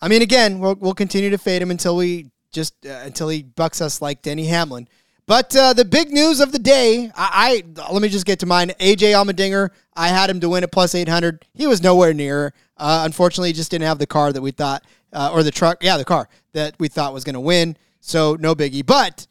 I 0.00 0.08
mean, 0.08 0.22
again, 0.22 0.58
we'll, 0.58 0.74
we'll 0.76 0.94
continue 0.94 1.30
to 1.30 1.38
fade 1.38 1.62
him 1.62 1.70
until 1.70 1.96
we 1.96 2.30
just 2.52 2.74
uh, 2.86 3.00
until 3.04 3.28
he 3.28 3.42
bucks 3.42 3.80
us 3.80 4.02
like 4.02 4.22
Denny 4.22 4.46
Hamlin. 4.46 4.88
But 5.26 5.54
uh, 5.54 5.72
the 5.72 5.84
big 5.84 6.10
news 6.10 6.40
of 6.40 6.52
the 6.52 6.58
day, 6.58 7.10
I, 7.14 7.62
I, 7.78 7.92
let 7.92 8.02
me 8.02 8.08
just 8.08 8.26
get 8.26 8.40
to 8.40 8.46
mine. 8.46 8.70
AJ 8.80 9.12
Allmendinger, 9.14 9.70
I 9.94 10.08
had 10.08 10.28
him 10.28 10.40
to 10.40 10.48
win 10.48 10.64
at 10.64 10.72
plus 10.72 10.94
800. 10.94 11.46
He 11.54 11.66
was 11.66 11.80
nowhere 11.80 12.12
near. 12.12 12.52
Uh, 12.76 13.02
unfortunately, 13.04 13.50
he 13.50 13.52
just 13.52 13.70
didn't 13.70 13.86
have 13.86 13.98
the 13.98 14.06
car 14.06 14.32
that 14.32 14.42
we 14.42 14.50
thought, 14.50 14.84
uh, 15.12 15.30
or 15.32 15.44
the 15.44 15.52
truck, 15.52 15.82
yeah, 15.82 15.96
the 15.96 16.04
car 16.04 16.28
that 16.54 16.74
we 16.80 16.88
thought 16.88 17.14
was 17.14 17.22
going 17.22 17.34
to 17.34 17.40
win. 17.40 17.76
So 18.00 18.36
no 18.40 18.56
biggie. 18.56 18.84
But 18.84 19.28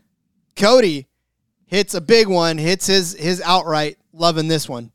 Cody 0.56 1.08
hits 1.66 1.94
a 1.94 2.02
big 2.02 2.28
one, 2.28 2.58
hits 2.58 2.88
his 2.88 3.14
his 3.14 3.42
outright. 3.42 3.98
Loving 4.14 4.48
this 4.48 4.68
one. 4.68 4.92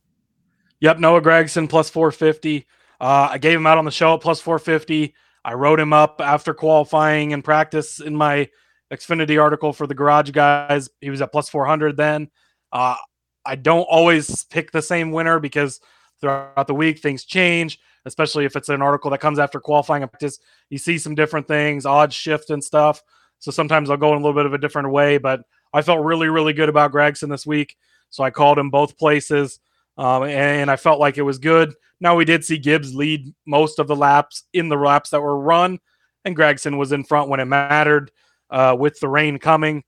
Yep, 0.80 0.98
Noah 0.98 1.22
Gragson 1.22 1.68
plus 1.68 1.88
450. 1.88 2.66
Uh, 3.00 3.28
I 3.32 3.38
gave 3.38 3.56
him 3.56 3.66
out 3.66 3.78
on 3.78 3.84
the 3.84 3.90
show 3.90 4.14
at 4.14 4.20
plus 4.20 4.40
450. 4.40 5.14
I 5.44 5.54
wrote 5.54 5.78
him 5.78 5.92
up 5.92 6.20
after 6.20 6.54
qualifying 6.54 7.32
and 7.32 7.44
practice 7.44 8.00
in 8.00 8.16
my 8.16 8.48
Xfinity 8.92 9.40
article 9.40 9.72
for 9.72 9.86
the 9.86 9.94
garage 9.94 10.30
guys. 10.30 10.88
He 11.00 11.10
was 11.10 11.20
at 11.22 11.32
plus 11.32 11.48
400 11.48 11.96
then. 11.96 12.30
Uh, 12.72 12.96
I 13.44 13.54
don't 13.56 13.82
always 13.82 14.44
pick 14.44 14.72
the 14.72 14.82
same 14.82 15.12
winner 15.12 15.38
because 15.38 15.80
throughout 16.20 16.66
the 16.66 16.74
week 16.74 16.98
things 16.98 17.24
change, 17.24 17.78
especially 18.04 18.44
if 18.44 18.56
it's 18.56 18.68
an 18.68 18.82
article 18.82 19.10
that 19.10 19.20
comes 19.20 19.38
after 19.38 19.60
qualifying 19.60 20.02
and 20.02 20.10
practice. 20.10 20.38
You 20.70 20.78
see 20.78 20.98
some 20.98 21.14
different 21.14 21.46
things, 21.46 21.86
odds 21.86 22.14
shift 22.14 22.50
and 22.50 22.62
stuff. 22.62 23.02
So 23.38 23.50
sometimes 23.50 23.90
I'll 23.90 23.96
go 23.96 24.12
in 24.12 24.20
a 24.20 24.24
little 24.24 24.38
bit 24.38 24.46
of 24.46 24.54
a 24.54 24.58
different 24.58 24.90
way, 24.90 25.18
but 25.18 25.42
I 25.72 25.82
felt 25.82 26.04
really, 26.04 26.28
really 26.28 26.52
good 26.52 26.68
about 26.68 26.92
Gragson 26.92 27.28
this 27.28 27.46
week. 27.46 27.76
So 28.10 28.24
I 28.24 28.30
called 28.30 28.58
him 28.58 28.70
both 28.70 28.98
places, 28.98 29.60
um, 29.98 30.24
and 30.24 30.70
I 30.70 30.76
felt 30.76 31.00
like 31.00 31.18
it 31.18 31.22
was 31.22 31.38
good. 31.38 31.74
Now 32.00 32.16
we 32.16 32.24
did 32.24 32.44
see 32.44 32.58
Gibbs 32.58 32.94
lead 32.94 33.34
most 33.46 33.78
of 33.78 33.86
the 33.86 33.96
laps 33.96 34.44
in 34.52 34.68
the 34.68 34.76
laps 34.76 35.10
that 35.10 35.22
were 35.22 35.38
run, 35.38 35.78
and 36.24 36.36
Gragson 36.36 36.76
was 36.78 36.92
in 36.92 37.04
front 37.04 37.28
when 37.28 37.40
it 37.40 37.46
mattered 37.46 38.10
uh, 38.50 38.76
with 38.78 38.98
the 39.00 39.08
rain 39.08 39.38
coming. 39.38 39.82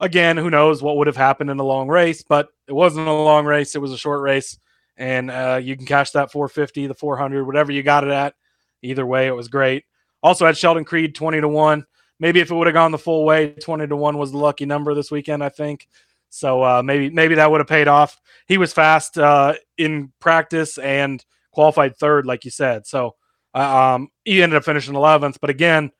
Again, 0.00 0.36
who 0.36 0.50
knows 0.50 0.82
what 0.82 0.96
would 0.96 1.06
have 1.06 1.16
happened 1.16 1.50
in 1.50 1.58
a 1.58 1.64
long 1.64 1.88
race, 1.88 2.22
but 2.22 2.48
it 2.68 2.72
wasn't 2.72 3.08
a 3.08 3.12
long 3.12 3.46
race. 3.46 3.74
It 3.74 3.80
was 3.80 3.92
a 3.92 3.98
short 3.98 4.20
race. 4.20 4.58
And 4.96 5.30
uh, 5.30 5.60
you 5.62 5.76
can 5.76 5.86
cash 5.86 6.10
that 6.12 6.30
450, 6.30 6.88
the 6.88 6.94
400, 6.94 7.44
whatever 7.44 7.72
you 7.72 7.82
got 7.82 8.04
it 8.04 8.10
at. 8.10 8.34
Either 8.82 9.06
way, 9.06 9.26
it 9.26 9.34
was 9.34 9.48
great. 9.48 9.84
Also 10.22 10.46
had 10.46 10.56
Sheldon 10.56 10.84
Creed 10.84 11.14
20 11.14 11.40
to 11.40 11.48
1. 11.48 11.84
Maybe 12.20 12.40
if 12.40 12.50
it 12.50 12.54
would 12.54 12.66
have 12.66 12.74
gone 12.74 12.92
the 12.92 12.98
full 12.98 13.24
way, 13.24 13.52
20 13.52 13.86
to 13.88 13.96
1 13.96 14.18
was 14.18 14.30
the 14.30 14.38
lucky 14.38 14.66
number 14.66 14.94
this 14.94 15.10
weekend, 15.10 15.42
I 15.42 15.48
think. 15.48 15.88
So 16.30 16.62
uh, 16.62 16.82
maybe 16.82 17.10
maybe 17.10 17.36
that 17.36 17.50
would 17.50 17.60
have 17.60 17.68
paid 17.68 17.86
off. 17.86 18.20
He 18.46 18.58
was 18.58 18.72
fast 18.72 19.18
uh, 19.18 19.54
in 19.78 20.12
practice 20.18 20.78
and 20.78 21.24
qualified 21.54 21.96
third, 21.96 22.26
like 22.26 22.44
you 22.44 22.50
said. 22.50 22.86
So 22.86 23.14
uh, 23.54 23.94
um, 23.94 24.08
he 24.24 24.42
ended 24.42 24.56
up 24.56 24.64
finishing 24.64 24.94
11th. 24.94 25.38
But 25.40 25.50
again, 25.50 25.90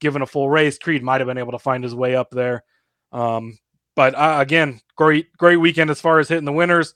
given 0.00 0.22
a 0.22 0.26
full 0.26 0.50
race, 0.50 0.78
Creed 0.78 1.02
might 1.02 1.20
have 1.20 1.28
been 1.28 1.38
able 1.38 1.52
to 1.52 1.58
find 1.58 1.82
his 1.82 1.94
way 1.94 2.16
up 2.16 2.30
there. 2.30 2.64
Um, 3.12 3.58
but 3.96 4.14
uh, 4.14 4.38
again, 4.40 4.80
great 4.96 5.34
great 5.36 5.56
weekend 5.56 5.90
as 5.90 6.00
far 6.00 6.18
as 6.18 6.28
hitting 6.28 6.44
the 6.44 6.52
winners. 6.52 6.94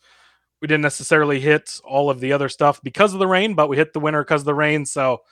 We 0.60 0.66
didn't 0.66 0.82
necessarily 0.82 1.38
hit 1.38 1.80
all 1.84 2.10
of 2.10 2.18
the 2.18 2.32
other 2.32 2.48
stuff 2.48 2.82
because 2.82 3.12
of 3.12 3.20
the 3.20 3.26
rain, 3.28 3.54
but 3.54 3.68
we 3.68 3.76
hit 3.76 3.92
the 3.92 4.00
winner 4.00 4.24
because 4.24 4.42
of 4.42 4.46
the 4.46 4.54
rain. 4.54 4.84
So 4.84 5.22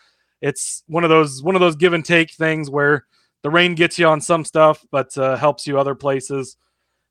it's 0.41 0.85
one 0.87 1.03
of 1.03 1.11
those 1.11 1.43
one 1.43 1.57
of 1.57 1.61
those 1.61 1.77
give 1.77 1.93
and 1.93 2.05
take 2.05 2.33
things 2.33 2.71
where 2.71 3.07
the 3.43 3.51
rain 3.51 3.75
gets 3.75 3.99
you 3.99 4.07
on 4.07 4.21
some 4.21 4.45
stuff, 4.45 4.85
but 4.91 5.17
uh, 5.19 5.37
helps 5.37 5.67
you 5.67 5.79
other 5.79 5.95
places. 5.95 6.57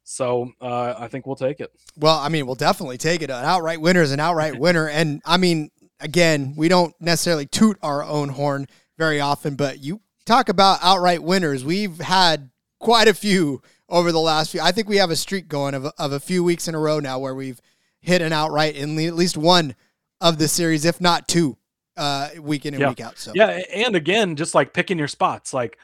So 0.06 0.52
uh, 0.62 0.94
I 0.98 1.08
think 1.08 1.26
we'll 1.26 1.36
take 1.36 1.60
it. 1.60 1.72
Well, 1.98 2.18
I 2.18 2.30
mean, 2.30 2.46
we'll 2.46 2.56
definitely 2.56 2.98
take 2.98 3.22
it. 3.22 3.30
An 3.30 3.44
outright 3.44 3.82
winner 3.82 4.02
is 4.02 4.12
an 4.12 4.20
outright 4.20 4.58
winner, 4.60 4.88
and 4.88 5.22
I 5.26 5.38
mean, 5.38 5.72
again, 6.00 6.54
we 6.56 6.70
don't 6.70 6.94
necessarily 7.02 7.48
toot 7.48 7.78
our 7.82 8.04
own 8.04 8.30
horn 8.30 8.68
very 8.98 9.20
often, 9.20 9.56
but 9.56 9.84
you 9.84 10.02
talk 10.26 10.48
about 10.48 10.80
outright 10.82 11.24
winners. 11.24 11.66
We've 11.66 11.98
had 11.98 12.52
quite 12.80 13.08
a 13.08 13.14
few 13.14 13.62
over 13.90 14.12
the 14.12 14.20
last 14.20 14.52
few. 14.52 14.62
I 14.62 14.72
think 14.72 14.88
we 14.88 14.98
have 14.98 15.10
a 15.10 15.16
streak 15.16 15.48
going 15.48 15.74
of, 15.74 15.86
of 15.98 16.12
a 16.12 16.20
few 16.20 16.44
weeks 16.44 16.68
in 16.68 16.76
a 16.76 16.80
row 16.80 17.00
now 17.00 17.20
where 17.20 17.36
we've 17.36 17.60
hit 18.00 18.22
an 18.22 18.32
outright 18.32 18.76
in 18.76 18.98
at 19.00 19.16
least 19.16 19.38
one 19.38 19.76
of 20.22 20.38
the 20.38 20.48
series, 20.48 20.86
if 20.86 21.02
not 21.02 21.28
two, 21.28 21.58
uh, 21.98 22.30
week 22.40 22.68
in 22.68 22.76
and 22.76 22.82
yeah. 22.82 22.90
week 22.90 23.02
out. 23.02 23.18
So 23.18 23.32
yeah, 23.34 23.62
and 23.74 23.96
again, 23.96 24.36
just 24.36 24.54
like 24.54 24.72
picking 24.72 25.00
your 25.00 25.08
spots, 25.08 25.52
like 25.52 25.80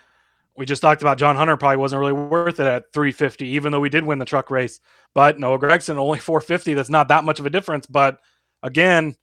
we 0.57 0.65
just 0.65 0.81
talked 0.81 1.01
about, 1.01 1.17
John 1.17 1.35
Hunter 1.35 1.57
probably 1.57 1.77
wasn't 1.77 2.01
really 2.01 2.13
worth 2.13 2.59
it 2.59 2.67
at 2.67 2.91
350, 2.93 3.47
even 3.47 3.71
though 3.71 3.79
we 3.79 3.89
did 3.89 4.03
win 4.03 4.19
the 4.19 4.25
truck 4.25 4.51
race. 4.51 4.79
But 5.13 5.39
Noah 5.39 5.59
Gragson 5.59 5.97
only 5.97 6.19
450. 6.19 6.73
That's 6.73 6.89
not 6.89 7.07
that 7.07 7.23
much 7.23 7.39
of 7.39 7.45
a 7.45 7.49
difference. 7.49 7.85
But 7.85 8.19
again, 8.61 9.15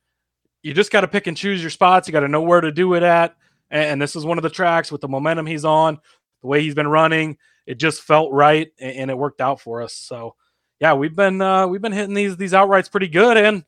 you 0.62 0.74
just 0.74 0.90
got 0.90 1.02
to 1.02 1.08
pick 1.08 1.26
and 1.26 1.36
choose 1.36 1.60
your 1.60 1.70
spots. 1.70 2.08
You 2.08 2.12
got 2.12 2.20
to 2.20 2.28
know 2.28 2.42
where 2.42 2.60
to 2.60 2.72
do 2.72 2.94
it 2.94 3.02
at 3.02 3.36
and 3.70 4.00
this 4.00 4.16
is 4.16 4.24
one 4.24 4.38
of 4.38 4.42
the 4.42 4.50
tracks 4.50 4.90
with 4.90 5.00
the 5.00 5.08
momentum 5.08 5.46
he's 5.46 5.64
on, 5.64 5.98
the 6.40 6.46
way 6.46 6.62
he's 6.62 6.74
been 6.74 6.88
running. 6.88 7.36
It 7.66 7.78
just 7.78 8.02
felt 8.02 8.32
right, 8.32 8.68
and 8.78 9.10
it 9.10 9.18
worked 9.18 9.40
out 9.40 9.60
for 9.60 9.82
us. 9.82 9.92
So, 9.92 10.36
yeah, 10.80 10.94
we've 10.94 11.14
been 11.14 11.40
uh, 11.40 11.66
we've 11.66 11.82
been 11.82 11.92
hitting 11.92 12.14
these 12.14 12.36
these 12.36 12.52
outrights 12.52 12.90
pretty 12.90 13.08
good, 13.08 13.36
and 13.36 13.64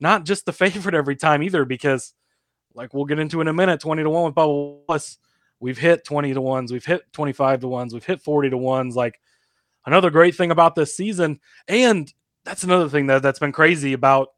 not 0.00 0.24
just 0.24 0.44
the 0.44 0.52
favorite 0.52 0.94
every 0.94 1.14
time 1.14 1.42
either. 1.42 1.64
Because, 1.64 2.14
like 2.74 2.92
we'll 2.92 3.04
get 3.04 3.20
into 3.20 3.40
in 3.40 3.48
a 3.48 3.52
minute, 3.52 3.80
twenty 3.80 4.02
to 4.02 4.10
one 4.10 4.24
with 4.24 4.34
Bubba 4.34 4.82
Wallace, 4.88 5.18
we've 5.60 5.78
hit 5.78 6.04
twenty 6.04 6.32
to 6.34 6.40
ones, 6.40 6.72
we've 6.72 6.84
hit 6.84 7.02
twenty 7.12 7.32
five 7.32 7.60
to 7.60 7.68
ones, 7.68 7.92
we've 7.92 8.04
hit 8.04 8.20
forty 8.20 8.50
to 8.50 8.58
ones. 8.58 8.96
Like 8.96 9.20
another 9.86 10.10
great 10.10 10.34
thing 10.34 10.50
about 10.50 10.74
this 10.74 10.96
season, 10.96 11.40
and 11.66 12.12
that's 12.44 12.64
another 12.64 12.88
thing 12.88 13.06
that 13.06 13.22
that's 13.22 13.38
been 13.38 13.52
crazy 13.52 13.92
about 13.92 14.28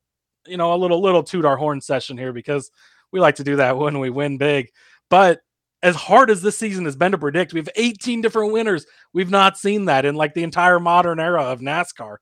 you 0.47 0.57
know, 0.57 0.74
a 0.74 0.76
little 0.76 1.01
little 1.01 1.22
toot 1.22 1.45
our 1.45 1.57
horn 1.57 1.80
session 1.80 2.16
here 2.16 2.32
because 2.32 2.70
we 3.12 3.20
like 3.20 3.36
to 3.36 3.45
do 3.45 3.57
that 3.57 3.76
when 3.76 3.99
we 3.99 4.11
win 4.11 4.38
big. 4.38 4.70
But 5.09 5.40
as 5.82 5.97
hard 5.97 6.30
as 6.30 6.42
this 6.42 6.59
season 6.59 6.84
has 6.84 6.97
been 6.97 7.12
to 7.12 7.18
predict, 7.18 7.53
we 7.53 7.61
have 7.61 7.68
18 7.74 8.20
different 8.20 8.53
winners. 8.53 8.86
We've 9.12 9.30
not 9.30 9.59
seen 9.59 9.86
that 9.86 10.05
in 10.05 10.14
like 10.14 10.34
the 10.34 10.42
entire 10.42 10.78
modern 10.78 11.18
era 11.18 11.45
of 11.45 11.61
NASCAR. 11.61 12.16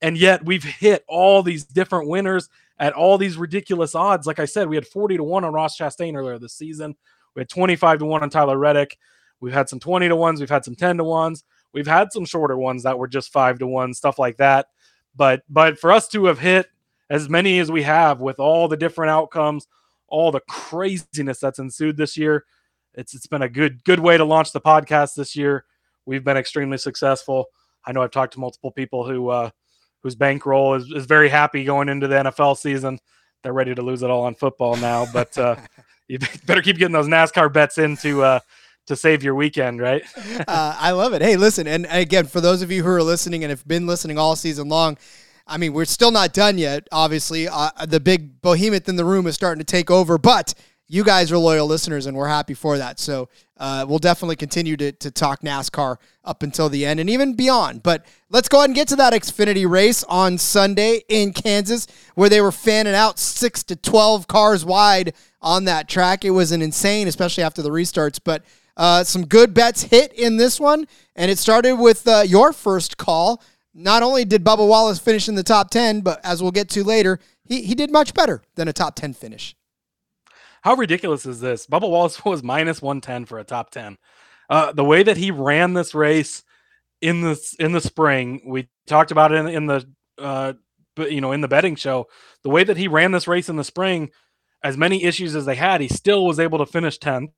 And 0.00 0.16
yet 0.16 0.44
we've 0.44 0.62
hit 0.62 1.04
all 1.08 1.42
these 1.42 1.64
different 1.64 2.08
winners 2.08 2.48
at 2.78 2.92
all 2.92 3.18
these 3.18 3.36
ridiculous 3.36 3.94
odds. 3.94 4.26
Like 4.26 4.38
I 4.38 4.44
said, 4.44 4.68
we 4.68 4.76
had 4.76 4.86
40 4.86 5.16
to 5.16 5.24
1 5.24 5.44
on 5.44 5.52
Ross 5.52 5.78
Chastain 5.78 6.14
earlier 6.14 6.38
this 6.38 6.54
season. 6.54 6.94
We 7.34 7.40
had 7.40 7.48
25 7.48 8.00
to 8.00 8.04
1 8.04 8.22
on 8.22 8.30
Tyler 8.30 8.58
Reddick. 8.58 8.98
We've 9.40 9.52
had 9.52 9.68
some 9.68 9.80
20 9.80 10.08
to 10.08 10.16
1s. 10.16 10.40
We've 10.40 10.48
had 10.48 10.64
some 10.64 10.74
10 10.74 10.98
to 10.98 11.04
1s. 11.04 11.42
We've 11.72 11.86
had 11.86 12.12
some 12.12 12.24
shorter 12.24 12.56
ones 12.56 12.84
that 12.84 12.98
were 12.98 13.08
just 13.08 13.32
5 13.32 13.58
to 13.58 13.66
1, 13.66 13.94
stuff 13.94 14.18
like 14.18 14.36
that. 14.36 14.66
But 15.16 15.42
but 15.48 15.78
for 15.78 15.92
us 15.92 16.08
to 16.08 16.26
have 16.26 16.38
hit 16.38 16.68
as 17.10 17.28
many 17.28 17.58
as 17.58 17.70
we 17.70 17.82
have 17.82 18.20
with 18.20 18.40
all 18.40 18.68
the 18.68 18.76
different 18.76 19.10
outcomes, 19.10 19.66
all 20.08 20.32
the 20.32 20.40
craziness 20.48 21.40
that's 21.40 21.58
ensued 21.58 21.96
this 21.96 22.16
year, 22.16 22.44
it's 22.94 23.14
it's 23.14 23.26
been 23.26 23.42
a 23.42 23.48
good 23.48 23.84
good 23.84 24.00
way 24.00 24.16
to 24.16 24.24
launch 24.24 24.52
the 24.52 24.60
podcast 24.60 25.14
this 25.14 25.36
year. 25.36 25.64
We've 26.06 26.24
been 26.24 26.36
extremely 26.36 26.78
successful. 26.78 27.46
I 27.84 27.92
know 27.92 28.02
I've 28.02 28.10
talked 28.10 28.32
to 28.34 28.40
multiple 28.40 28.70
people 28.70 29.06
who 29.06 29.28
uh, 29.28 29.50
whose 30.02 30.14
bankroll 30.14 30.74
is, 30.74 30.90
is 30.90 31.06
very 31.06 31.28
happy 31.28 31.64
going 31.64 31.88
into 31.88 32.08
the 32.08 32.16
NFL 32.16 32.56
season. 32.56 32.98
They're 33.44 33.52
ready 33.52 33.74
to 33.74 33.82
lose 33.82 34.02
it 34.02 34.10
all 34.10 34.24
on 34.24 34.34
football 34.34 34.74
now, 34.76 35.06
but 35.12 35.36
uh, 35.38 35.56
you 36.08 36.18
better 36.46 36.62
keep 36.62 36.78
getting 36.78 36.94
those 36.94 37.06
NASCAR 37.06 37.52
bets 37.52 37.78
into 37.78 38.22
uh, 38.22 38.40
to 38.86 38.96
save 38.96 39.22
your 39.22 39.34
weekend, 39.34 39.80
right? 39.80 40.02
uh, 40.48 40.76
I 40.78 40.90
love 40.90 41.12
it. 41.12 41.22
Hey, 41.22 41.36
listen, 41.36 41.68
and 41.68 41.86
again, 41.90 42.26
for 42.26 42.40
those 42.40 42.62
of 42.62 42.72
you 42.72 42.82
who 42.82 42.88
are 42.88 43.02
listening 43.02 43.44
and 43.44 43.50
have 43.50 43.66
been 43.68 43.86
listening 43.86 44.18
all 44.18 44.34
season 44.34 44.68
long, 44.68 44.96
I 45.46 45.58
mean, 45.58 45.74
we're 45.74 45.84
still 45.84 46.10
not 46.10 46.32
done 46.32 46.56
yet. 46.56 46.88
Obviously, 46.90 47.46
uh, 47.46 47.70
the 47.86 48.00
big 48.00 48.40
behemoth 48.40 48.88
in 48.88 48.96
the 48.96 49.04
room 49.04 49.26
is 49.26 49.34
starting 49.34 49.58
to 49.58 49.64
take 49.64 49.90
over, 49.90 50.16
but 50.16 50.54
you 50.86 51.02
guys 51.02 51.32
are 51.32 51.38
loyal 51.38 51.66
listeners, 51.66 52.06
and 52.06 52.16
we're 52.16 52.28
happy 52.28 52.54
for 52.54 52.76
that. 52.78 52.98
So 52.98 53.28
uh, 53.56 53.86
we'll 53.88 53.98
definitely 53.98 54.36
continue 54.36 54.76
to, 54.76 54.92
to 54.92 55.10
talk 55.10 55.40
NASCAR 55.40 55.96
up 56.24 56.42
until 56.42 56.68
the 56.68 56.84
end 56.84 57.00
and 57.00 57.08
even 57.08 57.34
beyond. 57.34 57.82
But 57.82 58.04
let's 58.28 58.48
go 58.48 58.58
ahead 58.58 58.70
and 58.70 58.74
get 58.74 58.88
to 58.88 58.96
that 58.96 59.12
Xfinity 59.12 59.68
race 59.68 60.04
on 60.04 60.36
Sunday 60.36 61.02
in 61.08 61.32
Kansas, 61.32 61.86
where 62.14 62.28
they 62.28 62.40
were 62.40 62.52
fanning 62.52 62.94
out 62.94 63.18
six 63.18 63.62
to 63.64 63.76
12 63.76 64.26
cars 64.26 64.64
wide 64.64 65.14
on 65.40 65.64
that 65.64 65.88
track. 65.88 66.24
It 66.24 66.30
was 66.30 66.52
an 66.52 66.60
insane, 66.60 67.08
especially 67.08 67.44
after 67.44 67.62
the 67.62 67.70
restarts. 67.70 68.20
But 68.22 68.44
uh, 68.76 69.04
some 69.04 69.24
good 69.24 69.54
bets 69.54 69.84
hit 69.84 70.12
in 70.12 70.36
this 70.36 70.60
one, 70.60 70.86
and 71.16 71.30
it 71.30 71.38
started 71.38 71.76
with 71.76 72.06
uh, 72.06 72.24
your 72.26 72.52
first 72.52 72.98
call. 72.98 73.42
Not 73.72 74.02
only 74.02 74.24
did 74.24 74.44
Bubba 74.44 74.66
Wallace 74.66 74.98
finish 74.98 75.28
in 75.28 75.34
the 75.34 75.42
top 75.42 75.70
10, 75.70 76.02
but 76.02 76.20
as 76.24 76.42
we'll 76.42 76.52
get 76.52 76.68
to 76.70 76.84
later, 76.84 77.18
he, 77.44 77.62
he 77.62 77.74
did 77.74 77.90
much 77.90 78.14
better 78.14 78.42
than 78.54 78.68
a 78.68 78.72
top 78.72 78.94
10 78.94 79.14
finish. 79.14 79.56
How 80.64 80.74
ridiculous 80.74 81.26
is 81.26 81.40
this? 81.40 81.66
Bubba 81.66 81.88
Wallace 81.88 82.24
was 82.24 82.42
minus 82.42 82.80
110 82.80 83.26
for 83.26 83.38
a 83.38 83.44
top 83.44 83.70
10. 83.70 83.98
Uh, 84.48 84.72
the 84.72 84.84
way 84.84 85.02
that 85.02 85.18
he 85.18 85.30
ran 85.30 85.74
this 85.74 85.94
race 85.94 86.42
in 87.00 87.20
the 87.20 87.38
in 87.58 87.72
the 87.72 87.80
spring, 87.80 88.42
we 88.46 88.68
talked 88.86 89.10
about 89.10 89.30
it 89.30 89.36
in, 89.36 89.48
in 89.48 89.66
the 89.66 89.86
uh, 90.18 90.54
you 90.98 91.20
know 91.20 91.32
in 91.32 91.42
the 91.42 91.48
betting 91.48 91.76
show. 91.76 92.06
The 92.42 92.50
way 92.50 92.64
that 92.64 92.78
he 92.78 92.88
ran 92.88 93.12
this 93.12 93.28
race 93.28 93.48
in 93.48 93.56
the 93.56 93.64
spring, 93.64 94.10
as 94.62 94.76
many 94.76 95.04
issues 95.04 95.34
as 95.36 95.44
they 95.44 95.54
had, 95.54 95.80
he 95.80 95.88
still 95.88 96.24
was 96.24 96.40
able 96.40 96.58
to 96.58 96.66
finish 96.66 96.98
10th. 96.98 97.28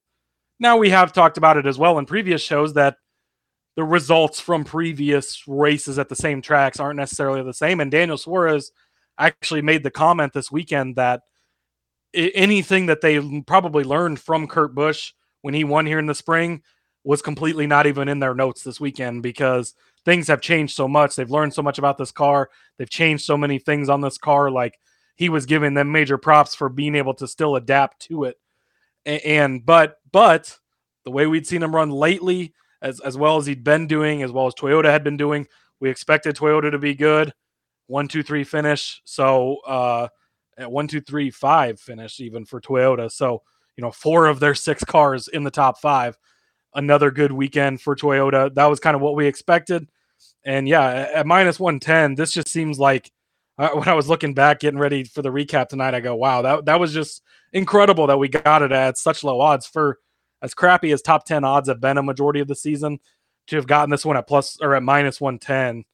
Now 0.58 0.76
we 0.76 0.90
have 0.90 1.12
talked 1.12 1.36
about 1.36 1.56
it 1.56 1.66
as 1.66 1.78
well 1.78 1.98
in 1.98 2.06
previous 2.06 2.42
shows 2.42 2.74
that 2.74 2.96
the 3.76 3.84
results 3.84 4.40
from 4.40 4.64
previous 4.64 5.42
races 5.46 5.98
at 5.98 6.08
the 6.08 6.16
same 6.16 6.42
tracks 6.42 6.80
aren't 6.80 6.96
necessarily 6.96 7.42
the 7.42 7.52
same. 7.52 7.80
And 7.80 7.90
Daniel 7.90 8.18
Suarez 8.18 8.72
actually 9.18 9.62
made 9.62 9.82
the 9.82 9.90
comment 9.90 10.32
this 10.32 10.50
weekend 10.50 10.96
that 10.96 11.22
anything 12.16 12.86
that 12.86 13.00
they 13.00 13.42
probably 13.46 13.84
learned 13.84 14.18
from 14.20 14.46
Kurt 14.46 14.74
Busch 14.74 15.12
when 15.42 15.54
he 15.54 15.64
won 15.64 15.86
here 15.86 15.98
in 15.98 16.06
the 16.06 16.14
spring 16.14 16.62
was 17.04 17.22
completely 17.22 17.66
not 17.66 17.86
even 17.86 18.08
in 18.08 18.18
their 18.18 18.34
notes 18.34 18.62
this 18.62 18.80
weekend 18.80 19.22
because 19.22 19.74
things 20.04 20.26
have 20.28 20.40
changed 20.40 20.74
so 20.74 20.88
much. 20.88 21.14
They've 21.14 21.30
learned 21.30 21.54
so 21.54 21.62
much 21.62 21.78
about 21.78 21.98
this 21.98 22.10
car. 22.10 22.50
They've 22.78 22.90
changed 22.90 23.24
so 23.24 23.36
many 23.36 23.58
things 23.58 23.88
on 23.88 24.00
this 24.00 24.18
car. 24.18 24.50
Like 24.50 24.78
he 25.16 25.28
was 25.28 25.46
giving 25.46 25.74
them 25.74 25.92
major 25.92 26.18
props 26.18 26.54
for 26.54 26.68
being 26.68 26.94
able 26.94 27.14
to 27.14 27.28
still 27.28 27.56
adapt 27.56 28.00
to 28.08 28.24
it. 28.24 28.38
And 29.04 29.64
but 29.64 29.98
but 30.10 30.58
the 31.04 31.12
way 31.12 31.26
we'd 31.26 31.46
seen 31.46 31.62
him 31.62 31.74
run 31.74 31.90
lately, 31.90 32.54
as 32.82 32.98
as 33.00 33.16
well 33.16 33.36
as 33.36 33.46
he'd 33.46 33.62
been 33.62 33.86
doing, 33.86 34.22
as 34.22 34.32
well 34.32 34.46
as 34.46 34.54
Toyota 34.54 34.86
had 34.86 35.04
been 35.04 35.16
doing, 35.16 35.46
we 35.78 35.90
expected 35.90 36.34
Toyota 36.34 36.72
to 36.72 36.78
be 36.78 36.94
good. 36.94 37.32
One, 37.86 38.08
two, 38.08 38.24
three 38.24 38.42
finish. 38.42 39.00
So 39.04 39.58
uh 39.66 40.08
at 40.58 40.70
one, 40.70 40.88
two, 40.88 41.00
three, 41.00 41.30
five 41.30 41.80
finish 41.80 42.20
even 42.20 42.44
for 42.44 42.60
Toyota. 42.60 43.10
So, 43.10 43.42
you 43.76 43.82
know, 43.82 43.90
four 43.90 44.26
of 44.26 44.40
their 44.40 44.54
six 44.54 44.84
cars 44.84 45.28
in 45.28 45.44
the 45.44 45.50
top 45.50 45.80
five. 45.80 46.16
Another 46.74 47.10
good 47.10 47.32
weekend 47.32 47.80
for 47.80 47.96
Toyota. 47.96 48.54
That 48.54 48.66
was 48.66 48.80
kind 48.80 48.94
of 48.94 49.02
what 49.02 49.16
we 49.16 49.26
expected. 49.26 49.88
And 50.44 50.68
yeah, 50.68 51.08
at 51.14 51.26
minus 51.26 51.58
110, 51.58 52.14
this 52.14 52.32
just 52.32 52.48
seems 52.48 52.78
like 52.78 53.10
uh, 53.58 53.68
when 53.74 53.88
I 53.88 53.94
was 53.94 54.08
looking 54.08 54.34
back, 54.34 54.60
getting 54.60 54.80
ready 54.80 55.04
for 55.04 55.22
the 55.22 55.30
recap 55.30 55.68
tonight, 55.68 55.94
I 55.94 56.00
go, 56.00 56.14
wow, 56.14 56.42
that, 56.42 56.64
that 56.66 56.80
was 56.80 56.92
just 56.92 57.22
incredible 57.52 58.06
that 58.08 58.18
we 58.18 58.28
got 58.28 58.62
it 58.62 58.72
at 58.72 58.98
such 58.98 59.24
low 59.24 59.40
odds 59.40 59.66
for 59.66 59.98
as 60.42 60.54
crappy 60.54 60.92
as 60.92 61.02
top 61.02 61.24
10 61.24 61.44
odds 61.44 61.68
have 61.68 61.80
been 61.80 61.98
a 61.98 62.02
majority 62.02 62.40
of 62.40 62.48
the 62.48 62.54
season 62.54 62.98
to 63.46 63.56
have 63.56 63.66
gotten 63.66 63.90
this 63.90 64.04
one 64.04 64.16
at 64.16 64.26
plus 64.26 64.58
or 64.60 64.74
at 64.74 64.82
minus 64.82 65.20
110 65.20 65.84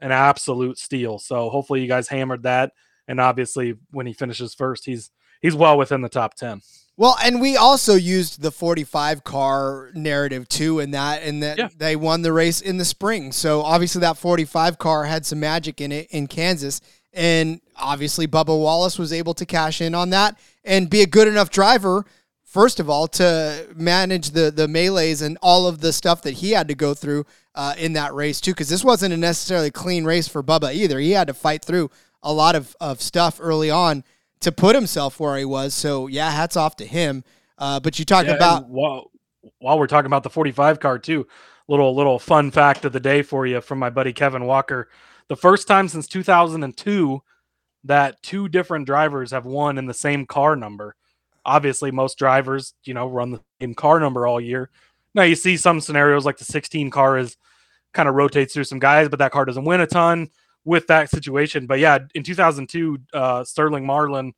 an 0.00 0.12
absolute 0.12 0.78
steal 0.78 1.18
so 1.18 1.48
hopefully 1.48 1.80
you 1.80 1.88
guys 1.88 2.08
hammered 2.08 2.42
that 2.42 2.72
and 3.08 3.20
obviously 3.20 3.74
when 3.90 4.06
he 4.06 4.12
finishes 4.12 4.54
first, 4.54 4.84
he's 4.84 5.10
he's 5.40 5.54
well 5.54 5.76
within 5.76 6.02
the 6.02 6.08
top 6.08 6.34
ten. 6.34 6.60
Well, 6.98 7.16
and 7.22 7.40
we 7.40 7.56
also 7.56 7.94
used 7.94 8.42
the 8.42 8.50
45 8.50 9.22
car 9.22 9.92
narrative 9.94 10.48
too, 10.48 10.80
in 10.80 10.90
that, 10.90 11.22
and 11.22 11.44
that 11.44 11.56
yeah. 11.56 11.68
they 11.76 11.94
won 11.94 12.22
the 12.22 12.32
race 12.32 12.60
in 12.60 12.76
the 12.76 12.84
spring. 12.84 13.30
So 13.30 13.62
obviously, 13.62 14.00
that 14.00 14.18
45 14.18 14.78
car 14.78 15.04
had 15.04 15.24
some 15.24 15.38
magic 15.38 15.80
in 15.80 15.92
it 15.92 16.08
in 16.10 16.26
Kansas. 16.26 16.80
And 17.12 17.60
obviously, 17.76 18.26
Bubba 18.26 18.48
Wallace 18.48 18.98
was 18.98 19.12
able 19.12 19.32
to 19.34 19.46
cash 19.46 19.80
in 19.80 19.94
on 19.94 20.10
that 20.10 20.40
and 20.64 20.90
be 20.90 21.00
a 21.00 21.06
good 21.06 21.28
enough 21.28 21.50
driver, 21.50 22.04
first 22.42 22.80
of 22.80 22.90
all, 22.90 23.06
to 23.06 23.68
manage 23.76 24.30
the, 24.30 24.50
the 24.50 24.66
melees 24.66 25.22
and 25.22 25.38
all 25.40 25.68
of 25.68 25.80
the 25.80 25.92
stuff 25.92 26.22
that 26.22 26.34
he 26.34 26.50
had 26.50 26.66
to 26.66 26.74
go 26.74 26.94
through 26.94 27.24
uh, 27.54 27.74
in 27.78 27.92
that 27.92 28.12
race, 28.12 28.40
too. 28.40 28.50
Because 28.50 28.70
this 28.70 28.82
wasn't 28.82 29.14
a 29.14 29.16
necessarily 29.16 29.70
clean 29.70 30.04
race 30.04 30.26
for 30.26 30.42
Bubba 30.42 30.74
either. 30.74 30.98
He 30.98 31.12
had 31.12 31.28
to 31.28 31.34
fight 31.34 31.64
through 31.64 31.92
a 32.22 32.32
lot 32.32 32.54
of, 32.54 32.76
of 32.80 33.00
stuff 33.00 33.38
early 33.40 33.70
on 33.70 34.04
to 34.40 34.52
put 34.52 34.74
himself 34.74 35.18
where 35.20 35.36
he 35.36 35.44
was. 35.44 35.74
So 35.74 36.06
yeah, 36.06 36.30
hats 36.30 36.56
off 36.56 36.76
to 36.76 36.86
him. 36.86 37.24
Uh, 37.58 37.80
but 37.80 37.98
you 37.98 38.04
talk 38.04 38.26
yeah, 38.26 38.34
about 38.34 38.68
while, 38.68 39.10
while 39.58 39.78
we're 39.78 39.86
talking 39.86 40.06
about 40.06 40.22
the 40.22 40.30
45 40.30 40.80
car 40.80 40.98
too, 40.98 41.26
little 41.66 41.94
little 41.94 42.18
fun 42.18 42.50
fact 42.50 42.84
of 42.84 42.92
the 42.92 43.00
day 43.00 43.22
for 43.22 43.46
you 43.46 43.60
from 43.60 43.78
my 43.78 43.90
buddy 43.90 44.12
Kevin 44.12 44.44
Walker. 44.44 44.88
The 45.28 45.36
first 45.36 45.68
time 45.68 45.88
since 45.88 46.06
2002 46.06 47.22
that 47.84 48.20
two 48.22 48.48
different 48.48 48.86
drivers 48.86 49.30
have 49.30 49.46
won 49.46 49.78
in 49.78 49.86
the 49.86 49.94
same 49.94 50.26
car 50.26 50.56
number. 50.56 50.96
Obviously, 51.44 51.90
most 51.90 52.18
drivers, 52.18 52.74
you 52.84 52.92
know, 52.92 53.06
run 53.08 53.30
the 53.30 53.40
same 53.60 53.74
car 53.74 54.00
number 54.00 54.26
all 54.26 54.40
year. 54.40 54.70
Now 55.14 55.22
you 55.22 55.34
see 55.34 55.56
some 55.56 55.80
scenarios 55.80 56.26
like 56.26 56.38
the 56.38 56.44
16 56.44 56.90
car 56.90 57.18
is 57.18 57.36
kind 57.94 58.08
of 58.08 58.14
rotates 58.14 58.52
through 58.52 58.64
some 58.64 58.78
guys, 58.78 59.08
but 59.08 59.18
that 59.20 59.32
car 59.32 59.44
doesn't 59.44 59.64
win 59.64 59.80
a 59.80 59.86
ton 59.86 60.28
with 60.68 60.86
that 60.88 61.08
situation. 61.08 61.66
But 61.66 61.78
yeah, 61.78 61.98
in 62.14 62.22
2002, 62.22 62.98
uh, 63.14 63.42
Sterling 63.42 63.86
Marlin 63.86 64.34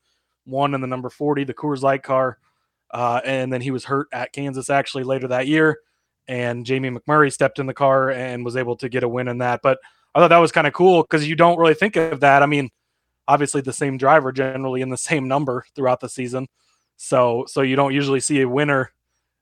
won 0.47 0.75
in 0.75 0.81
the 0.81 0.87
number 0.87 1.11
40, 1.11 1.43
the 1.43 1.53
Coors 1.53 1.83
Light 1.83 2.05
car. 2.05 2.39
Uh, 2.93 3.21
and 3.25 3.53
then 3.53 3.61
he 3.61 3.73
was 3.73 3.85
hurt 3.85 4.07
at 4.13 4.33
Kansas 4.33 4.71
actually 4.71 5.03
later 5.03 5.27
that 5.27 5.49
year. 5.49 5.81
And 6.29 6.65
Jamie 6.65 6.91
McMurray 6.91 7.33
stepped 7.33 7.59
in 7.59 7.67
the 7.67 7.75
car 7.75 8.11
and 8.11 8.45
was 8.45 8.57
able 8.57 8.77
to 8.77 8.89
get 8.89 9.03
a 9.03 9.09
win 9.09 9.27
in 9.27 9.39
that. 9.39 9.61
But 9.61 9.81
I 10.15 10.21
thought 10.21 10.29
that 10.29 10.39
was 10.39 10.53
kind 10.53 10.69
of 10.69 10.73
cool 10.73 11.03
because 11.03 11.29
you 11.29 11.35
don't 11.35 11.59
really 11.59 11.75
think 11.75 11.97
of 11.97 12.21
that. 12.21 12.45
I 12.45 12.47
mean, 12.47 12.71
obviously 13.27 13.61
the 13.61 13.73
same 13.73 13.99
driver 13.99 14.31
generally 14.31 14.83
in 14.83 14.89
the 14.89 14.97
same 15.11 15.27
number 15.27 15.65
throughout 15.75 15.99
the 15.99 16.09
season. 16.09 16.47
So 16.97 17.45
so 17.49 17.63
you 17.63 17.75
don't 17.75 17.95
usually 17.95 18.21
see 18.21 18.41
a 18.41 18.49
winner 18.49 18.93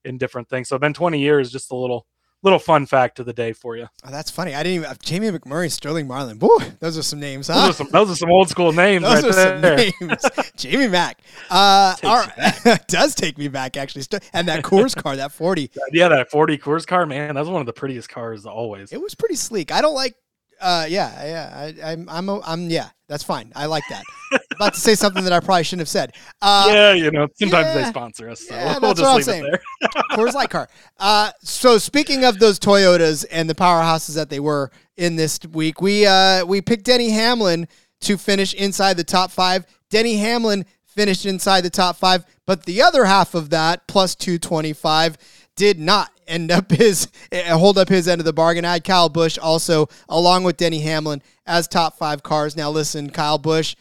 in 0.06 0.16
different 0.16 0.48
things. 0.48 0.70
So 0.70 0.78
been 0.78 0.94
20 0.94 1.18
years, 1.18 1.52
just 1.52 1.70
a 1.70 1.76
little 1.76 2.06
little 2.42 2.58
fun 2.58 2.86
fact 2.86 3.18
of 3.18 3.26
the 3.26 3.32
day 3.32 3.52
for 3.52 3.76
you. 3.76 3.88
Oh, 4.04 4.10
that's 4.10 4.30
funny. 4.30 4.54
I 4.54 4.62
didn't 4.62 4.84
even 4.84 4.96
Jamie 5.02 5.30
McMurray, 5.30 5.70
Sterling 5.70 6.06
Marlin. 6.06 6.38
Woo, 6.38 6.58
those 6.80 6.96
are 6.96 7.02
some 7.02 7.20
names, 7.20 7.48
huh? 7.48 7.66
Those 7.66 7.70
are 7.70 7.72
some, 7.72 7.88
those 7.90 8.10
are 8.10 8.16
some 8.16 8.30
old 8.30 8.48
school 8.48 8.72
names. 8.72 9.04
those 9.04 9.24
right 9.24 9.46
are 9.46 9.60
there. 9.60 9.90
some 9.90 10.08
names. 10.08 10.24
Jamie 10.56 10.88
Mack. 10.88 11.20
Uh, 11.50 11.94
our, 12.04 12.32
does 12.88 13.14
take 13.14 13.38
me 13.38 13.48
back 13.48 13.76
actually, 13.76 14.04
and 14.32 14.48
that 14.48 14.62
Coors 14.62 14.94
car, 14.94 15.16
that 15.16 15.32
forty. 15.32 15.70
Yeah, 15.92 16.08
that 16.08 16.30
forty 16.30 16.58
Coors 16.58 16.86
car, 16.86 17.06
man, 17.06 17.34
that 17.34 17.40
was 17.40 17.48
one 17.48 17.60
of 17.60 17.66
the 17.66 17.72
prettiest 17.72 18.08
cars 18.08 18.46
always. 18.46 18.92
It 18.92 19.00
was 19.00 19.14
pretty 19.14 19.36
sleek. 19.36 19.72
I 19.72 19.80
don't 19.80 19.94
like 19.94 20.14
uh, 20.60 20.86
yeah, 20.88 21.24
yeah. 21.24 21.72
I, 21.84 21.92
I'm, 21.92 22.08
I'm, 22.08 22.28
I'm, 22.28 22.70
yeah. 22.70 22.88
That's 23.08 23.22
fine. 23.22 23.52
I 23.56 23.66
like 23.66 23.84
that. 23.88 24.04
about 24.54 24.74
to 24.74 24.80
say 24.80 24.94
something 24.94 25.24
that 25.24 25.32
I 25.32 25.40
probably 25.40 25.64
shouldn't 25.64 25.80
have 25.80 25.88
said. 25.88 26.12
Uh, 26.42 26.68
yeah, 26.68 26.92
you 26.92 27.10
know, 27.10 27.26
sometimes 27.34 27.68
yeah, 27.68 27.74
they 27.74 27.84
sponsor 27.84 28.28
us. 28.28 28.46
So 28.46 28.54
yeah, 28.54 28.78
we'll, 28.78 28.92
just 28.92 29.28
leave 29.28 29.36
it 29.36 29.60
there. 29.80 29.90
Coors 30.12 30.34
Light 30.34 30.50
car. 30.50 30.68
Uh, 30.98 31.30
so 31.40 31.78
speaking 31.78 32.24
of 32.24 32.38
those 32.38 32.58
Toyotas 32.58 33.24
and 33.30 33.48
the 33.48 33.54
powerhouses 33.54 34.14
that 34.14 34.28
they 34.28 34.40
were 34.40 34.70
in 34.98 35.16
this 35.16 35.40
week, 35.52 35.80
we 35.80 36.06
uh, 36.06 36.44
we 36.44 36.60
picked 36.60 36.84
Denny 36.84 37.10
Hamlin 37.10 37.66
to 38.00 38.18
finish 38.18 38.52
inside 38.52 38.98
the 38.98 39.04
top 39.04 39.30
five. 39.30 39.64
Denny 39.88 40.18
Hamlin 40.18 40.66
finished 40.84 41.24
inside 41.24 41.62
the 41.62 41.70
top 41.70 41.96
five, 41.96 42.26
but 42.44 42.64
the 42.64 42.82
other 42.82 43.06
half 43.06 43.34
of 43.34 43.50
that, 43.50 43.86
plus 43.86 44.14
225, 44.16 45.16
did 45.58 45.78
not 45.78 46.10
end 46.26 46.50
up 46.50 46.70
his 46.70 47.08
eh, 47.32 47.50
hold 47.50 47.76
up 47.76 47.88
his 47.88 48.08
end 48.08 48.20
of 48.20 48.24
the 48.24 48.32
bargain. 48.32 48.64
I 48.64 48.74
had 48.74 48.84
Kyle 48.84 49.10
Busch 49.10 49.36
also 49.36 49.88
along 50.08 50.44
with 50.44 50.56
Denny 50.56 50.80
Hamlin 50.80 51.20
as 51.46 51.68
top 51.68 51.98
five 51.98 52.22
cars. 52.22 52.56
Now 52.56 52.70
listen, 52.70 53.10
Kyle 53.10 53.38
Busch 53.38 53.74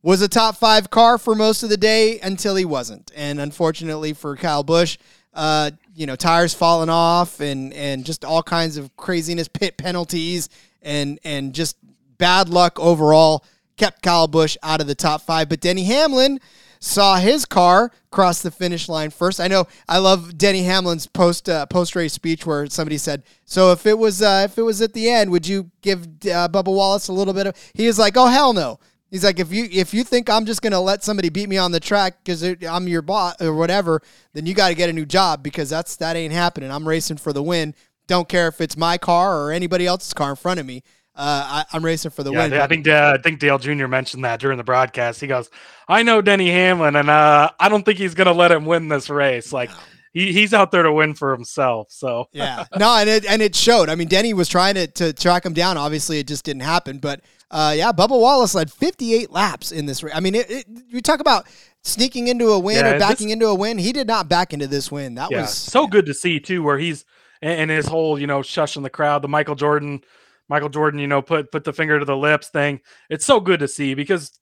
was 0.00 0.22
a 0.22 0.28
top 0.28 0.56
five 0.56 0.90
car 0.90 1.18
for 1.18 1.34
most 1.34 1.62
of 1.62 1.68
the 1.68 1.76
day 1.76 2.20
until 2.20 2.56
he 2.56 2.64
wasn't, 2.64 3.10
and 3.14 3.40
unfortunately 3.40 4.12
for 4.12 4.36
Kyle 4.36 4.62
Busch, 4.62 4.96
uh, 5.34 5.72
you 5.94 6.06
know 6.06 6.16
tires 6.16 6.54
falling 6.54 6.88
off 6.88 7.40
and 7.40 7.74
and 7.74 8.06
just 8.06 8.24
all 8.24 8.42
kinds 8.42 8.76
of 8.76 8.96
craziness, 8.96 9.48
pit 9.48 9.76
penalties, 9.76 10.48
and 10.82 11.18
and 11.24 11.52
just 11.52 11.76
bad 12.16 12.48
luck 12.48 12.78
overall 12.78 13.44
kept 13.76 14.02
Kyle 14.02 14.28
Busch 14.28 14.56
out 14.62 14.80
of 14.80 14.86
the 14.86 14.94
top 14.94 15.22
five. 15.22 15.48
But 15.48 15.60
Denny 15.60 15.84
Hamlin 15.84 16.38
saw 16.84 17.16
his 17.16 17.44
car 17.46 17.90
cross 18.10 18.42
the 18.42 18.50
finish 18.50 18.88
line 18.88 19.10
first. 19.10 19.40
I 19.40 19.48
know 19.48 19.66
I 19.88 19.98
love 19.98 20.36
Denny 20.36 20.64
Hamlin's 20.64 21.06
post 21.06 21.48
uh, 21.48 21.66
post 21.66 21.96
race 21.96 22.12
speech 22.12 22.44
where 22.44 22.66
somebody 22.68 22.98
said, 22.98 23.22
"So 23.44 23.72
if 23.72 23.86
it 23.86 23.98
was 23.98 24.20
uh, 24.20 24.46
if 24.48 24.58
it 24.58 24.62
was 24.62 24.82
at 24.82 24.92
the 24.92 25.08
end, 25.08 25.30
would 25.30 25.46
you 25.46 25.70
give 25.80 26.02
uh, 26.02 26.48
Bubba 26.48 26.66
Wallace 26.66 27.08
a 27.08 27.12
little 27.12 27.34
bit 27.34 27.46
of?" 27.46 27.56
He 27.74 27.86
was 27.86 27.98
like, 27.98 28.16
"Oh 28.16 28.26
hell 28.26 28.52
no." 28.52 28.78
He's 29.10 29.22
like, 29.22 29.38
if 29.38 29.52
you 29.52 29.68
if 29.70 29.94
you 29.94 30.02
think 30.02 30.28
I'm 30.28 30.44
just 30.44 30.60
gonna 30.60 30.80
let 30.80 31.04
somebody 31.04 31.28
beat 31.28 31.48
me 31.48 31.56
on 31.56 31.70
the 31.70 31.78
track 31.78 32.16
because 32.24 32.42
I'm 32.42 32.88
your 32.88 33.02
boss 33.02 33.40
or 33.40 33.54
whatever, 33.54 34.02
then 34.32 34.44
you 34.44 34.54
got 34.54 34.70
to 34.70 34.74
get 34.74 34.90
a 34.90 34.92
new 34.92 35.06
job 35.06 35.40
because 35.40 35.70
that's 35.70 35.94
that 35.96 36.16
ain't 36.16 36.32
happening. 36.32 36.70
I'm 36.70 36.88
racing 36.88 37.18
for 37.18 37.32
the 37.32 37.42
win. 37.42 37.76
Don't 38.08 38.28
care 38.28 38.48
if 38.48 38.60
it's 38.60 38.76
my 38.76 38.98
car 38.98 39.40
or 39.40 39.52
anybody 39.52 39.86
else's 39.86 40.14
car 40.14 40.30
in 40.30 40.36
front 40.36 40.58
of 40.58 40.66
me. 40.66 40.82
Uh, 41.16 41.64
I, 41.72 41.76
am 41.76 41.84
racing 41.84 42.10
for 42.10 42.24
the 42.24 42.32
yeah, 42.32 42.48
win. 42.48 42.52
I 42.54 42.66
think 42.66 42.88
uh, 42.88 43.16
I 43.16 43.22
think 43.22 43.38
Dale 43.38 43.58
Jr. 43.58 43.86
mentioned 43.86 44.24
that 44.24 44.40
during 44.40 44.58
the 44.58 44.64
broadcast. 44.64 45.20
He 45.20 45.28
goes, 45.28 45.48
"I 45.86 46.02
know 46.02 46.20
Denny 46.20 46.50
Hamlin, 46.50 46.96
and 46.96 47.08
uh, 47.08 47.50
I 47.60 47.68
don't 47.68 47.84
think 47.84 47.98
he's 47.98 48.14
going 48.14 48.26
to 48.26 48.32
let 48.32 48.50
him 48.50 48.64
win 48.64 48.88
this 48.88 49.08
race. 49.08 49.52
Like 49.52 49.70
he, 50.12 50.32
he's 50.32 50.52
out 50.52 50.72
there 50.72 50.82
to 50.82 50.92
win 50.92 51.14
for 51.14 51.32
himself." 51.32 51.92
So 51.92 52.26
yeah, 52.32 52.64
no, 52.76 52.96
and 52.96 53.08
it 53.08 53.24
and 53.26 53.42
it 53.42 53.54
showed. 53.54 53.88
I 53.90 53.94
mean, 53.94 54.08
Denny 54.08 54.34
was 54.34 54.48
trying 54.48 54.74
to 54.74 54.88
to 54.88 55.12
track 55.12 55.46
him 55.46 55.52
down. 55.52 55.76
Obviously, 55.76 56.18
it 56.18 56.26
just 56.26 56.44
didn't 56.44 56.62
happen. 56.62 56.98
But 56.98 57.20
uh, 57.48 57.74
yeah, 57.76 57.92
Bubba 57.92 58.20
Wallace 58.20 58.56
led 58.56 58.72
58 58.72 59.30
laps 59.30 59.70
in 59.70 59.86
this 59.86 60.02
race. 60.02 60.14
I 60.16 60.18
mean, 60.18 60.34
it, 60.34 60.50
it, 60.50 60.66
you 60.88 61.00
talk 61.00 61.20
about 61.20 61.46
sneaking 61.82 62.26
into 62.26 62.48
a 62.48 62.58
win 62.58 62.84
yeah, 62.84 62.96
or 62.96 62.98
backing 62.98 63.28
this, 63.28 63.34
into 63.34 63.46
a 63.46 63.54
win. 63.54 63.78
He 63.78 63.92
did 63.92 64.08
not 64.08 64.28
back 64.28 64.52
into 64.52 64.66
this 64.66 64.90
win. 64.90 65.14
That 65.14 65.30
yeah, 65.30 65.42
was 65.42 65.54
so 65.54 65.86
good 65.86 66.06
to 66.06 66.14
see 66.14 66.40
too, 66.40 66.64
where 66.64 66.78
he's 66.78 67.04
and 67.40 67.70
his 67.70 67.86
whole 67.86 68.18
you 68.18 68.26
know 68.26 68.40
shushing 68.40 68.82
the 68.82 68.90
crowd, 68.90 69.22
the 69.22 69.28
Michael 69.28 69.54
Jordan 69.54 70.02
Michael 70.48 70.68
Jordan, 70.68 71.00
you 71.00 71.06
know, 71.06 71.22
put 71.22 71.50
put 71.50 71.64
the 71.64 71.72
finger 71.72 71.98
to 71.98 72.04
the 72.04 72.16
lips 72.16 72.48
thing. 72.48 72.80
It's 73.08 73.24
so 73.24 73.40
good 73.40 73.60
to 73.60 73.68
see 73.68 73.94
because 73.94 74.38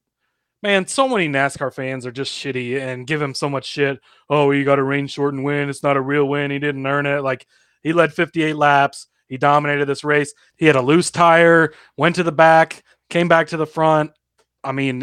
man, 0.63 0.87
so 0.87 1.09
many 1.09 1.29
NASCAR 1.29 1.75
fans 1.75 2.07
are 2.07 2.13
just 2.13 2.33
shitty 2.33 2.81
and 2.81 3.07
give 3.07 3.21
him 3.21 3.35
so 3.35 3.49
much 3.49 3.67
shit. 3.67 4.01
Oh, 4.31 4.51
he 4.51 4.65
got 4.65 4.79
a 4.79 4.83
rain 4.83 5.07
shortened 5.07 5.45
win. 5.45 5.69
It's 5.69 5.83
not 5.83 5.97
a 5.97 6.01
real 6.01 6.27
win. 6.27 6.51
He 6.51 6.59
didn't 6.59 6.87
earn 6.87 7.07
it. 7.07 7.23
Like 7.23 7.47
he 7.83 7.93
led 7.93 8.15
58 8.15 8.55
laps. 8.55 9.09
He 9.29 9.39
dominated 9.39 9.87
this 9.87 10.05
race. 10.05 10.35
He 10.57 10.67
had 10.67 10.77
a 10.77 10.83
loose 10.83 11.11
tire, 11.11 11.73
went 11.97 12.17
to 12.17 12.23
the 12.23 12.33
back, 12.33 12.85
came 13.09 13.29
back 13.29 13.49
to 13.49 13.57
the 13.57 13.67
front. 13.67 14.13
I 14.63 14.73
mean, 14.73 15.01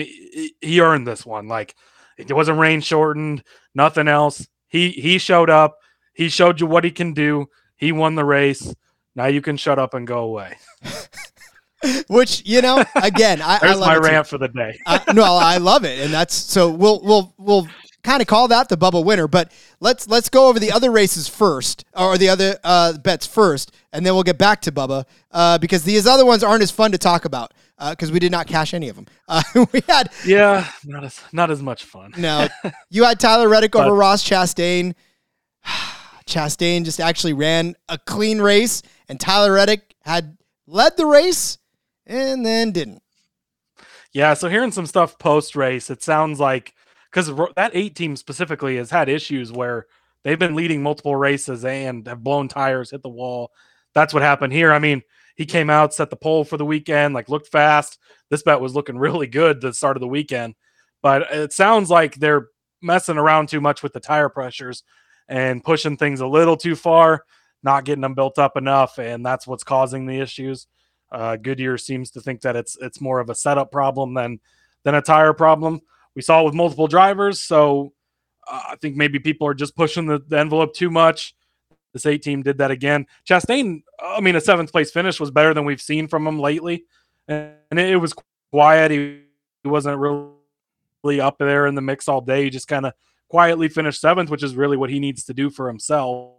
he 0.62 0.82
earned 0.82 1.08
this 1.08 1.26
one. 1.26 1.47
Like 1.47 1.76
it 2.18 2.32
wasn't 2.34 2.60
rain 2.60 2.82
shortened, 2.82 3.43
nothing 3.74 4.08
else. 4.08 4.47
He 4.68 4.91
he 4.91 5.18
showed 5.18 5.50
up. 5.50 5.78
He 6.14 6.30
showed 6.30 6.60
you 6.60 6.68
what 6.68 6.84
he 6.84 6.91
can 6.91 7.14
do. 7.14 7.47
He 7.76 7.91
won 7.91 8.16
the 8.16 8.26
race. 8.26 8.74
Now 9.16 9.28
you 9.28 9.41
can 9.41 9.57
shut 9.57 9.80
up 9.80 9.93
and 9.93 10.05
go 10.07 10.20
away. 10.20 10.57
Which 12.07 12.45
you 12.45 12.62
know, 12.62 12.84
again, 12.95 13.41
I, 13.41 13.60
There's 13.60 13.78
I 13.78 13.80
love 13.80 13.88
my 13.88 14.10
rant 14.10 14.26
too. 14.26 14.32
for 14.32 14.38
the 14.38 14.49
day. 14.49 14.78
I, 14.86 15.14
no, 15.14 15.24
I 15.24 15.57
love 15.57 15.86
it, 15.86 15.99
and 15.99 16.14
that's 16.14 16.34
so 16.34 16.70
we'll 16.70 17.01
we'll 17.01 17.34
we'll 17.38 17.68
kind 18.03 18.22
of 18.22 18.28
call 18.28 18.47
that 18.49 18.70
the 18.70 18.78
bubble 18.78 19.03
winner. 19.03 19.28
But 19.28 19.51
let's 19.80 20.07
let's 20.07 20.30
go 20.30 20.47
over 20.47 20.60
the 20.60 20.72
other 20.72 20.91
races 20.91 21.28
first, 21.28 21.86
or 21.95 22.18
the 22.18 22.30
other 22.30 22.57
uh, 22.64 22.97
bets 22.97 23.26
first, 23.26 23.74
and 23.93 24.05
then 24.05 24.14
we'll 24.14 24.24
get 24.24 24.38
back 24.38 24.62
to 24.62 24.72
Bubba 24.72 25.05
uh, 25.32 25.57
because 25.57 25.84
these 25.84 26.05
other 26.05 26.26
ones 26.26 26.43
aren't 26.43 26.64
as 26.64 26.72
fun 26.72 26.91
to 26.91 26.97
talk 26.97 27.26
about 27.26 27.53
because 27.91 28.10
uh, 28.10 28.14
we 28.14 28.20
did 28.20 28.32
not 28.32 28.47
cash 28.47 28.74
any 28.74 28.89
of 28.89 28.95
them. 28.95 29.05
Uh, 29.30 29.43
we 29.72 29.82
had 29.88 30.10
yeah, 30.26 30.68
not 30.86 31.03
as 31.03 31.22
not 31.32 31.51
as 31.51 31.62
much 31.62 31.84
fun. 31.84 32.12
no, 32.18 32.47
you 32.89 33.03
had 33.03 33.20
Tyler 33.20 33.47
Reddick 33.47 33.76
over 33.76 33.93
Ross 33.93 34.28
Chastain. 34.28 34.95
Chastain 36.26 36.84
just 36.84 36.99
actually 36.99 37.34
ran 37.34 37.76
a 37.88 37.97
clean 37.97 38.39
race, 38.39 38.82
and 39.10 39.20
Tyler 39.20 39.51
Reddick 39.53 39.95
had 40.03 40.38
led 40.68 40.95
the 40.95 41.05
race 41.05 41.57
and 42.05 42.45
then 42.45 42.72
didn't. 42.72 43.01
Yeah, 44.14 44.34
so 44.34 44.47
hearing 44.47 44.72
some 44.72 44.86
stuff 44.86 45.20
post 45.20 45.55
race, 45.55 45.89
it 45.89 46.01
sounds 46.01 46.39
like 46.39 46.74
because 47.12 47.32
that 47.55 47.72
eight 47.74 47.95
team 47.95 48.16
specifically 48.16 48.78
has 48.78 48.89
had 48.89 49.10
issues 49.10 49.51
where 49.51 49.88
they've 50.24 50.39
been 50.39 50.55
leading 50.55 50.82
multiple 50.82 51.16
races 51.16 51.66
and 51.66 52.07
have 52.07 52.24
blown 52.24 52.47
tires, 52.47 52.91
hit 52.91 53.01
the 53.01 53.10
wall. 53.10 53.51
That's 53.93 54.14
what 54.14 54.24
happened 54.24 54.53
here. 54.53 54.72
I 54.72 54.80
mean, 54.80 55.01
he 55.36 55.45
came 55.45 55.70
out, 55.70 55.93
set 55.93 56.10
the 56.10 56.16
pole 56.16 56.43
for 56.43 56.57
the 56.57 56.66
weekend, 56.66 57.14
like 57.14 57.30
looked 57.30 57.47
fast. 57.47 57.97
This 58.30 58.43
bet 58.43 58.62
was 58.62 58.76
looking 58.76 58.97
really 58.99 59.28
good 59.28 59.62
the 59.62 59.74
start 59.74 59.97
of 59.97 60.01
the 60.01 60.07
weekend, 60.07 60.55
but 61.01 61.24
it 61.32 61.53
sounds 61.53 61.89
like 61.89 62.16
they're 62.16 62.47
messing 62.82 63.18
around 63.18 63.49
too 63.49 63.62
much 63.62 63.84
with 63.84 63.93
the 63.93 63.99
tire 63.99 64.30
pressures 64.30 64.84
and 65.28 65.64
pushing 65.64 65.97
things 65.97 66.22
a 66.22 66.28
little 66.28 66.57
too 66.57 66.76
far, 66.76 67.24
not 67.64 67.86
getting 67.86 68.01
them 68.01 68.14
built 68.14 68.39
up 68.39 68.57
enough, 68.57 68.97
and 68.97 69.26
that's 69.26 69.45
what's 69.45 69.64
causing 69.64 70.05
the 70.05 70.20
issues. 70.20 70.68
Uh, 71.12 71.36
Goodyear 71.36 71.78
seems 71.78 72.12
to 72.12 72.22
think 72.22 72.41
that 72.41 72.55
it's 72.55 72.78
it's 72.80 73.01
more 73.01 73.20
of 73.20 73.30
a 73.30 73.36
setup 73.36 73.72
problem 73.72 74.14
than 74.14 74.39
than 74.84 74.95
a 74.95 75.01
tire 75.01 75.34
problem. 75.34 75.82
We 76.16 76.22
saw 76.22 76.41
it 76.41 76.45
with 76.45 76.53
multiple 76.53 76.88
drivers, 76.88 77.41
so 77.41 77.93
uh, 78.49 78.62
I 78.70 78.76
think 78.76 78.95
maybe 78.95 79.20
people 79.20 79.47
are 79.47 79.53
just 79.53 79.76
pushing 79.76 80.05
the, 80.05 80.22
the 80.28 80.39
envelope 80.39 80.74
too 80.74 80.89
much. 80.89 81.36
This 81.93 82.05
eight 82.05 82.22
team 82.22 82.43
did 82.43 82.60
that 82.60 82.72
again. 82.72 83.07
Chastain, 83.28 83.82
I 83.99 84.22
mean, 84.22 84.36
a 84.36 84.41
seventh 84.41 84.72
place 84.72 84.91
finish 84.91 85.20
was 85.20 85.32
better 85.32 85.53
than 85.53 85.66
we've 85.66 85.82
seen 85.82 86.07
from 86.07 86.28
him 86.28 86.39
lately, 86.39 86.86
and, 87.28 87.55
it, 87.72 87.89
it 87.89 87.95
was 87.97 88.14
quiet. 88.51 88.91
He, 88.91 89.24
he 89.64 89.70
wasn't 89.70 89.97
really 89.97 91.20
up 91.20 91.38
there 91.39 91.66
in 91.66 91.76
the 91.76 91.82
mix 91.82 92.07
all 92.07 92.22
day. 92.22 92.43
He 92.43 92.49
just 92.49 92.68
kind 92.68 92.86
of 92.86 92.93
quietly 93.28 93.70
finished 93.70 94.01
seventh, 94.01 94.30
which 94.30 94.43
is 94.43 94.55
really 94.55 94.78
what 94.78 94.89
he 94.89 94.99
needs 94.99 95.24
to 95.26 95.34
do 95.34 95.49
for 95.49 95.68
himself. 95.68 96.36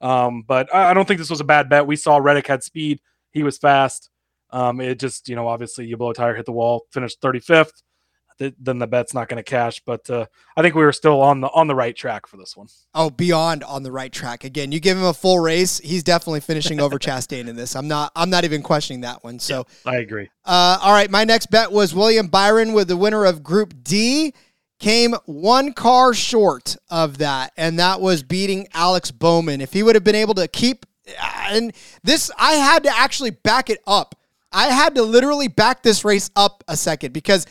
Um, 0.00 0.42
but 0.46 0.74
I, 0.74 0.90
I 0.90 0.94
don't 0.94 1.06
think 1.06 1.18
this 1.18 1.30
was 1.30 1.40
a 1.40 1.44
bad 1.44 1.68
bet. 1.68 1.86
We 1.86 1.96
saw 1.96 2.16
Reddick 2.16 2.46
had 2.46 2.62
speed, 2.62 3.00
he 3.32 3.42
was 3.42 3.58
fast. 3.58 4.10
Um, 4.50 4.80
it 4.80 4.98
just, 4.98 5.28
you 5.28 5.36
know, 5.36 5.46
obviously 5.46 5.86
you 5.86 5.96
blow 5.96 6.10
a 6.10 6.14
tire, 6.14 6.34
hit 6.34 6.46
the 6.46 6.52
wall, 6.52 6.86
finished 6.92 7.20
35th. 7.20 7.82
then 8.58 8.78
the 8.78 8.86
bet's 8.86 9.14
not 9.14 9.28
going 9.28 9.36
to 9.36 9.42
cash, 9.48 9.80
but 9.84 10.08
uh, 10.10 10.26
I 10.56 10.62
think 10.62 10.74
we 10.74 10.82
were 10.82 10.92
still 10.92 11.20
on 11.20 11.40
the 11.40 11.48
on 11.48 11.66
the 11.66 11.74
right 11.74 11.94
track 11.94 12.26
for 12.26 12.36
this 12.38 12.56
one. 12.56 12.66
Oh, 12.94 13.10
beyond 13.10 13.62
on 13.62 13.82
the 13.82 13.92
right 13.92 14.10
track. 14.10 14.44
Again, 14.44 14.72
you 14.72 14.80
give 14.80 14.96
him 14.96 15.04
a 15.04 15.12
full 15.12 15.38
race, 15.38 15.78
he's 15.78 16.02
definitely 16.02 16.40
finishing 16.40 16.80
over 16.80 16.98
Chastain 16.98 17.48
in 17.48 17.54
this. 17.54 17.76
I'm 17.76 17.86
not 17.86 18.10
I'm 18.16 18.30
not 18.30 18.44
even 18.44 18.62
questioning 18.62 19.02
that 19.02 19.22
one. 19.22 19.38
So 19.38 19.66
yeah, 19.84 19.92
I 19.92 19.96
agree. 19.96 20.30
Uh, 20.44 20.78
all 20.82 20.92
right, 20.92 21.10
my 21.10 21.24
next 21.24 21.50
bet 21.50 21.70
was 21.70 21.94
William 21.94 22.28
Byron 22.28 22.72
with 22.72 22.88
the 22.88 22.96
winner 22.96 23.26
of 23.26 23.42
Group 23.42 23.74
D 23.84 24.32
came 24.80 25.14
one 25.26 25.72
car 25.72 26.12
short 26.12 26.76
of 26.90 27.18
that, 27.18 27.52
and 27.56 27.78
that 27.78 28.00
was 28.00 28.22
beating 28.22 28.66
Alex 28.74 29.10
Bowman. 29.10 29.60
If 29.60 29.72
he 29.72 29.82
would 29.82 29.94
have 29.94 30.04
been 30.04 30.14
able 30.16 30.34
to 30.34 30.48
keep, 30.48 30.86
and 31.48 31.72
this, 32.02 32.30
I 32.36 32.54
had 32.54 32.82
to 32.84 32.98
actually 32.98 33.30
back 33.30 33.70
it 33.70 33.80
up. 33.86 34.16
I 34.50 34.66
had 34.66 34.96
to 34.96 35.02
literally 35.02 35.48
back 35.48 35.82
this 35.82 36.04
race 36.04 36.30
up 36.34 36.64
a 36.66 36.76
second 36.76 37.12
because 37.12 37.46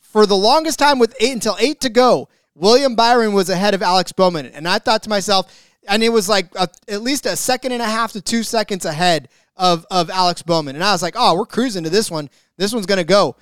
for 0.00 0.24
the 0.24 0.36
longest 0.36 0.78
time, 0.78 0.98
with 0.98 1.14
eight 1.20 1.32
until 1.32 1.56
eight 1.60 1.80
to 1.82 1.90
go, 1.90 2.28
William 2.54 2.94
Byron 2.94 3.34
was 3.34 3.50
ahead 3.50 3.74
of 3.74 3.82
Alex 3.82 4.12
Bowman, 4.12 4.46
and 4.46 4.66
I 4.66 4.78
thought 4.78 5.02
to 5.02 5.10
myself, 5.10 5.52
and 5.86 6.02
it 6.02 6.08
was 6.08 6.28
like 6.28 6.54
a, 6.54 6.68
at 6.88 7.02
least 7.02 7.26
a 7.26 7.36
second 7.36 7.72
and 7.72 7.82
a 7.82 7.86
half 7.86 8.12
to 8.12 8.22
two 8.22 8.42
seconds 8.42 8.84
ahead 8.84 9.28
of 9.56 9.84
of 9.90 10.10
Alex 10.10 10.42
Bowman, 10.42 10.76
and 10.76 10.84
I 10.84 10.92
was 10.92 11.02
like, 11.02 11.14
oh, 11.16 11.34
we're 11.34 11.44
cruising 11.44 11.84
to 11.84 11.90
this 11.90 12.10
one. 12.10 12.30
This 12.56 12.72
one's 12.72 12.86
gonna 12.86 13.04
go, 13.04 13.36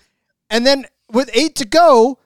and 0.51 0.66
then 0.66 0.87
with 1.12 1.30
eight 1.34 1.55
to 1.57 1.66
go 1.66 2.18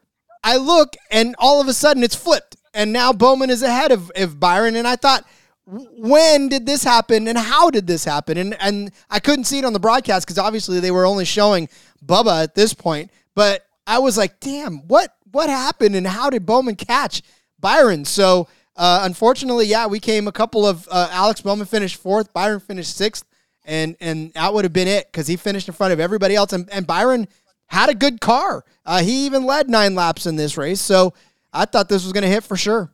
I 0.43 0.57
look 0.57 0.97
and 1.11 1.35
all 1.39 1.61
of 1.61 1.69
a 1.69 1.73
sudden 1.73 2.03
it's 2.03 2.15
flipped. 2.15 2.57
And 2.73 2.93
now 2.93 3.13
Bowman 3.13 3.51
is 3.51 3.63
ahead 3.63 3.93
of, 3.93 4.13
of 4.15 4.39
Byron. 4.39 4.77
And 4.77 4.87
I 4.87 4.97
thought, 4.97 5.25
when 5.67 6.49
did 6.49 6.67
this 6.67 6.83
happen 6.83 7.29
and 7.29 7.39
how 7.39 7.71
did 7.71 7.87
this 7.87 8.05
happen? 8.05 8.37
And 8.37 8.57
and 8.61 8.91
I 9.09 9.21
couldn't 9.21 9.45
see 9.45 9.59
it 9.59 9.65
on 9.65 9.73
the 9.73 9.81
broadcast 9.81 10.27
because 10.27 10.39
obviously 10.39 10.81
they 10.81 10.91
were 10.91 11.07
only 11.07 11.25
showing 11.25 11.69
Bubba 12.05 12.43
at 12.43 12.55
this 12.55 12.75
point. 12.75 13.11
But 13.35 13.67
I 13.87 13.99
was 13.99 14.19
like, 14.19 14.41
damn, 14.41 14.79
what 14.89 15.15
what 15.31 15.49
happened 15.49 15.95
and 15.95 16.07
how 16.07 16.31
did 16.31 16.45
Bowman 16.45 16.77
catch 16.77 17.23
Byron? 17.61 18.05
So 18.05 18.49
uh, 18.77 19.01
unfortunately, 19.05 19.67
yeah, 19.67 19.87
we 19.87 20.01
came 20.01 20.27
a 20.27 20.33
couple 20.33 20.67
of 20.67 20.89
uh, 20.91 21.09
Alex 21.13 21.41
Bowman 21.41 21.67
finished 21.67 21.97
fourth, 21.97 22.33
Byron 22.33 22.61
finished 22.61 22.97
sixth, 22.97 23.25
and 23.65 23.97
and 24.01 24.33
that 24.35 24.53
would 24.53 24.65
have 24.65 24.73
been 24.73 24.89
it 24.89 25.07
because 25.13 25.27
he 25.29 25.37
finished 25.37 25.69
in 25.69 25.75
front 25.75 25.93
of 25.93 26.01
everybody 26.01 26.35
else. 26.35 26.53
And, 26.53 26.69
and 26.73 26.87
Byron 26.87 27.29
had 27.71 27.89
a 27.89 27.95
good 27.95 28.21
car. 28.21 28.65
Uh, 28.85 29.03
he 29.03 29.27
even 29.27 29.45
led 29.45 29.71
nine 29.71 29.95
laps 29.95 30.27
in 30.27 30.37
this 30.37 30.57
race. 30.57 30.81
So 30.81 31.15
I 31.53 31.65
thought 31.65 31.89
this 31.89 32.03
was 32.05 32.13
going 32.13 32.25
to 32.25 32.29
hit 32.29 32.45
for 32.45 32.57
sure. 32.57 32.93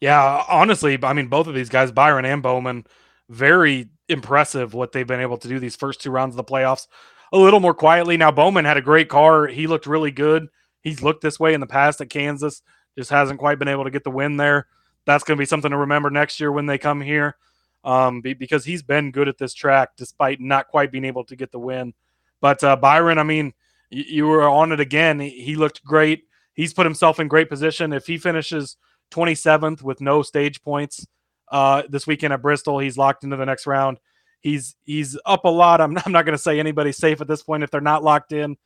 Yeah, 0.00 0.44
honestly, 0.48 0.96
I 1.02 1.12
mean, 1.12 1.26
both 1.26 1.48
of 1.48 1.54
these 1.54 1.68
guys, 1.68 1.90
Byron 1.90 2.24
and 2.24 2.42
Bowman, 2.42 2.86
very 3.28 3.88
impressive 4.08 4.72
what 4.72 4.92
they've 4.92 5.06
been 5.06 5.20
able 5.20 5.36
to 5.38 5.48
do 5.48 5.58
these 5.58 5.74
first 5.76 6.00
two 6.00 6.10
rounds 6.10 6.32
of 6.32 6.36
the 6.36 6.44
playoffs. 6.44 6.86
a 7.32 7.38
little 7.38 7.60
more 7.60 7.74
quietly. 7.74 8.16
Now 8.16 8.30
Bowman 8.30 8.64
had 8.64 8.76
a 8.76 8.82
great 8.82 9.08
car. 9.08 9.46
He 9.46 9.66
looked 9.66 9.86
really 9.86 10.10
good. 10.10 10.48
He's 10.82 11.02
looked 11.02 11.20
this 11.20 11.38
way 11.38 11.54
in 11.54 11.60
the 11.60 11.66
past 11.66 12.00
at 12.00 12.10
Kansas. 12.10 12.62
Just 12.96 13.10
hasn't 13.10 13.38
quite 13.38 13.58
been 13.58 13.68
able 13.68 13.84
to 13.84 13.90
get 13.90 14.04
the 14.04 14.10
win 14.10 14.36
there. 14.36 14.66
That's 15.06 15.24
going 15.24 15.36
to 15.36 15.40
be 15.42 15.46
something 15.46 15.70
to 15.70 15.76
remember 15.76 16.10
next 16.10 16.40
year 16.40 16.52
when 16.52 16.66
they 16.66 16.78
come 16.78 17.00
here, 17.00 17.36
um, 17.84 18.20
because 18.20 18.64
he's 18.64 18.82
been 18.82 19.10
good 19.10 19.28
at 19.28 19.38
this 19.38 19.54
track 19.54 19.90
despite 19.96 20.40
not 20.40 20.68
quite 20.68 20.92
being 20.92 21.04
able 21.04 21.24
to 21.24 21.36
get 21.36 21.50
the 21.50 21.58
win. 21.58 21.94
But 22.40 22.62
uh, 22.62 22.76
Byron, 22.76 23.18
I 23.18 23.22
mean, 23.22 23.52
you, 23.90 24.04
you 24.06 24.26
were 24.26 24.48
on 24.48 24.72
it 24.72 24.80
again. 24.80 25.20
He, 25.20 25.30
he 25.30 25.56
looked 25.56 25.84
great. 25.84 26.24
He's 26.54 26.74
put 26.74 26.86
himself 26.86 27.20
in 27.20 27.28
great 27.28 27.48
position. 27.48 27.92
If 27.92 28.06
he 28.06 28.18
finishes 28.18 28.76
27th 29.12 29.82
with 29.82 30.00
no 30.00 30.22
stage 30.22 30.62
points 30.62 31.06
uh, 31.50 31.82
this 31.88 32.06
weekend 32.06 32.32
at 32.32 32.42
Bristol, 32.42 32.78
he's 32.78 32.98
locked 32.98 33.24
into 33.24 33.36
the 33.36 33.46
next 33.46 33.66
round. 33.66 33.98
He's 34.40 34.76
he's 34.84 35.18
up 35.26 35.44
a 35.44 35.48
lot. 35.48 35.80
I'm, 35.80 35.96
I'm 36.04 36.12
not 36.12 36.24
going 36.24 36.36
to 36.36 36.42
say 36.42 36.58
anybody's 36.58 36.96
safe 36.96 37.20
at 37.20 37.28
this 37.28 37.42
point 37.42 37.62
if 37.62 37.70
they're 37.70 37.80
not 37.80 38.04
locked 38.04 38.32
in, 38.32 38.56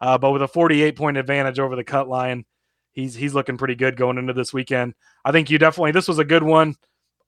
uh, 0.00 0.18
but 0.18 0.30
with 0.32 0.42
a 0.42 0.48
48 0.48 0.96
point 0.96 1.16
advantage 1.16 1.58
over 1.58 1.76
the 1.76 1.84
cut 1.84 2.08
line, 2.08 2.44
he's 2.92 3.14
he's 3.14 3.34
looking 3.34 3.56
pretty 3.56 3.74
good 3.74 3.96
going 3.96 4.18
into 4.18 4.32
this 4.32 4.52
weekend. 4.52 4.94
I 5.24 5.32
think 5.32 5.50
you 5.50 5.58
definitely 5.58 5.92
this 5.92 6.08
was 6.08 6.18
a 6.18 6.24
good 6.24 6.42
one. 6.42 6.76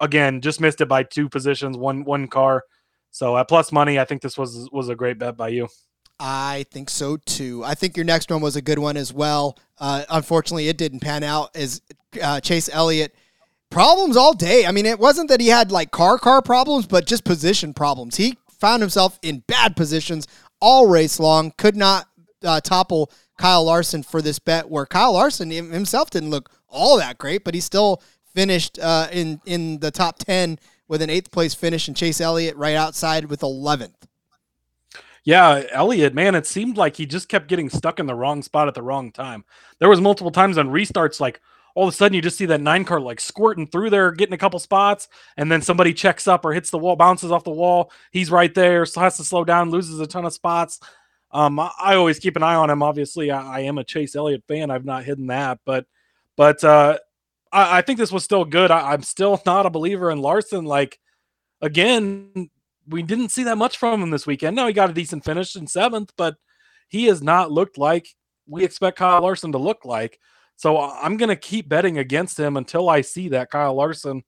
Again, 0.00 0.42
just 0.42 0.60
missed 0.60 0.82
it 0.82 0.88
by 0.88 1.04
two 1.04 1.28
positions, 1.28 1.76
one 1.76 2.04
one 2.04 2.28
car. 2.28 2.64
So 3.10 3.36
at 3.36 3.48
plus 3.48 3.72
money, 3.72 3.98
I 3.98 4.04
think 4.04 4.20
this 4.20 4.36
was 4.36 4.68
was 4.72 4.88
a 4.88 4.94
great 4.94 5.18
bet 5.18 5.36
by 5.36 5.48
you. 5.48 5.68
I 6.18 6.64
think 6.70 6.88
so 6.88 7.18
too. 7.18 7.62
I 7.64 7.74
think 7.74 7.96
your 7.96 8.04
next 8.04 8.30
one 8.30 8.40
was 8.40 8.56
a 8.56 8.62
good 8.62 8.78
one 8.78 8.96
as 8.96 9.12
well. 9.12 9.58
Uh, 9.78 10.04
unfortunately, 10.08 10.68
it 10.68 10.78
didn't 10.78 11.00
pan 11.00 11.22
out 11.22 11.54
as 11.54 11.82
uh, 12.22 12.40
Chase 12.40 12.70
Elliott 12.72 13.14
problems 13.70 14.16
all 14.16 14.32
day. 14.32 14.64
I 14.64 14.72
mean, 14.72 14.86
it 14.86 14.98
wasn't 14.98 15.28
that 15.28 15.40
he 15.40 15.48
had 15.48 15.70
like 15.70 15.90
car 15.90 16.18
car 16.18 16.40
problems, 16.40 16.86
but 16.86 17.06
just 17.06 17.24
position 17.24 17.74
problems. 17.74 18.16
He 18.16 18.38
found 18.58 18.82
himself 18.82 19.18
in 19.22 19.40
bad 19.46 19.76
positions 19.76 20.26
all 20.60 20.86
race 20.86 21.20
long. 21.20 21.52
Could 21.58 21.76
not 21.76 22.08
uh, 22.42 22.60
topple 22.60 23.10
Kyle 23.38 23.64
Larson 23.64 24.02
for 24.02 24.22
this 24.22 24.38
bet. 24.38 24.70
Where 24.70 24.86
Kyle 24.86 25.12
Larson 25.12 25.50
himself 25.50 26.08
didn't 26.10 26.30
look 26.30 26.50
all 26.68 26.96
that 26.96 27.18
great, 27.18 27.44
but 27.44 27.54
he 27.54 27.60
still 27.60 28.02
finished 28.34 28.78
uh, 28.78 29.08
in 29.12 29.40
in 29.44 29.80
the 29.80 29.90
top 29.90 30.18
ten 30.18 30.58
with 30.88 31.02
an 31.02 31.10
eighth 31.10 31.30
place 31.30 31.52
finish, 31.52 31.88
and 31.88 31.96
Chase 31.96 32.20
Elliott 32.20 32.56
right 32.56 32.76
outside 32.76 33.26
with 33.26 33.42
eleventh. 33.42 34.06
Yeah, 35.26 35.64
Elliott, 35.72 36.14
man, 36.14 36.36
it 36.36 36.46
seemed 36.46 36.76
like 36.76 36.94
he 36.94 37.04
just 37.04 37.28
kept 37.28 37.48
getting 37.48 37.68
stuck 37.68 37.98
in 37.98 38.06
the 38.06 38.14
wrong 38.14 38.42
spot 38.44 38.68
at 38.68 38.74
the 38.74 38.82
wrong 38.82 39.10
time. 39.10 39.44
There 39.80 39.88
was 39.88 40.00
multiple 40.00 40.30
times 40.30 40.56
on 40.56 40.68
restarts, 40.68 41.18
like 41.18 41.40
all 41.74 41.88
of 41.88 41.92
a 41.92 41.96
sudden 41.96 42.14
you 42.14 42.22
just 42.22 42.38
see 42.38 42.46
that 42.46 42.60
nine 42.60 42.84
car 42.84 43.00
like 43.00 43.20
squirting 43.20 43.66
through 43.66 43.90
there, 43.90 44.12
getting 44.12 44.34
a 44.34 44.38
couple 44.38 44.60
spots, 44.60 45.08
and 45.36 45.50
then 45.50 45.60
somebody 45.60 45.92
checks 45.92 46.28
up 46.28 46.44
or 46.44 46.52
hits 46.52 46.70
the 46.70 46.78
wall, 46.78 46.94
bounces 46.94 47.32
off 47.32 47.42
the 47.42 47.50
wall. 47.50 47.90
He's 48.12 48.30
right 48.30 48.54
there, 48.54 48.86
so 48.86 49.00
has 49.00 49.16
to 49.16 49.24
slow 49.24 49.44
down, 49.44 49.72
loses 49.72 49.98
a 49.98 50.06
ton 50.06 50.24
of 50.24 50.32
spots. 50.32 50.78
Um, 51.32 51.58
I 51.58 51.96
always 51.96 52.20
keep 52.20 52.36
an 52.36 52.44
eye 52.44 52.54
on 52.54 52.70
him. 52.70 52.84
Obviously, 52.84 53.32
I, 53.32 53.56
I 53.56 53.60
am 53.62 53.78
a 53.78 53.84
Chase 53.84 54.14
Elliott 54.14 54.44
fan. 54.46 54.70
I've 54.70 54.84
not 54.84 55.02
hidden 55.02 55.26
that, 55.26 55.58
but 55.64 55.86
but 56.36 56.62
uh, 56.62 56.98
I, 57.50 57.78
I 57.78 57.82
think 57.82 57.98
this 57.98 58.12
was 58.12 58.22
still 58.22 58.44
good. 58.44 58.70
I, 58.70 58.92
I'm 58.92 59.02
still 59.02 59.42
not 59.46 59.66
a 59.66 59.70
believer 59.70 60.12
in 60.12 60.22
Larson. 60.22 60.66
Like 60.66 61.00
again, 61.60 62.48
we 62.88 63.02
didn't 63.02 63.30
see 63.30 63.44
that 63.44 63.58
much 63.58 63.78
from 63.78 64.02
him 64.02 64.10
this 64.10 64.26
weekend. 64.26 64.56
No, 64.56 64.66
he 64.66 64.72
got 64.72 64.90
a 64.90 64.94
decent 64.94 65.24
finish 65.24 65.56
in 65.56 65.66
seventh, 65.66 66.12
but 66.16 66.36
he 66.88 67.06
has 67.06 67.22
not 67.22 67.50
looked 67.50 67.78
like 67.78 68.08
we 68.46 68.64
expect 68.64 68.98
Kyle 68.98 69.22
Larson 69.22 69.52
to 69.52 69.58
look 69.58 69.84
like. 69.84 70.20
So 70.56 70.80
I'm 70.80 71.16
going 71.16 71.28
to 71.28 71.36
keep 71.36 71.68
betting 71.68 71.98
against 71.98 72.38
him 72.38 72.56
until 72.56 72.88
I 72.88 73.02
see 73.02 73.28
that 73.30 73.50
Kyle 73.50 73.74
Larson 73.74 74.22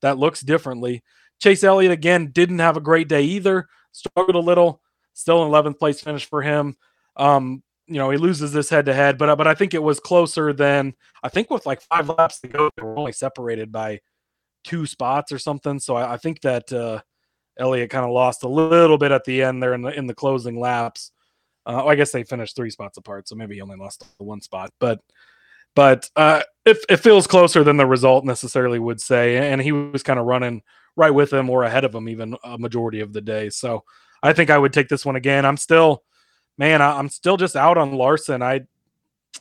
that 0.00 0.18
looks 0.18 0.40
differently. 0.40 1.02
Chase 1.40 1.64
Elliott 1.64 1.92
again 1.92 2.30
didn't 2.32 2.60
have 2.60 2.76
a 2.76 2.80
great 2.80 3.08
day 3.08 3.22
either. 3.22 3.68
Struggled 3.92 4.36
a 4.36 4.38
little. 4.38 4.80
Still 5.12 5.44
an 5.44 5.50
11th 5.50 5.78
place 5.78 6.00
finish 6.00 6.24
for 6.24 6.42
him. 6.42 6.76
Um, 7.16 7.62
you 7.86 7.96
know, 7.96 8.10
he 8.10 8.16
loses 8.16 8.52
this 8.52 8.70
head 8.70 8.86
to 8.86 8.94
head, 8.94 9.18
but 9.18 9.34
but 9.36 9.46
I 9.46 9.54
think 9.54 9.74
it 9.74 9.82
was 9.82 10.00
closer 10.00 10.52
than 10.52 10.94
I 11.22 11.28
think 11.28 11.50
with 11.50 11.66
like 11.66 11.82
five 11.82 12.08
laps 12.08 12.40
to 12.40 12.48
go, 12.48 12.70
they 12.76 12.82
were 12.82 12.96
only 12.96 13.12
separated 13.12 13.70
by 13.70 14.00
two 14.64 14.86
spots 14.86 15.30
or 15.30 15.38
something. 15.38 15.78
So 15.78 15.94
I, 15.94 16.14
I 16.14 16.16
think 16.16 16.40
that 16.40 16.72
uh, 16.72 17.02
Elliott 17.58 17.90
kind 17.90 18.04
of 18.04 18.10
lost 18.10 18.42
a 18.42 18.48
little 18.48 18.98
bit 18.98 19.12
at 19.12 19.24
the 19.24 19.42
end 19.42 19.62
there 19.62 19.74
in 19.74 19.82
the 19.82 19.96
in 19.96 20.06
the 20.06 20.14
closing 20.14 20.58
laps. 20.58 21.12
Uh, 21.66 21.86
I 21.86 21.94
guess 21.94 22.12
they 22.12 22.24
finished 22.24 22.56
three 22.56 22.70
spots 22.70 22.98
apart, 22.98 23.28
so 23.28 23.36
maybe 23.36 23.54
he 23.54 23.62
only 23.62 23.76
lost 23.76 24.04
one 24.18 24.40
spot. 24.40 24.70
But 24.78 25.00
but 25.74 26.08
uh, 26.14 26.42
it, 26.64 26.78
it 26.88 26.96
feels 26.98 27.26
closer 27.26 27.64
than 27.64 27.76
the 27.76 27.86
result 27.86 28.24
necessarily 28.24 28.78
would 28.78 29.00
say, 29.00 29.50
and 29.50 29.60
he 29.60 29.72
was 29.72 30.02
kind 30.02 30.20
of 30.20 30.26
running 30.26 30.62
right 30.96 31.10
with 31.10 31.32
him 31.32 31.50
or 31.50 31.64
ahead 31.64 31.84
of 31.84 31.94
him 31.94 32.08
even 32.08 32.36
a 32.44 32.58
majority 32.58 33.00
of 33.00 33.12
the 33.12 33.20
day. 33.20 33.50
So 33.50 33.82
I 34.22 34.32
think 34.32 34.50
I 34.50 34.58
would 34.58 34.72
take 34.72 34.88
this 34.88 35.04
one 35.04 35.16
again. 35.16 35.44
I'm 35.44 35.56
still, 35.56 36.04
man, 36.56 36.80
I, 36.80 36.98
am 36.98 37.08
still 37.08 37.36
just 37.36 37.56
out 37.56 37.76
on 37.76 37.92
Larson. 37.92 38.42
I 38.42 38.62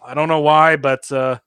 I 0.04 0.14
don't 0.16 0.28
know 0.28 0.40
why, 0.40 0.76
but 0.76 1.12
uh, 1.12 1.38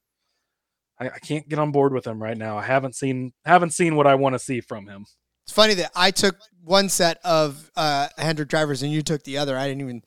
I, 1.01 1.09
I 1.09 1.19
can't 1.19 1.49
get 1.49 1.59
on 1.59 1.73
board 1.73 1.93
with 1.93 2.07
him 2.07 2.23
right 2.23 2.39
now. 2.39 2.59
I 2.59 2.63
haven't 2.63 2.95
seen 2.95 3.33
haven't 3.45 3.71
seen 3.71 3.97
what 3.97 4.07
I 4.07 4.15
want 4.15 4.35
to 4.35 4.39
see 4.39 4.61
from 4.61 4.87
him. 4.87 5.05
It's 5.45 5.53
funny 5.53 5.75
that 5.75 5.93
I 5.95 6.11
took 6.11 6.37
one 6.67 6.89
set 6.89 7.19
of 7.25 7.71
uh, 7.77 8.09
Hendrick 8.19 8.49
drivers 8.49 8.83
and 8.83 8.93
you 8.93 9.01
took 9.03 9.23
the 9.23 9.39
other. 9.39 9.57
I 9.57 9.69
didn't 9.69 9.83
even, 9.83 10.03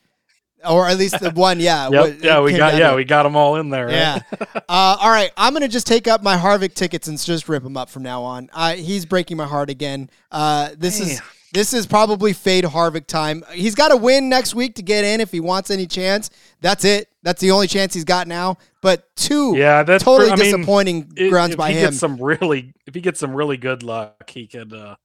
or 0.67 0.87
at 0.87 0.97
least 0.97 1.19
the 1.19 1.31
one. 1.35 1.59
Yeah, 1.59 1.89
yep, 1.89 1.91
what, 1.91 2.23
yeah, 2.23 2.41
we 2.41 2.55
got 2.55 2.75
yeah, 2.77 2.93
we 2.93 3.05
got 3.05 3.23
them 3.23 3.35
all 3.35 3.55
in 3.55 3.69
there. 3.69 3.87
Right? 3.87 3.93
Yeah. 3.93 4.19
uh, 4.55 4.97
all 4.99 5.09
right, 5.09 5.31
I'm 5.37 5.53
gonna 5.53 5.67
just 5.67 5.87
take 5.87 6.07
up 6.07 6.21
my 6.21 6.35
Harvick 6.35 6.73
tickets 6.73 7.07
and 7.07 7.17
just 7.17 7.49
rip 7.49 7.63
them 7.63 7.77
up 7.77 7.89
from 7.89 8.03
now 8.03 8.21
on. 8.23 8.49
Uh, 8.53 8.73
he's 8.75 9.05
breaking 9.05 9.37
my 9.37 9.47
heart 9.47 9.69
again. 9.69 10.09
Uh, 10.31 10.69
this 10.77 10.99
is 10.99 11.21
this 11.53 11.73
is 11.73 11.87
probably 11.87 12.33
fade 12.33 12.65
Harvick 12.65 13.07
time. 13.07 13.43
He's 13.53 13.73
got 13.73 13.87
to 13.87 13.97
win 13.97 14.29
next 14.29 14.53
week 14.53 14.75
to 14.75 14.83
get 14.83 15.03
in 15.03 15.21
if 15.21 15.31
he 15.31 15.39
wants 15.39 15.71
any 15.71 15.87
chance. 15.87 16.29
That's 16.61 16.85
it. 16.85 17.09
That's 17.23 17.41
the 17.41 17.51
only 17.51 17.67
chance 17.67 17.93
he's 17.93 18.03
got 18.03 18.27
now. 18.27 18.57
But 18.81 19.13
two, 19.15 19.55
yeah, 19.55 19.83
that's 19.83 20.03
totally 20.03 20.35
disappointing 20.35 21.11
mean, 21.15 21.29
grounds 21.29 21.53
if 21.53 21.57
by 21.57 21.71
he 21.71 21.79
him. 21.79 21.85
Gets 21.85 21.99
some 21.99 22.21
really, 22.21 22.73
if 22.85 22.93
he 22.93 23.01
gets 23.01 23.19
some 23.19 23.33
really 23.33 23.57
good 23.57 23.81
luck, 23.81 24.29
he 24.29 24.47
could. 24.47 24.73
Uh, 24.73 24.95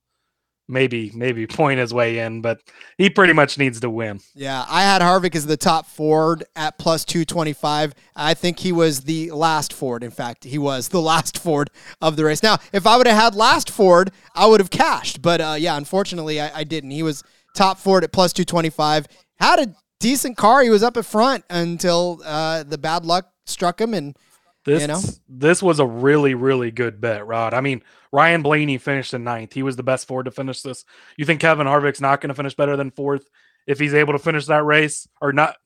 maybe 0.68 1.10
maybe 1.14 1.46
point 1.46 1.78
his 1.78 1.92
way 1.92 2.18
in, 2.18 2.40
but 2.40 2.60
he 2.98 3.10
pretty 3.10 3.32
much 3.32 3.58
needs 3.58 3.80
to 3.80 3.90
win. 3.90 4.20
Yeah, 4.34 4.64
I 4.68 4.82
had 4.82 5.02
Harvick 5.02 5.34
as 5.34 5.46
the 5.46 5.56
top 5.56 5.86
Ford 5.86 6.44
at 6.56 6.78
plus 6.78 7.04
225. 7.04 7.94
I 8.16 8.34
think 8.34 8.58
he 8.58 8.72
was 8.72 9.00
the 9.00 9.30
last 9.32 9.72
Ford. 9.72 10.02
In 10.02 10.10
fact, 10.10 10.44
he 10.44 10.58
was 10.58 10.88
the 10.88 11.00
last 11.02 11.38
Ford 11.38 11.70
of 12.00 12.16
the 12.16 12.24
race. 12.24 12.42
Now, 12.42 12.58
if 12.72 12.86
I 12.86 12.96
would 12.96 13.06
have 13.06 13.20
had 13.20 13.34
last 13.34 13.70
Ford, 13.70 14.10
I 14.34 14.46
would 14.46 14.60
have 14.60 14.70
cashed. 14.70 15.22
But 15.22 15.40
uh, 15.40 15.56
yeah, 15.58 15.76
unfortunately, 15.76 16.40
I, 16.40 16.60
I, 16.60 16.64
didn't. 16.64 16.90
He 16.90 17.02
was 17.02 17.22
top 17.54 17.78
Ford 17.78 18.04
at 18.04 18.12
plus 18.12 18.32
225. 18.32 19.06
Had 19.38 19.58
a 19.58 19.74
decent 20.00 20.36
car. 20.36 20.62
He 20.62 20.70
was 20.70 20.82
up 20.82 20.96
at 20.96 21.04
front 21.04 21.44
until 21.50 22.20
uh, 22.24 22.62
the 22.62 22.78
bad 22.78 23.04
luck 23.04 23.30
struck 23.46 23.80
him 23.80 23.94
and 23.94 24.16
this 24.64 24.82
you 24.82 24.88
know? 24.88 25.00
this 25.28 25.62
was 25.62 25.78
a 25.78 25.86
really 25.86 26.34
really 26.34 26.70
good 26.70 27.00
bet, 27.00 27.26
Rod. 27.26 27.54
I 27.54 27.60
mean, 27.60 27.82
Ryan 28.12 28.42
Blaney 28.42 28.78
finished 28.78 29.14
in 29.14 29.24
ninth. 29.24 29.52
He 29.52 29.62
was 29.62 29.76
the 29.76 29.82
best 29.82 30.06
Ford 30.06 30.24
to 30.24 30.30
finish 30.30 30.62
this. 30.62 30.84
You 31.16 31.24
think 31.24 31.40
Kevin 31.40 31.66
Harvick's 31.66 32.00
not 32.00 32.20
going 32.20 32.28
to 32.28 32.34
finish 32.34 32.54
better 32.54 32.76
than 32.76 32.90
fourth 32.90 33.28
if 33.66 33.78
he's 33.78 33.94
able 33.94 34.12
to 34.12 34.18
finish 34.18 34.46
that 34.46 34.64
race, 34.64 35.08
or 35.20 35.32
not? 35.32 35.56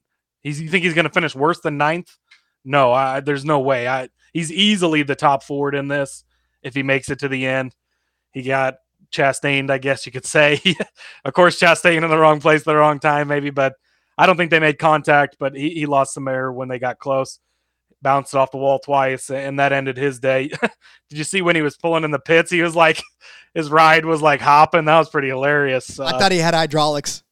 He's 0.43 0.61
you 0.61 0.69
think 0.69 0.85
he's 0.85 0.95
going 0.95 1.07
to 1.07 1.13
finish 1.13 1.35
worse 1.35 1.61
than 1.61 1.79
ninth? 1.79 2.17
No, 2.65 2.93
I, 2.93 3.21
there's 3.21 3.45
no 3.45 3.61
way. 3.61 3.89
I 3.89 4.09
he's 4.33 4.53
easily 4.53 5.03
the 5.03 5.15
top 5.15 5.43
Ford 5.43 5.75
in 5.75 5.89
this 5.89 6.25
if 6.63 6.75
he 6.75 6.83
makes 6.83 7.09
it 7.11 7.21
to 7.21 7.29
the 7.29 7.47
end. 7.47 7.75
He 8.33 8.43
got 8.43 8.77
Chastained, 9.11 9.71
I 9.71 9.79
guess 9.79 10.07
you 10.07 10.13
could 10.13 10.27
say. 10.27 10.61
of 11.25 11.33
course, 11.33 11.59
Chastain 11.59 12.03
in 12.03 12.11
the 12.11 12.19
wrong 12.19 12.41
place, 12.41 12.63
the 12.65 12.77
wrong 12.77 12.99
time, 12.99 13.29
maybe, 13.29 13.51
but 13.51 13.75
I 14.17 14.27
don't 14.27 14.37
think 14.37 14.51
they 14.51 14.59
made 14.59 14.79
contact. 14.79 15.37
But 15.39 15.55
he, 15.55 15.71
he 15.71 15.87
lost 15.87 16.15
some 16.15 16.29
air 16.29 16.53
when 16.53 16.69
they 16.69 16.79
got 16.79 16.99
close 16.99 17.39
bounced 18.03 18.35
off 18.35 18.51
the 18.51 18.57
wall 18.57 18.79
twice, 18.79 19.31
and 19.31 19.59
that 19.59 19.73
ended 19.73 19.97
his 19.97 20.19
day. 20.19 20.49
Did 21.09 21.19
you 21.19 21.25
see 21.25 21.43
when 21.43 21.57
he 21.57 21.63
was 21.63 21.77
pulling 21.77 22.05
in 22.05 22.11
the 22.11 22.19
pits? 22.19 22.51
He 22.51 22.63
was 22.63 22.77
like, 22.77 23.03
his 23.55 23.71
ride 23.71 24.05
was 24.05 24.23
like 24.23 24.41
hopping. 24.41 24.85
That 24.85 24.99
was 24.99 25.09
pretty 25.09 25.29
hilarious. 25.29 25.99
I 25.99 26.07
uh, 26.07 26.19
thought 26.19 26.33
he 26.33 26.39
had 26.39 26.55
hydraulics. 26.55 27.23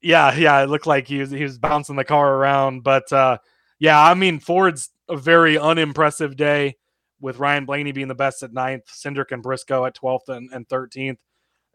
Yeah, 0.00 0.34
yeah, 0.34 0.62
it 0.62 0.68
looked 0.68 0.86
like 0.86 1.08
he 1.08 1.18
was 1.18 1.30
he 1.30 1.42
was 1.42 1.58
bouncing 1.58 1.96
the 1.96 2.04
car 2.04 2.34
around. 2.34 2.82
But 2.84 3.12
uh, 3.12 3.38
yeah, 3.78 4.00
I 4.00 4.14
mean, 4.14 4.38
Ford's 4.38 4.90
a 5.08 5.16
very 5.16 5.58
unimpressive 5.58 6.36
day 6.36 6.76
with 7.20 7.38
Ryan 7.38 7.64
Blaney 7.64 7.92
being 7.92 8.08
the 8.08 8.14
best 8.14 8.42
at 8.42 8.52
ninth, 8.52 8.84
Cindric 8.86 9.32
and 9.32 9.42
Briscoe 9.42 9.84
at 9.84 9.94
twelfth 9.94 10.28
and, 10.28 10.68
13th. 10.68 11.16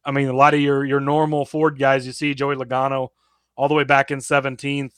I 0.06 0.12
mean, 0.12 0.28
a 0.28 0.34
lot 0.34 0.54
of 0.54 0.62
your 0.62 0.86
your 0.86 1.00
normal 1.00 1.46
Ford 1.46 1.78
guys, 1.78 2.06
you 2.06 2.14
see 2.14 2.34
Joey 2.34 2.56
Logano 2.56 3.10
all 3.56 3.68
the 3.68 3.74
way 3.76 3.84
back 3.84 4.12
in 4.12 4.20
17th. 4.20 4.94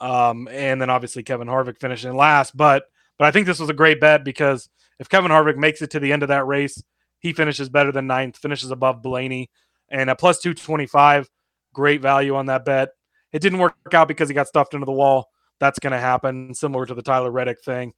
Um, 0.00 0.48
and 0.50 0.80
then 0.80 0.90
obviously 0.90 1.22
Kevin 1.22 1.48
Harvick 1.48 1.78
finishing 1.78 2.14
last. 2.14 2.56
But 2.56 2.84
but 3.18 3.26
I 3.26 3.30
think 3.30 3.46
this 3.46 3.58
was 3.58 3.70
a 3.70 3.74
great 3.74 4.00
bet 4.00 4.24
because 4.24 4.68
if 4.98 5.08
Kevin 5.08 5.30
Harvick 5.30 5.56
makes 5.56 5.82
it 5.82 5.90
to 5.90 6.00
the 6.00 6.12
end 6.12 6.22
of 6.22 6.28
that 6.28 6.46
race, 6.46 6.82
he 7.18 7.32
finishes 7.32 7.68
better 7.68 7.92
than 7.92 8.06
ninth, 8.06 8.36
finishes 8.36 8.70
above 8.70 9.02
Blaney, 9.02 9.50
and 9.88 10.10
at 10.10 10.18
plus 10.18 10.38
two 10.38 10.54
twenty 10.54 10.86
five, 10.86 11.28
great 11.72 12.00
value 12.00 12.36
on 12.36 12.46
that 12.46 12.64
bet. 12.64 12.90
It 13.32 13.40
didn't 13.40 13.58
work 13.58 13.74
out 13.92 14.08
because 14.08 14.28
he 14.28 14.34
got 14.34 14.48
stuffed 14.48 14.74
into 14.74 14.86
the 14.86 14.92
wall. 14.92 15.30
That's 15.58 15.78
going 15.78 15.92
to 15.92 15.98
happen, 15.98 16.54
similar 16.54 16.86
to 16.86 16.94
the 16.94 17.02
Tyler 17.02 17.30
Reddick 17.30 17.62
thing. 17.64 17.92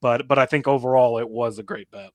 But 0.00 0.26
but 0.28 0.38
I 0.38 0.46
think 0.46 0.66
overall 0.66 1.18
it 1.18 1.28
was 1.28 1.58
a 1.58 1.62
great 1.62 1.90
bet. 1.90 2.10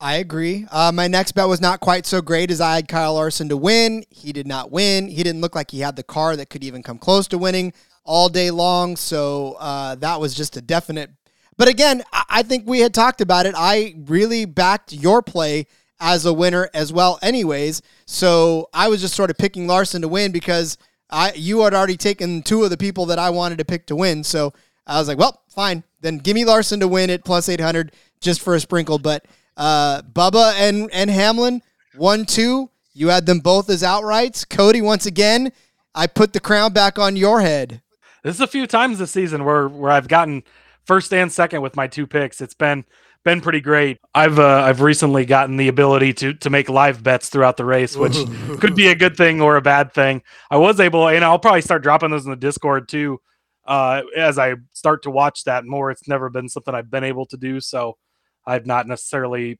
I 0.00 0.16
agree. 0.16 0.64
Uh, 0.70 0.92
my 0.92 1.08
next 1.08 1.32
bet 1.32 1.48
was 1.48 1.60
not 1.60 1.80
quite 1.80 2.06
so 2.06 2.22
great 2.22 2.52
as 2.52 2.60
I 2.60 2.76
had 2.76 2.88
Kyle 2.88 3.14
Larson 3.14 3.48
to 3.48 3.56
win. 3.56 4.04
He 4.10 4.32
did 4.32 4.46
not 4.46 4.70
win. 4.70 5.08
He 5.08 5.24
didn't 5.24 5.40
look 5.40 5.56
like 5.56 5.72
he 5.72 5.80
had 5.80 5.96
the 5.96 6.04
car 6.04 6.36
that 6.36 6.50
could 6.50 6.62
even 6.62 6.84
come 6.84 6.98
close 6.98 7.26
to 7.28 7.38
winning 7.38 7.72
all 8.08 8.30
day 8.30 8.50
long. 8.50 8.96
So 8.96 9.56
uh, 9.60 9.94
that 9.96 10.18
was 10.18 10.34
just 10.34 10.56
a 10.56 10.62
definite. 10.62 11.10
But 11.58 11.68
again, 11.68 12.02
I-, 12.12 12.42
think 12.42 12.66
we 12.66 12.80
had 12.80 12.94
talked 12.94 13.20
about 13.20 13.44
it. 13.46 13.54
I 13.56 13.94
really 14.06 14.46
backed 14.46 14.92
your 14.92 15.22
play 15.22 15.66
as 16.00 16.24
a 16.24 16.32
winner 16.32 16.70
as 16.72 16.92
well, 16.92 17.18
anyways. 17.20 17.82
So 18.06 18.70
I 18.72 18.88
was 18.88 19.02
just 19.02 19.14
sort 19.14 19.30
of 19.30 19.36
picking 19.36 19.66
Larson 19.66 20.00
to 20.02 20.08
win 20.08 20.32
because 20.32 20.78
I 21.10 21.32
you 21.34 21.60
had 21.60 21.74
already 21.74 21.96
taken 21.96 22.42
two 22.42 22.64
of 22.64 22.70
the 22.70 22.76
people 22.76 23.06
that 23.06 23.18
I 23.18 23.30
wanted 23.30 23.58
to 23.58 23.64
pick 23.64 23.86
to 23.86 23.96
win. 23.96 24.24
So 24.24 24.54
I 24.86 24.98
was 24.98 25.06
like, 25.06 25.18
well, 25.18 25.42
fine. 25.48 25.84
Then 26.00 26.18
give 26.18 26.34
me 26.34 26.44
Larson 26.44 26.80
to 26.80 26.88
win 26.88 27.10
at 27.10 27.24
plus 27.24 27.48
800 27.48 27.92
just 28.20 28.40
for 28.40 28.54
a 28.54 28.60
sprinkle. 28.60 28.98
But 28.98 29.26
uh, 29.56 30.02
Bubba 30.02 30.54
and, 30.54 30.88
and 30.92 31.10
Hamlin, 31.10 31.62
one, 31.94 32.24
two. 32.24 32.70
You 32.94 33.08
had 33.08 33.26
them 33.26 33.40
both 33.40 33.68
as 33.68 33.82
outrights. 33.82 34.48
Cody, 34.48 34.80
once 34.80 35.04
again, 35.04 35.52
I 35.94 36.06
put 36.06 36.32
the 36.32 36.40
crown 36.40 36.72
back 36.72 36.98
on 36.98 37.16
your 37.16 37.40
head. 37.42 37.82
This 38.28 38.36
is 38.36 38.42
a 38.42 38.46
few 38.46 38.66
times 38.66 38.98
this 38.98 39.10
season 39.10 39.46
where 39.46 39.68
where 39.68 39.90
I've 39.90 40.06
gotten 40.06 40.42
first 40.84 41.14
and 41.14 41.32
second 41.32 41.62
with 41.62 41.76
my 41.76 41.86
two 41.86 42.06
picks. 42.06 42.42
It's 42.42 42.52
been 42.52 42.84
been 43.24 43.40
pretty 43.40 43.62
great. 43.62 44.00
I've 44.14 44.38
uh, 44.38 44.64
I've 44.66 44.82
recently 44.82 45.24
gotten 45.24 45.56
the 45.56 45.68
ability 45.68 46.12
to 46.12 46.34
to 46.34 46.50
make 46.50 46.68
live 46.68 47.02
bets 47.02 47.30
throughout 47.30 47.56
the 47.56 47.64
race, 47.64 47.96
which 47.96 48.18
could 48.60 48.74
be 48.74 48.88
a 48.88 48.94
good 48.94 49.16
thing 49.16 49.40
or 49.40 49.56
a 49.56 49.62
bad 49.62 49.94
thing. 49.94 50.20
I 50.50 50.58
was 50.58 50.78
able, 50.78 51.08
and 51.08 51.24
I'll 51.24 51.38
probably 51.38 51.62
start 51.62 51.82
dropping 51.82 52.10
those 52.10 52.26
in 52.26 52.30
the 52.30 52.36
Discord 52.36 52.86
too 52.90 53.18
uh, 53.64 54.02
as 54.14 54.38
I 54.38 54.56
start 54.74 55.04
to 55.04 55.10
watch 55.10 55.44
that 55.44 55.64
more. 55.64 55.90
It's 55.90 56.06
never 56.06 56.28
been 56.28 56.50
something 56.50 56.74
I've 56.74 56.90
been 56.90 57.04
able 57.04 57.24
to 57.28 57.38
do, 57.38 57.60
so 57.60 57.96
I've 58.44 58.66
not 58.66 58.86
necessarily 58.86 59.58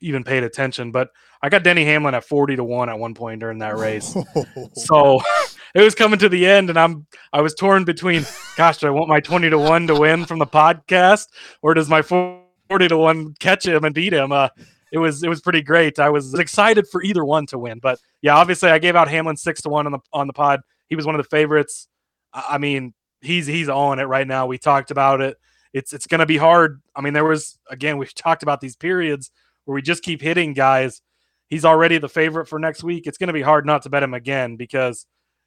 even 0.00 0.24
paid 0.24 0.44
attention. 0.44 0.90
But 0.90 1.10
I 1.42 1.48
got 1.48 1.62
Denny 1.62 1.84
Hamlin 1.84 2.14
at 2.14 2.24
forty 2.24 2.56
to 2.56 2.64
one 2.64 2.88
at 2.88 2.98
one 2.98 3.14
point 3.14 3.40
during 3.40 3.58
that 3.58 3.76
race, 3.76 4.16
so 4.74 5.20
it 5.74 5.82
was 5.82 5.94
coming 5.94 6.18
to 6.18 6.28
the 6.28 6.46
end, 6.46 6.70
and 6.70 6.78
I'm 6.78 7.06
I 7.32 7.40
was 7.40 7.54
torn 7.54 7.84
between, 7.84 8.24
gosh, 8.56 8.78
do 8.78 8.86
I 8.86 8.90
want 8.90 9.08
my 9.08 9.20
twenty 9.20 9.50
to 9.50 9.58
one 9.58 9.86
to 9.86 9.94
win 9.94 10.24
from 10.24 10.38
the 10.38 10.46
podcast, 10.46 11.28
or 11.62 11.74
does 11.74 11.88
my 11.88 12.02
forty 12.02 12.88
to 12.88 12.96
one 12.96 13.34
catch 13.40 13.66
him 13.66 13.84
and 13.84 13.94
beat 13.94 14.12
him? 14.12 14.32
Uh, 14.32 14.48
it 14.92 14.98
was 14.98 15.22
it 15.22 15.28
was 15.28 15.40
pretty 15.40 15.62
great. 15.62 15.98
I 15.98 16.10
was 16.10 16.34
excited 16.34 16.86
for 16.88 17.02
either 17.02 17.24
one 17.24 17.46
to 17.46 17.58
win, 17.58 17.78
but 17.78 17.98
yeah, 18.22 18.36
obviously 18.36 18.70
I 18.70 18.78
gave 18.78 18.96
out 18.96 19.08
Hamlin 19.08 19.36
six 19.36 19.62
to 19.62 19.68
one 19.68 19.86
on 19.86 19.92
the 19.92 20.00
on 20.12 20.26
the 20.26 20.32
pod. 20.32 20.60
He 20.88 20.96
was 20.96 21.06
one 21.06 21.14
of 21.14 21.22
the 21.22 21.28
favorites. 21.28 21.88
I 22.32 22.58
mean, 22.58 22.94
he's 23.20 23.46
he's 23.46 23.68
on 23.68 23.98
it 23.98 24.04
right 24.04 24.26
now. 24.26 24.46
We 24.46 24.58
talked 24.58 24.90
about 24.90 25.20
it. 25.20 25.36
It's 25.72 25.92
it's 25.92 26.06
going 26.06 26.20
to 26.20 26.26
be 26.26 26.36
hard. 26.36 26.80
I 26.96 27.00
mean, 27.00 27.12
there 27.12 27.24
was 27.24 27.58
again 27.70 27.98
we've 27.98 28.14
talked 28.14 28.42
about 28.42 28.60
these 28.60 28.76
periods 28.76 29.30
where 29.68 29.74
we 29.74 29.82
just 29.82 30.02
keep 30.02 30.22
hitting 30.22 30.54
guys. 30.54 31.02
He's 31.48 31.66
already 31.66 31.98
the 31.98 32.08
favorite 32.08 32.46
for 32.46 32.58
next 32.58 32.82
week. 32.82 33.06
It's 33.06 33.18
going 33.18 33.26
to 33.26 33.34
be 33.34 33.42
hard 33.42 33.66
not 33.66 33.82
to 33.82 33.90
bet 33.90 34.02
him 34.02 34.14
again 34.14 34.56
because 34.56 35.04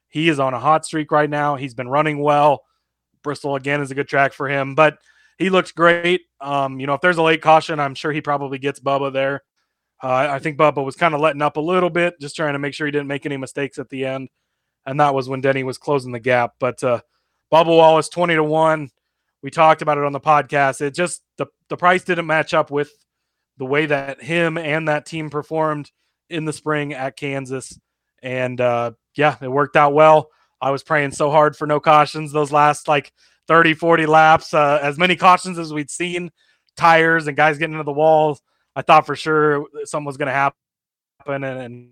he 0.10 0.30
is 0.30 0.40
on 0.40 0.54
a 0.54 0.60
hot 0.60 0.86
streak 0.86 1.12
right 1.12 1.30
now. 1.30 1.56
He's 1.56 1.74
been 1.74 1.90
running 1.90 2.20
well. 2.20 2.62
Bristol 3.24 3.56
again 3.56 3.82
is 3.82 3.90
a 3.90 3.96
good 3.96 4.08
track 4.08 4.34
for 4.34 4.48
him, 4.48 4.76
but 4.76 5.00
he 5.40 5.50
looks 5.50 5.72
great. 5.72 6.22
Um, 6.40 6.80
you 6.80 6.86
know, 6.86 6.94
if 6.94 7.02
there's 7.02 7.18
a 7.18 7.24
late 7.24 7.42
caution, 7.42 7.80
I'm 7.80 7.96
sure 7.96 8.12
he 8.12 8.22
probably 8.22 8.60
gets 8.60 8.80
Bubba 8.80 9.12
there. 9.12 9.42
Uh, 10.04 10.28
I 10.30 10.38
think 10.38 10.56
Bubba 10.56 10.86
was 10.86 10.96
kind 10.96 11.16
of 11.16 11.20
letting 11.20 11.42
up 11.42 11.58
a 11.58 11.62
little 11.62 11.90
bit, 11.90 12.14
just 12.22 12.36
trying 12.36 12.54
to 12.54 12.60
make 12.60 12.76
sure 12.76 12.86
he 12.86 12.92
didn't 12.92 13.08
make 13.08 13.26
any 13.26 13.38
mistakes 13.38 13.80
at 13.80 13.90
the 13.90 14.06
end. 14.06 14.30
And 14.86 15.00
that 15.00 15.16
was 15.16 15.30
when 15.30 15.42
Denny 15.42 15.64
was 15.64 15.80
closing 15.80 16.12
the 16.12 16.20
gap. 16.20 16.54
But 16.60 16.84
uh, 16.84 17.02
Bubba 17.52 17.76
Wallace, 17.76 18.10
20 18.10 18.36
to 18.36 18.44
1. 18.44 18.88
We 19.42 19.50
talked 19.50 19.82
about 19.82 19.98
it 19.98 20.04
on 20.04 20.14
the 20.14 20.20
podcast. 20.20 20.82
It 20.82 20.94
just, 20.94 21.24
the, 21.38 21.48
the 21.70 21.78
price 21.78 22.04
didn't 22.04 22.28
match 22.28 22.54
up 22.54 22.70
with 22.70 22.92
the 23.62 23.66
way 23.66 23.86
that 23.86 24.20
him 24.24 24.58
and 24.58 24.88
that 24.88 25.06
team 25.06 25.30
performed 25.30 25.92
in 26.32 26.46
the 26.46 26.52
spring 26.52 26.94
at 26.94 27.16
Kansas. 27.16 27.80
And 28.24 28.60
uh, 28.60 28.94
yeah, 29.16 29.36
it 29.40 29.52
worked 29.52 29.76
out 29.76 29.94
well. 29.94 30.32
I 30.60 30.72
was 30.72 30.82
praying 30.82 31.12
so 31.12 31.30
hard 31.30 31.56
for 31.56 31.68
no 31.68 31.80
cautions 31.80 32.32
those 32.32 32.52
last 32.52 32.88
like 32.88 33.14
30, 33.48 33.76
40 33.76 34.08
laps, 34.08 34.56
uh, 34.56 34.80
as 34.82 34.98
many 34.98 35.16
cautions 35.16 35.60
as 35.60 35.72
we'd 35.72 35.92
seen, 35.92 36.32
tires 36.76 37.28
and 37.28 37.38
guys 37.38 37.60
getting 37.60 37.74
into 37.76 37.84
the 37.84 37.92
walls. 37.94 38.42
I 38.76 38.82
thought 38.82 39.06
for 39.06 39.16
sure 39.16 39.68
something 39.84 40.06
was 40.06 40.18
going 40.18 40.26
to 40.26 40.34
happen, 40.34 40.56
and, 41.28 41.46
and 41.46 41.90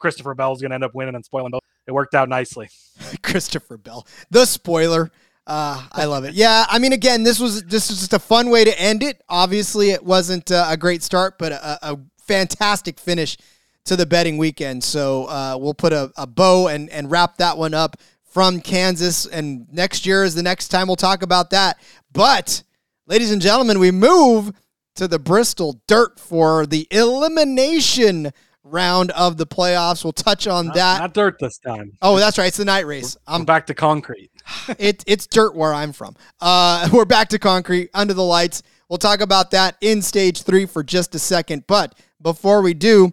Christopher 0.00 0.34
Bell's 0.34 0.60
going 0.60 0.70
to 0.70 0.74
end 0.74 0.82
up 0.82 0.96
winning 0.96 1.14
and 1.14 1.24
spoiling 1.24 1.52
both. 1.52 1.62
It 1.86 1.92
worked 1.92 2.16
out 2.16 2.28
nicely. 2.28 2.70
Christopher 3.22 3.76
Bell, 3.76 4.04
the 4.30 4.46
spoiler. 4.46 5.12
Uh, 5.46 5.86
I 5.92 6.06
love 6.06 6.24
it. 6.24 6.34
Yeah, 6.34 6.64
I 6.68 6.78
mean, 6.78 6.92
again, 6.92 7.22
this 7.22 7.38
was 7.38 7.62
this 7.64 7.90
was 7.90 8.00
just 8.00 8.14
a 8.14 8.18
fun 8.18 8.48
way 8.48 8.64
to 8.64 8.80
end 8.80 9.02
it. 9.02 9.22
Obviously, 9.28 9.90
it 9.90 10.02
wasn't 10.02 10.50
uh, 10.50 10.66
a 10.68 10.76
great 10.76 11.02
start, 11.02 11.38
but 11.38 11.52
a, 11.52 11.90
a, 11.92 11.98
fantastic 12.18 12.98
finish 12.98 13.36
to 13.84 13.96
the 13.96 14.06
betting 14.06 14.38
weekend. 14.38 14.82
So 14.82 15.26
uh, 15.26 15.58
we'll 15.60 15.74
put 15.74 15.92
a, 15.92 16.10
a 16.16 16.26
bow 16.26 16.68
and 16.68 16.88
and 16.88 17.10
wrap 17.10 17.36
that 17.36 17.58
one 17.58 17.74
up 17.74 17.98
from 18.34 18.60
Kansas. 18.60 19.26
And 19.26 19.72
next 19.72 20.06
year 20.06 20.24
is 20.24 20.34
the 20.34 20.42
next 20.42 20.68
time 20.68 20.88
we'll 20.88 20.96
talk 20.96 21.22
about 21.22 21.50
that. 21.50 21.78
But, 22.12 22.62
ladies 23.06 23.30
and 23.30 23.40
gentlemen, 23.40 23.78
we 23.78 23.90
move 23.90 24.52
to 24.96 25.06
the 25.06 25.18
Bristol 25.18 25.80
Dirt 25.86 26.18
for 26.18 26.66
the 26.66 26.88
elimination 26.90 28.32
round 28.64 29.10
of 29.12 29.36
the 29.36 29.46
playoffs. 29.46 30.02
We'll 30.02 30.12
touch 30.12 30.46
on 30.46 30.66
not, 30.66 30.74
that. 30.74 31.00
Not 31.00 31.14
dirt 31.14 31.38
this 31.38 31.58
time. 31.58 31.92
Oh, 32.02 32.16
that's 32.16 32.38
right. 32.38 32.46
It's 32.46 32.56
the 32.56 32.64
night 32.64 32.86
race. 32.86 33.16
I'm 33.26 33.42
we're 33.42 33.46
back 33.46 33.66
to 33.66 33.74
concrete. 33.74 34.30
it, 34.78 35.04
it's 35.06 35.26
dirt 35.26 35.54
where 35.54 35.72
I'm 35.72 35.92
from. 35.92 36.16
Uh, 36.40 36.88
we're 36.92 37.04
back 37.04 37.28
to 37.28 37.38
concrete 37.38 37.90
under 37.94 38.14
the 38.14 38.24
lights. 38.24 38.62
We'll 38.88 38.98
talk 38.98 39.20
about 39.20 39.50
that 39.52 39.76
in 39.80 40.02
stage 40.02 40.42
three 40.42 40.66
for 40.66 40.82
just 40.82 41.14
a 41.14 41.18
second. 41.18 41.66
But 41.66 41.94
before 42.20 42.62
we 42.62 42.74
do, 42.74 43.12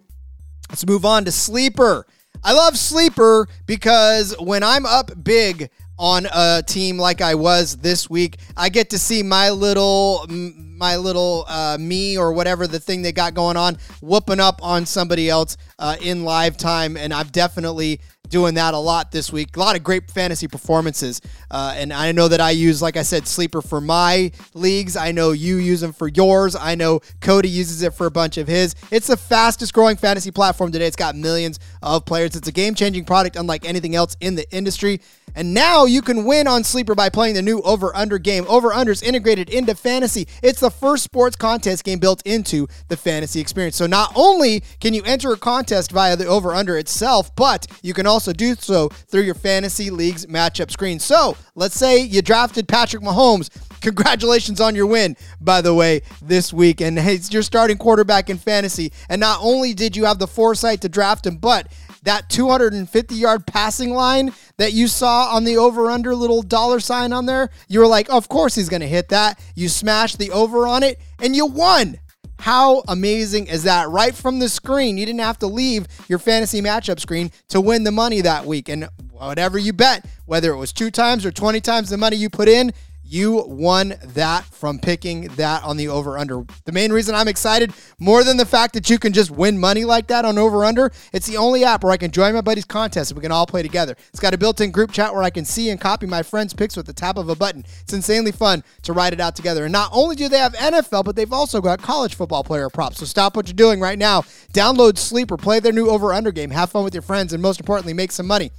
let's 0.68 0.86
move 0.86 1.04
on 1.04 1.24
to 1.26 1.32
Sleeper. 1.32 2.06
I 2.44 2.52
love 2.52 2.76
Sleeper 2.76 3.46
because 3.66 4.34
when 4.40 4.62
I'm 4.62 4.84
up 4.84 5.12
big 5.22 5.70
on 6.02 6.26
a 6.32 6.64
team 6.66 6.98
like 6.98 7.20
I 7.20 7.36
was 7.36 7.76
this 7.76 8.10
week, 8.10 8.38
I 8.56 8.70
get 8.70 8.90
to 8.90 8.98
see 8.98 9.22
my 9.22 9.50
little 9.50 10.26
my 10.28 10.96
little 10.96 11.44
uh, 11.46 11.78
me 11.78 12.18
or 12.18 12.32
whatever 12.32 12.66
the 12.66 12.80
thing 12.80 13.02
they 13.02 13.12
got 13.12 13.34
going 13.34 13.56
on 13.56 13.78
whooping 14.00 14.40
up 14.40 14.58
on 14.64 14.84
somebody 14.84 15.30
else 15.30 15.56
uh, 15.78 15.94
in 16.02 16.24
live 16.24 16.56
time, 16.56 16.96
and 16.96 17.14
I've 17.14 17.30
definitely 17.30 18.00
doing 18.28 18.54
that 18.54 18.74
a 18.74 18.78
lot 18.78 19.12
this 19.12 19.30
week. 19.30 19.56
A 19.56 19.60
lot 19.60 19.76
of 19.76 19.84
great 19.84 20.10
fantasy 20.10 20.48
performances. 20.48 21.20
Uh, 21.50 21.74
and 21.76 21.92
I 21.92 22.10
know 22.12 22.28
that 22.28 22.40
I 22.40 22.50
use, 22.50 22.80
like 22.80 22.96
I 22.96 23.02
said, 23.02 23.28
Sleeper 23.28 23.60
for 23.60 23.80
my 23.80 24.32
leagues. 24.54 24.96
I 24.96 25.12
know 25.12 25.32
you 25.32 25.58
use 25.58 25.82
them 25.82 25.92
for 25.92 26.08
yours. 26.08 26.56
I 26.56 26.74
know 26.74 27.00
Cody 27.20 27.50
uses 27.50 27.82
it 27.82 27.92
for 27.92 28.06
a 28.06 28.10
bunch 28.10 28.38
of 28.38 28.48
his. 28.48 28.74
It's 28.90 29.08
the 29.08 29.18
fastest 29.18 29.74
growing 29.74 29.96
fantasy 29.96 30.30
platform 30.30 30.72
today. 30.72 30.86
It's 30.86 30.96
got 30.96 31.14
millions 31.14 31.60
of 31.82 32.06
players. 32.06 32.34
It's 32.34 32.48
a 32.48 32.52
game 32.52 32.74
changing 32.74 33.04
product, 33.04 33.36
unlike 33.36 33.66
anything 33.66 33.94
else 33.94 34.16
in 34.20 34.34
the 34.34 34.50
industry. 34.50 35.00
And 35.34 35.54
now 35.54 35.84
you 35.84 36.02
can 36.02 36.24
win 36.24 36.46
on 36.46 36.64
Sleeper 36.64 36.94
by 36.94 37.08
playing 37.08 37.34
the 37.34 37.42
new 37.42 37.60
Over 37.62 37.94
Under 37.96 38.18
game. 38.18 38.44
Over 38.48 38.72
Under's 38.72 39.02
integrated 39.02 39.48
into 39.48 39.74
fantasy. 39.74 40.26
It's 40.42 40.60
the 40.60 40.70
first 40.70 41.04
sports 41.04 41.36
contest 41.36 41.84
game 41.84 41.98
built 41.98 42.22
into 42.26 42.68
the 42.88 42.96
fantasy 42.96 43.40
experience. 43.40 43.76
So 43.76 43.86
not 43.86 44.12
only 44.14 44.62
can 44.80 44.94
you 44.94 45.02
enter 45.04 45.32
a 45.32 45.36
contest 45.36 45.92
via 45.92 46.16
the 46.16 46.26
Over 46.26 46.54
Under 46.54 46.76
itself, 46.76 47.34
but 47.36 47.66
you 47.82 47.94
can 47.94 48.06
also 48.06 48.32
do 48.32 48.54
so 48.54 48.88
through 48.88 49.22
your 49.22 49.34
fantasy 49.34 49.90
league's 49.90 50.26
matchup 50.26 50.70
screen. 50.70 50.98
So 50.98 51.36
let's 51.54 51.76
say 51.76 52.00
you 52.00 52.22
drafted 52.22 52.68
Patrick 52.68 53.02
Mahomes. 53.02 53.50
Congratulations 53.80 54.60
on 54.60 54.74
your 54.74 54.86
win, 54.86 55.16
by 55.40 55.60
the 55.60 55.74
way, 55.74 56.02
this 56.20 56.52
week. 56.52 56.80
And 56.80 56.98
he's 57.00 57.32
your 57.32 57.42
starting 57.42 57.78
quarterback 57.78 58.30
in 58.30 58.38
fantasy. 58.38 58.92
And 59.08 59.20
not 59.20 59.38
only 59.42 59.74
did 59.74 59.96
you 59.96 60.04
have 60.04 60.18
the 60.18 60.26
foresight 60.26 60.80
to 60.82 60.88
draft 60.88 61.26
him, 61.26 61.36
but 61.36 61.70
that 62.02 62.28
250 62.28 63.14
yard 63.14 63.46
passing 63.46 63.92
line 63.92 64.32
that 64.58 64.72
you 64.72 64.88
saw 64.88 65.34
on 65.34 65.44
the 65.44 65.56
over 65.56 65.90
under 65.90 66.14
little 66.14 66.42
dollar 66.42 66.80
sign 66.80 67.12
on 67.12 67.26
there, 67.26 67.50
you 67.68 67.80
were 67.80 67.86
like, 67.86 68.10
of 68.10 68.28
course 68.28 68.54
he's 68.54 68.68
going 68.68 68.80
to 68.80 68.88
hit 68.88 69.08
that. 69.10 69.38
You 69.54 69.68
smashed 69.68 70.18
the 70.18 70.30
over 70.30 70.66
on 70.66 70.82
it 70.82 71.00
and 71.20 71.34
you 71.34 71.46
won. 71.46 71.98
How 72.38 72.82
amazing 72.88 73.46
is 73.46 73.62
that? 73.62 73.88
Right 73.90 74.14
from 74.14 74.40
the 74.40 74.48
screen. 74.48 74.98
You 74.98 75.06
didn't 75.06 75.20
have 75.20 75.38
to 75.40 75.46
leave 75.46 75.86
your 76.08 76.18
fantasy 76.18 76.60
matchup 76.60 76.98
screen 76.98 77.30
to 77.50 77.60
win 77.60 77.84
the 77.84 77.92
money 77.92 78.20
that 78.20 78.46
week. 78.46 78.68
And 78.68 78.88
whatever 79.12 79.58
you 79.58 79.72
bet, 79.72 80.04
whether 80.26 80.50
it 80.52 80.56
was 80.56 80.72
two 80.72 80.90
times 80.90 81.24
or 81.24 81.30
20 81.30 81.60
times 81.60 81.88
the 81.88 81.96
money 81.96 82.16
you 82.16 82.28
put 82.28 82.48
in, 82.48 82.72
you 83.12 83.44
won 83.46 83.94
that 84.02 84.44
from 84.46 84.78
picking 84.78 85.28
that 85.36 85.62
on 85.64 85.76
the 85.76 85.88
over 85.88 86.16
under. 86.16 86.44
The 86.64 86.72
main 86.72 86.92
reason 86.92 87.14
I'm 87.14 87.28
excited, 87.28 87.72
more 87.98 88.24
than 88.24 88.38
the 88.38 88.46
fact 88.46 88.72
that 88.72 88.88
you 88.88 88.98
can 88.98 89.12
just 89.12 89.30
win 89.30 89.58
money 89.58 89.84
like 89.84 90.06
that 90.06 90.24
on 90.24 90.38
over 90.38 90.64
under, 90.64 90.90
it's 91.12 91.26
the 91.26 91.36
only 91.36 91.62
app 91.62 91.84
where 91.84 91.92
I 91.92 91.98
can 91.98 92.10
join 92.10 92.32
my 92.32 92.40
buddies' 92.40 92.64
contest 92.64 93.10
and 93.10 93.18
we 93.18 93.22
can 93.22 93.30
all 93.30 93.46
play 93.46 93.62
together. 93.62 93.96
It's 94.08 94.20
got 94.20 94.32
a 94.32 94.38
built 94.38 94.62
in 94.62 94.70
group 94.70 94.92
chat 94.92 95.12
where 95.12 95.22
I 95.22 95.28
can 95.28 95.44
see 95.44 95.68
and 95.68 95.78
copy 95.78 96.06
my 96.06 96.22
friends' 96.22 96.54
picks 96.54 96.74
with 96.74 96.86
the 96.86 96.94
tap 96.94 97.18
of 97.18 97.28
a 97.28 97.34
button. 97.34 97.66
It's 97.82 97.92
insanely 97.92 98.32
fun 98.32 98.64
to 98.82 98.94
write 98.94 99.12
it 99.12 99.20
out 99.20 99.36
together. 99.36 99.64
And 99.64 99.72
not 99.72 99.90
only 99.92 100.16
do 100.16 100.30
they 100.30 100.38
have 100.38 100.54
NFL, 100.54 101.04
but 101.04 101.14
they've 101.14 101.32
also 101.32 101.60
got 101.60 101.82
college 101.82 102.14
football 102.14 102.42
player 102.42 102.70
props. 102.70 102.96
So 102.98 103.04
stop 103.04 103.36
what 103.36 103.46
you're 103.46 103.54
doing 103.54 103.78
right 103.78 103.98
now. 103.98 104.22
Download 104.54 104.96
Sleeper, 104.96 105.36
play 105.36 105.60
their 105.60 105.72
new 105.72 105.90
over 105.90 106.14
under 106.14 106.32
game, 106.32 106.50
have 106.50 106.70
fun 106.70 106.82
with 106.82 106.94
your 106.94 107.02
friends, 107.02 107.34
and 107.34 107.42
most 107.42 107.60
importantly, 107.60 107.92
make 107.92 108.10
some 108.10 108.26
money 108.26 108.52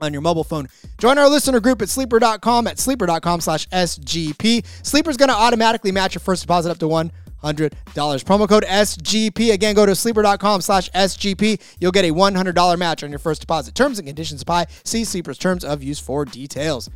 on 0.00 0.12
your 0.12 0.22
mobile 0.22 0.44
phone. 0.44 0.68
Join 0.98 1.18
our 1.18 1.28
listener 1.28 1.60
group 1.60 1.82
at 1.82 1.88
sleeper.com 1.88 2.66
at 2.66 2.78
sleeper.com 2.78 3.40
slash 3.40 3.68
SGP. 3.68 4.64
Sleeper's 4.84 5.16
going 5.16 5.28
to 5.28 5.34
automatically 5.34 5.92
match 5.92 6.14
your 6.14 6.20
first 6.20 6.42
deposit 6.42 6.70
up 6.70 6.78
to 6.78 6.86
$100. 6.86 7.10
Promo 7.42 8.48
code 8.48 8.64
SGP. 8.64 9.52
Again, 9.52 9.74
go 9.74 9.86
to 9.86 9.94
sleeper.com 9.94 10.60
slash 10.60 10.90
SGP. 10.90 11.60
You'll 11.80 11.92
get 11.92 12.04
a 12.04 12.12
$100 12.12 12.78
match 12.78 13.02
on 13.02 13.10
your 13.10 13.18
first 13.18 13.40
deposit. 13.40 13.74
Terms 13.74 13.98
and 13.98 14.06
conditions 14.06 14.42
apply. 14.42 14.66
See 14.84 15.04
Sleeper's 15.04 15.38
terms 15.38 15.64
of 15.64 15.82
use 15.82 15.98
for 15.98 16.24
details. 16.24 16.88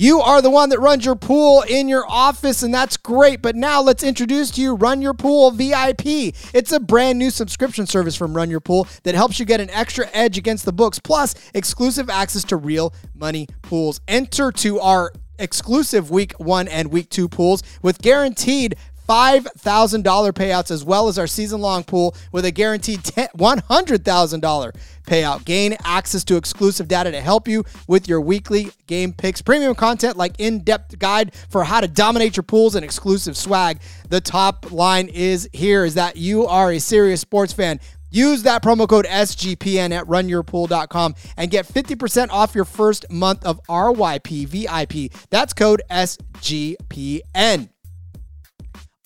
You 0.00 0.20
are 0.20 0.40
the 0.40 0.48
one 0.48 0.68
that 0.68 0.78
runs 0.78 1.04
your 1.04 1.16
pool 1.16 1.64
in 1.68 1.88
your 1.88 2.08
office, 2.08 2.62
and 2.62 2.72
that's 2.72 2.96
great. 2.96 3.42
But 3.42 3.56
now 3.56 3.82
let's 3.82 4.04
introduce 4.04 4.52
to 4.52 4.60
you 4.60 4.76
Run 4.76 5.02
Your 5.02 5.12
Pool 5.12 5.50
VIP. 5.50 6.06
It's 6.54 6.70
a 6.70 6.78
brand 6.78 7.18
new 7.18 7.30
subscription 7.30 7.84
service 7.84 8.14
from 8.14 8.32
Run 8.32 8.48
Your 8.48 8.60
Pool 8.60 8.86
that 9.02 9.16
helps 9.16 9.40
you 9.40 9.44
get 9.44 9.60
an 9.60 9.70
extra 9.70 10.08
edge 10.12 10.38
against 10.38 10.66
the 10.66 10.72
books, 10.72 11.00
plus 11.00 11.34
exclusive 11.52 12.08
access 12.08 12.44
to 12.44 12.56
real 12.56 12.94
money 13.12 13.48
pools. 13.62 14.00
Enter 14.06 14.52
to 14.52 14.78
our 14.78 15.10
exclusive 15.40 16.12
week 16.12 16.32
one 16.38 16.68
and 16.68 16.92
week 16.92 17.10
two 17.10 17.28
pools 17.28 17.64
with 17.82 17.98
guaranteed 17.98 18.76
$5,000 19.08 20.32
payouts 20.32 20.70
as 20.70 20.84
well 20.84 21.08
as 21.08 21.18
our 21.18 21.26
season 21.26 21.60
long 21.60 21.82
pool 21.84 22.14
with 22.32 22.44
a 22.44 22.50
guaranteed 22.50 23.00
$100,000 23.00 24.76
payout. 25.06 25.44
Gain 25.44 25.76
access 25.84 26.24
to 26.24 26.36
exclusive 26.36 26.88
data 26.88 27.10
to 27.10 27.20
help 27.20 27.48
you 27.48 27.64
with 27.86 28.06
your 28.08 28.20
weekly 28.20 28.70
game 28.86 29.12
picks, 29.12 29.40
premium 29.40 29.74
content 29.74 30.16
like 30.16 30.34
in 30.38 30.60
depth 30.60 30.98
guide 30.98 31.34
for 31.48 31.64
how 31.64 31.80
to 31.80 31.88
dominate 31.88 32.36
your 32.36 32.44
pools, 32.44 32.74
and 32.74 32.84
exclusive 32.84 33.36
swag. 33.36 33.80
The 34.10 34.20
top 34.20 34.70
line 34.70 35.08
is 35.08 35.48
here 35.52 35.84
is 35.84 35.94
that 35.94 36.16
you 36.16 36.46
are 36.46 36.72
a 36.72 36.78
serious 36.78 37.20
sports 37.20 37.52
fan. 37.52 37.80
Use 38.10 38.42
that 38.44 38.62
promo 38.62 38.88
code 38.88 39.04
SGPN 39.06 39.92
at 39.92 40.06
runyourpool.com 40.06 41.14
and 41.36 41.50
get 41.50 41.66
50% 41.66 42.30
off 42.30 42.54
your 42.54 42.64
first 42.64 43.10
month 43.10 43.44
of 43.44 43.60
RYP 43.68 44.46
VIP. 44.46 45.12
That's 45.30 45.52
code 45.52 45.82
SGPN. 45.90 47.68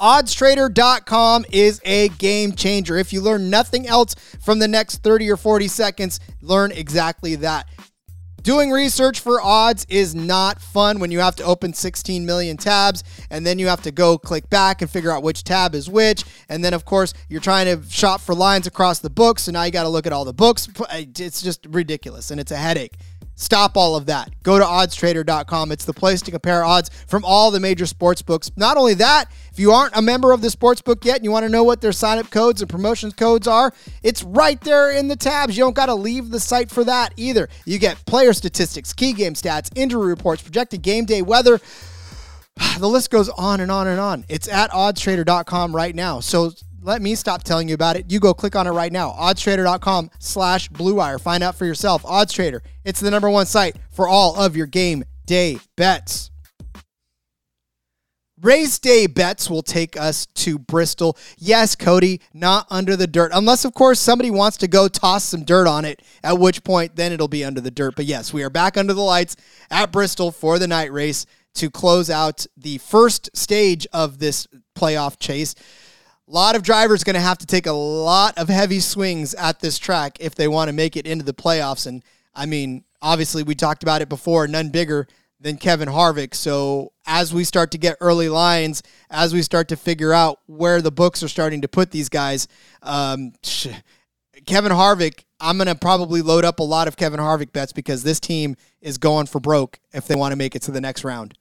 oddstrader.com 0.02 1.46
is 1.52 1.80
a 1.84 2.08
game 2.08 2.52
changer. 2.52 2.98
If 2.98 3.12
you 3.12 3.20
learn 3.20 3.48
nothing 3.48 3.86
else 3.86 4.16
from 4.40 4.58
the 4.58 4.66
next 4.66 5.04
30 5.04 5.30
or 5.30 5.36
40 5.36 5.68
seconds, 5.68 6.18
learn 6.40 6.72
exactly 6.72 7.36
that. 7.36 7.68
Doing 8.42 8.72
research 8.72 9.20
for 9.20 9.40
odds 9.40 9.86
is 9.88 10.16
not 10.16 10.60
fun 10.60 10.98
when 10.98 11.12
you 11.12 11.20
have 11.20 11.36
to 11.36 11.44
open 11.44 11.72
16 11.72 12.26
million 12.26 12.56
tabs 12.56 13.04
and 13.30 13.46
then 13.46 13.60
you 13.60 13.68
have 13.68 13.82
to 13.82 13.92
go 13.92 14.18
click 14.18 14.50
back 14.50 14.82
and 14.82 14.90
figure 14.90 15.12
out 15.12 15.22
which 15.22 15.44
tab 15.44 15.76
is 15.76 15.88
which. 15.88 16.24
And 16.48 16.64
then, 16.64 16.74
of 16.74 16.84
course, 16.84 17.14
you're 17.28 17.40
trying 17.40 17.66
to 17.66 17.88
shop 17.88 18.20
for 18.20 18.34
lines 18.34 18.66
across 18.66 18.98
the 18.98 19.10
books. 19.10 19.44
So 19.44 19.52
now 19.52 19.62
you 19.62 19.70
got 19.70 19.84
to 19.84 19.88
look 19.88 20.08
at 20.08 20.12
all 20.12 20.24
the 20.24 20.34
books. 20.34 20.68
It's 20.90 21.40
just 21.40 21.64
ridiculous 21.66 22.32
and 22.32 22.40
it's 22.40 22.50
a 22.50 22.56
headache. 22.56 22.96
Stop 23.42 23.76
all 23.76 23.96
of 23.96 24.06
that. 24.06 24.30
Go 24.44 24.56
to 24.56 24.64
oddstrader.com. 24.64 25.72
It's 25.72 25.84
the 25.84 25.92
place 25.92 26.22
to 26.22 26.30
compare 26.30 26.62
odds 26.62 26.90
from 27.08 27.24
all 27.24 27.50
the 27.50 27.58
major 27.58 27.86
sports 27.86 28.22
books. 28.22 28.52
Not 28.56 28.76
only 28.76 28.94
that, 28.94 29.32
if 29.50 29.58
you 29.58 29.72
aren't 29.72 29.96
a 29.96 30.00
member 30.00 30.30
of 30.30 30.42
the 30.42 30.48
sports 30.48 30.80
book 30.80 31.04
yet 31.04 31.16
and 31.16 31.24
you 31.24 31.32
want 31.32 31.42
to 31.44 31.48
know 31.48 31.64
what 31.64 31.80
their 31.80 31.90
sign 31.90 32.18
up 32.18 32.30
codes 32.30 32.62
and 32.62 32.70
promotions 32.70 33.14
codes 33.14 33.48
are, 33.48 33.74
it's 34.04 34.22
right 34.22 34.60
there 34.60 34.92
in 34.92 35.08
the 35.08 35.16
tabs. 35.16 35.56
You 35.56 35.64
don't 35.64 35.74
got 35.74 35.86
to 35.86 35.94
leave 35.94 36.30
the 36.30 36.38
site 36.38 36.70
for 36.70 36.84
that 36.84 37.14
either. 37.16 37.48
You 37.64 37.80
get 37.80 38.06
player 38.06 38.32
statistics, 38.32 38.92
key 38.92 39.12
game 39.12 39.34
stats, 39.34 39.70
injury 39.74 40.06
reports, 40.06 40.40
projected 40.40 40.82
game 40.82 41.04
day 41.04 41.22
weather. 41.22 41.60
The 42.78 42.88
list 42.88 43.10
goes 43.10 43.28
on 43.30 43.60
and 43.60 43.72
on 43.72 43.88
and 43.88 43.98
on. 43.98 44.24
It's 44.28 44.46
at 44.46 44.70
oddstrader.com 44.70 45.74
right 45.74 45.94
now. 45.94 46.20
So 46.20 46.52
let 46.82 47.00
me 47.00 47.14
stop 47.14 47.42
telling 47.42 47.68
you 47.68 47.74
about 47.74 47.96
it. 47.96 48.10
You 48.10 48.20
go 48.20 48.34
click 48.34 48.56
on 48.56 48.66
it 48.66 48.70
right 48.70 48.92
now. 48.92 49.10
Oddstrader.com 49.10 50.10
slash 50.18 50.68
Blue 50.68 50.96
Wire. 50.96 51.18
Find 51.18 51.42
out 51.42 51.54
for 51.54 51.64
yourself. 51.64 52.02
Oddstrader. 52.02 52.60
It's 52.84 53.00
the 53.00 53.10
number 53.10 53.30
one 53.30 53.46
site 53.46 53.76
for 53.90 54.08
all 54.08 54.36
of 54.36 54.56
your 54.56 54.66
game 54.66 55.04
day 55.24 55.58
bets. 55.76 56.30
Race 58.40 58.80
day 58.80 59.06
bets 59.06 59.48
will 59.48 59.62
take 59.62 59.96
us 59.96 60.26
to 60.26 60.58
Bristol. 60.58 61.16
Yes, 61.38 61.76
Cody, 61.76 62.20
not 62.34 62.66
under 62.70 62.96
the 62.96 63.06
dirt. 63.06 63.30
Unless, 63.32 63.64
of 63.64 63.72
course, 63.72 64.00
somebody 64.00 64.32
wants 64.32 64.56
to 64.58 64.66
go 64.66 64.88
toss 64.88 65.22
some 65.22 65.44
dirt 65.44 65.68
on 65.68 65.84
it, 65.84 66.02
at 66.24 66.40
which 66.40 66.64
point 66.64 66.96
then 66.96 67.12
it'll 67.12 67.28
be 67.28 67.44
under 67.44 67.60
the 67.60 67.70
dirt. 67.70 67.94
But 67.94 68.06
yes, 68.06 68.32
we 68.32 68.42
are 68.42 68.50
back 68.50 68.76
under 68.76 68.94
the 68.94 69.00
lights 69.00 69.36
at 69.70 69.92
Bristol 69.92 70.32
for 70.32 70.58
the 70.58 70.66
night 70.66 70.92
race 70.92 71.24
to 71.54 71.70
close 71.70 72.10
out 72.10 72.44
the 72.56 72.78
first 72.78 73.30
stage 73.36 73.86
of 73.92 74.18
this 74.18 74.48
playoff 74.74 75.20
chase. 75.20 75.54
A 76.28 76.30
lot 76.30 76.56
of 76.56 76.62
drivers 76.62 77.04
going 77.04 77.14
to 77.14 77.20
have 77.20 77.38
to 77.38 77.46
take 77.46 77.66
a 77.66 77.72
lot 77.72 78.38
of 78.38 78.48
heavy 78.48 78.80
swings 78.80 79.34
at 79.34 79.60
this 79.60 79.78
track 79.78 80.18
if 80.20 80.34
they 80.34 80.48
want 80.48 80.68
to 80.68 80.72
make 80.72 80.96
it 80.96 81.06
into 81.06 81.24
the 81.24 81.34
playoffs. 81.34 81.86
And 81.86 82.02
I 82.34 82.46
mean, 82.46 82.84
obviously, 83.00 83.42
we 83.42 83.54
talked 83.54 83.82
about 83.82 84.02
it 84.02 84.08
before, 84.08 84.46
none 84.46 84.70
bigger 84.70 85.08
than 85.40 85.56
Kevin 85.56 85.88
Harvick. 85.88 86.34
So 86.34 86.92
as 87.06 87.34
we 87.34 87.44
start 87.44 87.72
to 87.72 87.78
get 87.78 87.96
early 88.00 88.28
lines, 88.28 88.82
as 89.10 89.34
we 89.34 89.42
start 89.42 89.68
to 89.68 89.76
figure 89.76 90.12
out 90.12 90.38
where 90.46 90.80
the 90.80 90.92
books 90.92 91.22
are 91.22 91.28
starting 91.28 91.62
to 91.62 91.68
put 91.68 91.90
these 91.90 92.08
guys, 92.08 92.46
um, 92.82 93.32
Kevin 94.46 94.72
Harvick, 94.72 95.24
I'm 95.40 95.56
going 95.56 95.66
to 95.66 95.74
probably 95.74 96.22
load 96.22 96.44
up 96.44 96.60
a 96.60 96.62
lot 96.62 96.86
of 96.86 96.96
Kevin 96.96 97.18
Harvick 97.18 97.52
bets 97.52 97.72
because 97.72 98.04
this 98.04 98.20
team 98.20 98.56
is 98.80 98.98
going 98.98 99.26
for 99.26 99.40
broke 99.40 99.80
if 99.92 100.06
they 100.06 100.14
want 100.14 100.32
to 100.32 100.36
make 100.36 100.54
it 100.54 100.62
to 100.62 100.70
the 100.70 100.80
next 100.80 101.02
round. 101.02 101.36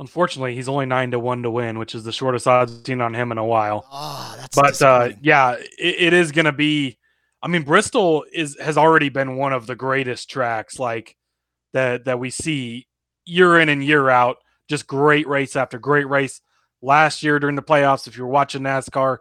Unfortunately, 0.00 0.54
he's 0.54 0.68
only 0.68 0.86
nine 0.86 1.10
to 1.10 1.18
one 1.18 1.42
to 1.42 1.50
win, 1.50 1.78
which 1.78 1.94
is 1.94 2.04
the 2.04 2.12
shortest 2.12 2.46
odds 2.46 2.80
seen 2.84 3.00
on 3.00 3.14
him 3.14 3.32
in 3.32 3.38
a 3.38 3.44
while. 3.44 3.84
Oh, 3.90 4.34
that's 4.36 4.54
but 4.54 4.80
uh, 4.80 5.10
yeah, 5.20 5.54
it, 5.78 5.96
it 5.98 6.12
is 6.12 6.30
going 6.30 6.44
to 6.44 6.52
be. 6.52 6.98
I 7.42 7.48
mean, 7.48 7.62
Bristol 7.62 8.24
is 8.32 8.56
has 8.60 8.78
already 8.78 9.08
been 9.08 9.36
one 9.36 9.52
of 9.52 9.66
the 9.66 9.74
greatest 9.74 10.30
tracks 10.30 10.78
like 10.78 11.16
that 11.72 12.04
that 12.04 12.20
we 12.20 12.30
see 12.30 12.86
year 13.24 13.58
in 13.58 13.68
and 13.68 13.84
year 13.84 14.08
out. 14.08 14.38
Just 14.68 14.86
great 14.86 15.26
race 15.26 15.56
after 15.56 15.78
great 15.78 16.08
race. 16.08 16.40
Last 16.80 17.24
year 17.24 17.40
during 17.40 17.56
the 17.56 17.62
playoffs, 17.62 18.06
if 18.06 18.16
you're 18.16 18.28
watching 18.28 18.62
NASCAR, 18.62 19.18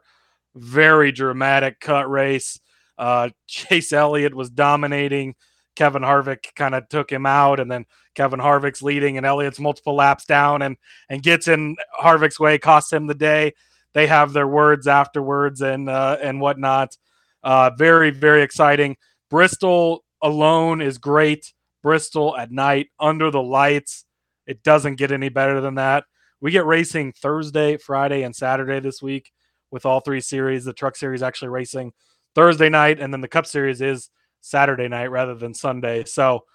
very 0.55 1.11
dramatic 1.11 1.79
cut 1.79 2.09
race. 2.09 2.59
Uh, 2.99 3.29
Chase 3.47 3.91
Elliott 3.91 4.35
was 4.35 4.51
dominating. 4.51 5.35
Kevin 5.77 6.01
Harvick 6.01 6.55
kind 6.55 6.73
of 6.73 6.89
took 6.89 7.11
him 7.11 7.27
out, 7.27 7.59
and 7.59 7.71
then 7.71 7.85
Kevin 8.15 8.39
Harvick's 8.39 8.81
leading, 8.81 9.15
and 9.17 9.27
Elliott's 9.27 9.59
multiple 9.59 9.93
laps 9.93 10.25
down, 10.25 10.63
and 10.63 10.75
and 11.07 11.21
gets 11.21 11.47
in 11.47 11.75
Harvick's 12.01 12.39
way, 12.39 12.57
costs 12.57 12.91
him 12.91 13.05
the 13.05 13.13
day. 13.13 13.53
They 13.93 14.07
have 14.07 14.33
their 14.33 14.47
words 14.47 14.87
afterwards, 14.87 15.61
and 15.61 15.87
uh, 15.87 16.17
and 16.19 16.41
whatnot. 16.41 16.97
Uh, 17.43 17.69
very 17.77 18.09
very 18.09 18.41
exciting. 18.41 18.97
Bristol 19.29 20.03
alone 20.19 20.81
is 20.81 20.97
great. 20.97 21.53
Bristol 21.83 22.35
at 22.35 22.51
night 22.51 22.87
under 22.99 23.29
the 23.29 23.43
lights. 23.43 24.03
It 24.47 24.63
doesn't 24.63 24.95
get 24.95 25.11
any 25.11 25.29
better 25.29 25.61
than 25.61 25.75
that. 25.75 26.05
We 26.41 26.49
get 26.49 26.65
racing 26.65 27.13
Thursday, 27.13 27.77
Friday, 27.77 28.23
and 28.23 28.35
Saturday 28.35 28.79
this 28.79 28.99
week 28.99 29.31
with 29.69 29.85
all 29.85 29.99
three 29.99 30.21
series. 30.21 30.65
The 30.65 30.73
Truck 30.73 30.95
Series 30.95 31.21
actually 31.21 31.49
racing 31.49 31.93
Thursday 32.33 32.69
night, 32.69 32.99
and 32.99 33.13
then 33.13 33.21
the 33.21 33.27
Cup 33.27 33.45
Series 33.45 33.79
is 33.79 34.09
Saturday 34.47 34.87
night 34.87 35.11
rather 35.11 35.35
than 35.35 35.53
Sunday. 35.53 36.03
So 36.05 36.45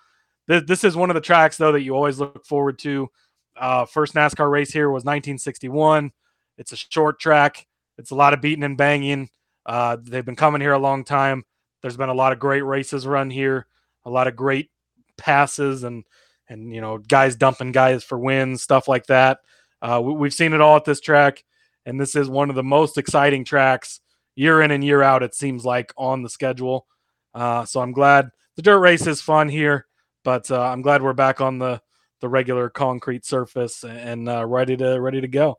th- 0.49 0.67
this 0.67 0.85
is 0.85 0.97
one 0.97 1.11
of 1.11 1.15
the 1.15 1.21
tracks 1.21 1.57
though 1.57 1.73
that 1.73 1.83
you 1.83 1.95
always 1.95 2.19
look 2.19 2.45
forward 2.47 2.79
to. 2.81 3.11
Uh, 3.57 3.85
first 3.85 4.15
NASCAR 4.15 4.51
race 4.51 4.73
here 4.73 4.89
was 4.89 5.05
1961. 5.05 6.13
It's 6.59 6.73
a 6.73 6.77
short 6.77 7.21
track. 7.21 7.67
It's 7.99 8.11
a 8.11 8.15
lot 8.15 8.35
of 8.35 8.41
beating 8.41 8.65
and 8.65 8.77
banging. 8.77 9.29
Uh, 9.67 9.97
they've 10.03 10.25
been 10.25 10.37
coming 10.37 10.61
here 10.61 10.73
a 10.73 10.79
long 10.79 11.05
time. 11.05 11.45
There's 11.83 11.97
been 11.97 12.09
a 12.09 12.15
lot 12.15 12.33
of 12.33 12.39
great 12.39 12.63
races 12.63 13.07
run 13.07 13.31
here, 13.31 13.67
a 14.05 14.11
lot 14.11 14.27
of 14.27 14.37
great 14.37 14.71
passes 15.17 15.85
and 15.85 16.05
and 16.49 16.73
you 16.75 16.81
know 16.81 16.99
guys 16.99 17.37
dumping 17.37 17.73
guys 17.73 18.05
for 18.05 18.19
wins, 18.19 18.63
stuff 18.63 18.89
like 18.89 19.07
that. 19.07 19.39
Uh, 19.81 20.01
we, 20.03 20.27
have 20.27 20.35
seen 20.35 20.53
it 20.53 20.61
all 20.61 20.77
at 20.77 20.85
this 20.85 21.01
track, 21.01 21.45
and 21.85 22.01
this 22.01 22.15
is 22.15 22.29
one 22.29 22.51
of 22.51 22.57
the 22.57 22.63
most 22.63 22.99
exciting 22.99 23.45
tracks 23.45 24.01
year 24.37 24.63
in 24.63 24.71
and 24.71 24.85
year 24.85 25.03
out. 25.03 25.23
It 25.23 25.35
seems 25.35 25.65
like 25.65 25.93
on 25.97 26.23
the 26.23 26.29
schedule. 26.29 26.87
Uh, 27.35 27.65
so 27.65 27.81
I'm 27.81 27.93
glad 27.93 28.31
the 28.57 28.63
dirt 28.63 28.79
race 28.81 29.07
is 29.07 29.21
fun 29.21 29.49
here, 29.49 29.87
but 30.25 30.51
uh, 30.51 30.61
I'm 30.61 30.83
glad 30.83 31.03
we're 31.03 31.13
back 31.13 31.41
on 31.41 31.59
the 31.59 31.81
the 32.21 32.29
regular 32.29 32.71
concrete 32.71 33.27
surface 33.27 33.85
and 33.85 34.29
uh, 34.29 34.47
ready 34.47 34.77
to 34.77 35.01
ready 35.01 35.21
to 35.21 35.29
go. 35.29 35.59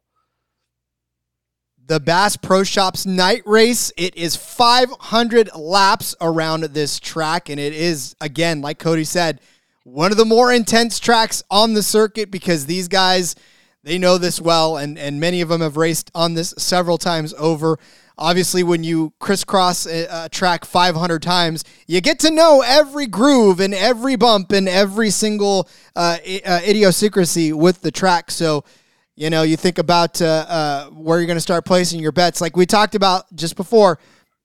The 1.86 1.99
Bass 1.99 2.38
Pro 2.38 2.63
Shops 2.63 3.05
night 3.05 3.43
race. 3.45 3.91
It 3.97 4.15
is 4.15 4.38
500 4.38 5.49
laps 5.53 6.15
around 6.21 6.63
this 6.63 6.99
track, 6.99 7.49
and 7.49 7.59
it 7.59 7.74
is 7.74 8.15
again, 8.21 8.61
like 8.61 8.80
Cody 8.80 9.03
said, 9.03 9.41
one 9.84 10.11
of 10.11 10.17
the 10.17 10.26
more 10.26 10.53
intense 10.53 10.99
tracks 10.99 11.43
on 11.51 11.74
the 11.74 11.84
circuit 11.84 12.32
because 12.32 12.65
these 12.65 12.88
guys 12.88 13.36
they 13.84 13.97
know 13.97 14.17
this 14.17 14.39
well, 14.39 14.78
and 14.78 14.97
and 14.97 15.19
many 15.19 15.41
of 15.41 15.49
them 15.49 15.59
have 15.59 15.76
raced 15.76 16.09
on 16.15 16.36
this 16.36 16.53
several 16.57 16.97
times 16.97 17.34
over. 17.38 17.78
Obviously, 18.18 18.64
when 18.64 18.84
you 18.84 19.14
crisscross 19.20 19.88
a, 19.88 20.30
track 20.30 20.66
500 20.66 21.22
times, 21.22 21.64
you 21.88 21.99
get 21.99 22.20
to 22.20 22.32
know 22.32 22.61
every 22.66 23.07
groove 23.07 23.59
and 23.59 23.74
every 23.74 24.16
bump 24.16 24.51
and 24.51 24.70
every 24.70 25.09
single 25.09 25.68
uh, 25.95 26.18
uh, 26.45 26.59
idiosyncrasy 26.64 27.53
with 27.53 27.82
the 27.82 27.91
track. 27.91 28.30
So, 28.30 28.64
you 29.16 29.30
know, 29.30 29.43
you 29.43 29.57
think 29.57 29.78
about 29.78 30.22
uh, 30.22 30.45
uh 30.47 30.86
where 30.89 31.20
you're 31.20 31.28
going 31.28 31.38
to 31.38 31.41
start 31.41 31.66
placing 31.66 31.99
your 31.99 32.11
bets. 32.11 32.41
Like 32.41 32.55
we 32.55 32.66
talked 32.66 32.95
about 32.95 33.34
just 33.36 33.55
before, 33.55 33.99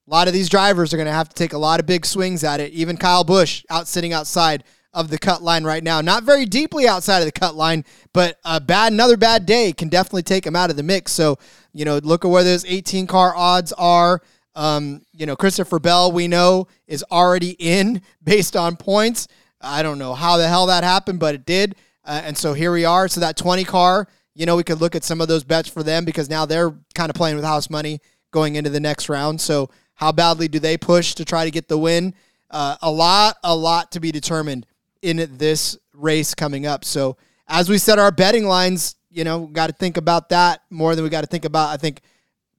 a 0.07 0.11
lot 0.11 0.27
of 0.27 0.33
these 0.33 0.49
drivers 0.49 0.95
are 0.95 0.97
going 0.97 1.07
to 1.07 1.13
have 1.13 1.29
to 1.29 1.35
take 1.35 1.53
a 1.53 1.59
lot 1.59 1.81
of 1.81 1.87
big 1.87 2.07
swings 2.07 2.43
at 2.43 2.61
it. 2.61 2.73
Even 2.73 2.97
Kyle 2.97 3.25
Busch 3.25 3.65
out 3.69 3.87
sitting 3.87 4.15
outside 4.15 4.65
of 4.95 5.11
the 5.11 5.19
cut 5.19 5.43
line 5.43 5.65
right 5.65 5.85
now. 5.85 6.01
Not 6.01 6.25
very 6.25 6.47
deeply 6.47 6.89
outside 6.89 7.19
of 7.19 7.27
the 7.27 7.33
cut 7.33 7.55
line, 7.55 7.85
but 8.13 8.39
a 8.45 8.61
bad 8.61 8.93
another 8.93 9.17
bad 9.17 9.45
day 9.45 9.73
can 9.73 9.89
definitely 9.89 10.23
take 10.23 10.47
him 10.47 10.57
out 10.57 10.71
of 10.71 10.77
the 10.77 10.83
mix. 10.83 11.13
So, 11.13 11.39
you 11.79 11.85
know, 11.85 11.99
look 11.99 12.25
at 12.25 12.29
where 12.29 12.43
those 12.43 12.65
18 12.65 13.07
car 13.07 13.37
odds 13.37 13.73
are. 13.75 14.21
Um, 14.57 15.03
you 15.13 15.27
know, 15.27 15.37
Christopher 15.37 15.79
Bell, 15.79 16.11
we 16.11 16.27
know, 16.27 16.67
is 16.89 17.05
already 17.13 17.55
in 17.57 18.03
based 18.25 18.57
on 18.57 18.75
points. 18.75 19.29
I 19.61 19.85
don't 19.85 19.99
know 19.99 20.15
how 20.15 20.39
the 20.39 20.49
hell 20.49 20.67
that 20.67 20.83
happened, 20.83 21.21
but 21.21 21.37
it 21.37 21.47
did. 21.47 21.77
Uh, 22.05 22.21
and 22.25 22.37
so 22.37 22.53
here 22.53 22.73
we 22.73 22.85
are. 22.85 23.07
So 23.07 23.21
that 23.21 23.37
20 23.37 23.63
car, 23.63 24.09
you 24.35 24.45
know, 24.45 24.57
we 24.57 24.65
could 24.65 24.81
look 24.81 24.97
at 24.97 25.05
some 25.05 25.21
of 25.21 25.29
those 25.29 25.45
bets 25.45 25.69
for 25.69 25.85
them 25.85 26.05
because 26.05 26.29
now 26.29 26.47
they're 26.47 26.75
kind 26.97 27.11
of 27.11 27.15
playing 27.15 27.37
with 27.37 27.45
house 27.45 27.71
money 27.71 28.01
going 28.33 28.57
into 28.57 28.71
the 28.71 28.81
next 28.81 29.09
round. 29.09 29.41
So 29.41 29.71
how 29.95 30.11
badly 30.11 30.49
do 30.49 30.59
they 30.59 30.77
push 30.77 31.15
to 31.15 31.25
try 31.25 31.45
to 31.45 31.51
get 31.53 31.69
the 31.69 31.79
win? 31.79 32.13
Uh, 32.51 32.77
a 32.83 32.91
lot, 32.91 33.37
a 33.45 33.55
lot 33.55 33.93
to 33.93 34.01
be 34.01 34.11
determined 34.11 34.67
in 35.03 35.29
this 35.37 35.79
race 35.95 36.35
coming 36.35 36.67
up. 36.67 36.85
So 36.85 37.17
as 37.47 37.69
we 37.69 37.79
set 37.79 38.01
our 38.01 38.11
betting 38.11 38.47
lines, 38.47 38.97
you 39.11 39.25
know, 39.25 39.47
got 39.47 39.69
to 39.69 39.73
think 39.73 39.97
about 39.97 40.29
that 40.31 40.63
more 40.71 40.95
than 40.95 41.05
we 41.05 41.11
got 41.11 41.23
to 41.23 41.27
think 41.27 41.45
about, 41.45 41.69
I 41.69 41.77
think, 41.77 42.01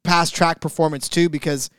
past 0.04 0.36
track 0.36 0.62
performance 0.62 1.08
too, 1.10 1.30
because 1.30 1.70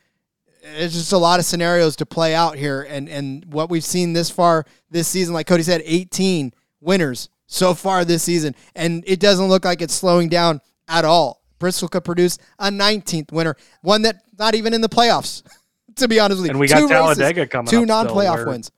it's 0.63 0.95
just 0.95 1.13
a 1.13 1.19
lot 1.19 1.39
of 1.41 1.47
scenarios 1.47 1.97
to 1.97 2.07
play 2.07 2.35
out 2.35 2.57
here. 2.57 2.83
And, 2.83 3.09
and 3.09 3.45
what 3.53 3.71
we've 3.71 3.85
seen 3.85 4.13
this 4.13 4.31
far 4.31 4.67
this 4.91 5.09
season, 5.09 5.35
like 5.35 5.47
Cody 5.47 5.63
said, 5.63 5.83
18 5.85 6.53
winners 6.81 7.29
so 7.47 7.75
far 7.75 8.05
this 8.05 8.23
season. 8.23 8.55
And 8.75 9.03
it 9.07 9.21
doesn't 9.21 9.49
look 9.49 9.65
like 9.65 9.83
it's 9.83 9.95
slowing 9.95 10.29
down 10.29 10.61
at 10.89 11.05
all. 11.05 11.43
Bristol 11.59 11.89
could 11.89 12.05
produce 12.05 12.39
a 12.59 12.71
19th 12.71 13.33
winner, 13.33 13.55
one 13.83 14.03
that 14.03 14.23
not 14.39 14.55
even 14.55 14.73
in 14.73 14.81
the 14.81 14.89
playoffs, 14.89 15.43
to 15.97 16.09
be 16.09 16.19
honest 16.19 16.39
with 16.41 16.47
you. 16.47 16.51
And 16.53 16.61
we 16.61 16.69
Two 16.69 16.89
got 16.89 16.89
Talladega 16.89 17.43
races, 17.43 17.53
coming 17.53 17.71
two 17.71 17.83
up 17.83 17.89
non 17.89 18.07
playoff 18.09 18.47
wins. 18.47 18.71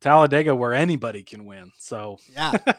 Talladega 0.00 0.54
where 0.54 0.74
anybody 0.74 1.22
can 1.22 1.44
win. 1.44 1.72
So 1.78 2.18
Yeah. 2.32 2.52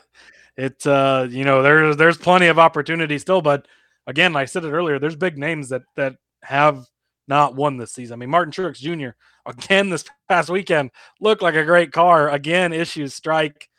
it 0.58 0.86
uh 0.86 1.28
you 1.30 1.44
know 1.44 1.62
there's 1.62 1.98
there's 1.98 2.18
plenty 2.18 2.48
of 2.48 2.60
opportunity 2.60 3.18
still 3.18 3.42
but 3.42 3.68
again 4.06 4.34
like 4.34 4.44
i 4.44 4.46
said 4.46 4.64
it 4.64 4.72
earlier 4.72 5.00
there's 5.00 5.16
big 5.16 5.38
names 5.38 5.70
that 5.70 5.82
that 5.96 6.16
have 6.44 6.86
not 7.28 7.56
won 7.56 7.78
this 7.78 7.94
season. 7.94 8.14
I 8.14 8.18
mean 8.18 8.30
martin 8.30 8.52
truex 8.52 8.78
jr 8.78 9.16
again 9.46 9.90
this 9.90 10.06
past 10.30 10.50
weekend 10.50 10.92
looked 11.20 11.42
like 11.42 11.56
a 11.56 11.66
great 11.66 11.92
car. 11.92 12.30
Again 12.30 12.74
issues 12.74 13.14
strike. 13.14 13.70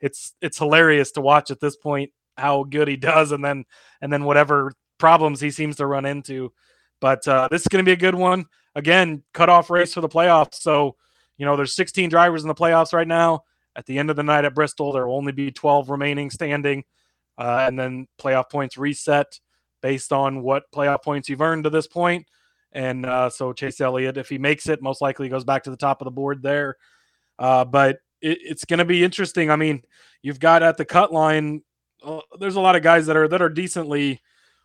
It's 0.00 0.34
it's 0.40 0.58
hilarious 0.58 1.12
to 1.12 1.20
watch 1.20 1.50
at 1.50 1.60
this 1.60 1.76
point 1.76 2.10
how 2.36 2.64
good 2.64 2.88
he 2.88 2.96
does 2.96 3.32
and 3.32 3.44
then 3.44 3.64
and 4.00 4.12
then 4.12 4.24
whatever 4.24 4.72
problems 4.98 5.40
he 5.40 5.50
seems 5.50 5.76
to 5.76 5.86
run 5.86 6.04
into. 6.04 6.52
But 7.00 7.26
uh 7.26 7.48
this 7.50 7.62
is 7.62 7.68
going 7.68 7.84
to 7.84 7.88
be 7.88 7.92
a 7.92 7.96
good 7.96 8.14
one. 8.14 8.46
Again 8.74 9.22
cutoff 9.32 9.70
race 9.70 9.94
for 9.94 10.00
the 10.00 10.08
playoffs. 10.08 10.54
So 10.54 10.96
you 11.38 11.46
know 11.46 11.56
there's 11.56 11.74
16 11.74 12.10
drivers 12.10 12.42
in 12.42 12.48
the 12.48 12.54
playoffs 12.54 12.92
right 12.92 13.08
now 13.08 13.44
at 13.76 13.86
the 13.86 13.98
end 13.98 14.10
of 14.10 14.16
the 14.16 14.22
night 14.22 14.44
at 14.44 14.54
Bristol, 14.54 14.92
there 14.92 15.06
will 15.06 15.16
only 15.16 15.32
be 15.32 15.50
12 15.50 15.90
remaining 15.90 16.30
standing, 16.30 16.84
uh, 17.38 17.64
and 17.66 17.78
then 17.78 18.06
playoff 18.20 18.50
points 18.50 18.76
reset 18.78 19.40
based 19.82 20.12
on 20.12 20.42
what 20.42 20.70
playoff 20.74 21.02
points 21.02 21.28
you've 21.28 21.42
earned 21.42 21.64
to 21.64 21.70
this 21.70 21.86
point. 21.86 22.26
And 22.72 23.06
uh, 23.06 23.30
so 23.30 23.52
Chase 23.52 23.80
Elliott, 23.80 24.16
if 24.16 24.28
he 24.28 24.38
makes 24.38 24.68
it, 24.68 24.82
most 24.82 25.00
likely 25.00 25.28
goes 25.28 25.44
back 25.44 25.64
to 25.64 25.70
the 25.70 25.76
top 25.76 26.00
of 26.00 26.06
the 26.06 26.10
board 26.10 26.42
there. 26.42 26.76
Uh, 27.38 27.64
but 27.64 27.98
it, 28.20 28.38
it's 28.42 28.64
going 28.64 28.78
to 28.78 28.84
be 28.84 29.04
interesting. 29.04 29.50
I 29.50 29.56
mean, 29.56 29.82
you've 30.22 30.40
got 30.40 30.62
at 30.62 30.76
the 30.76 30.84
cut 30.84 31.12
line, 31.12 31.62
uh, 32.04 32.20
there's 32.38 32.56
a 32.56 32.60
lot 32.60 32.76
of 32.76 32.82
guys 32.82 33.06
that 33.06 33.16
are 33.16 33.28
that 33.28 33.42
are 33.42 33.48
decently 33.48 34.20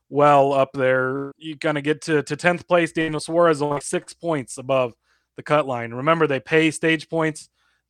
well 0.09 0.53
up 0.53 0.71
there. 0.73 1.31
You 1.37 1.57
kind 1.57 1.77
of 1.77 1.83
get 1.83 2.01
to 2.03 2.23
to 2.23 2.35
10th 2.35 2.67
place. 2.67 2.91
Daniel 2.91 3.19
Suarez 3.19 3.61
only 3.61 3.81
six 3.81 4.13
points 4.13 4.57
above 4.57 4.93
the 5.35 5.43
cut 5.43 5.67
line. 5.67 5.93
Remember, 5.93 6.27
they 6.27 6.39
pay 6.39 6.71
stage 6.71 7.09
points. 7.09 7.49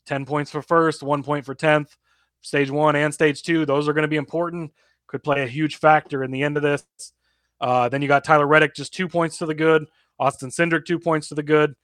10 0.10 0.26
points 0.26 0.50
for 0.50 0.64
first, 0.64 1.04
one 1.04 1.22
point 1.22 1.46
for 1.46 1.54
10th. 1.56 1.96
Stage 2.42 2.72
one 2.72 2.96
and 2.96 3.14
stage 3.14 3.44
two, 3.44 3.66
those 3.66 3.88
are 3.88 3.94
going 3.94 4.04
to 4.04 4.10
be 4.10 4.16
important. 4.16 4.72
Could 5.08 5.24
play 5.24 5.44
a 5.44 5.48
huge 5.48 5.76
factor 5.76 6.24
in 6.24 6.32
the 6.32 6.42
end 6.42 6.58
of 6.58 6.64
this. 6.64 6.84
Uh, 7.62 7.90
then 7.90 8.02
you 8.02 8.08
got 8.08 8.24
Tyler 8.24 8.48
Reddick, 8.48 8.74
just 8.74 8.94
two 8.94 9.08
points 9.08 9.38
to 9.38 9.46
the 9.46 9.54
good. 9.54 9.86
Austin 10.20 10.50
Cindric, 10.50 10.86
two 10.86 10.98
points 11.00 11.28
to 11.30 11.36
the 11.36 11.44
good. 11.44 11.76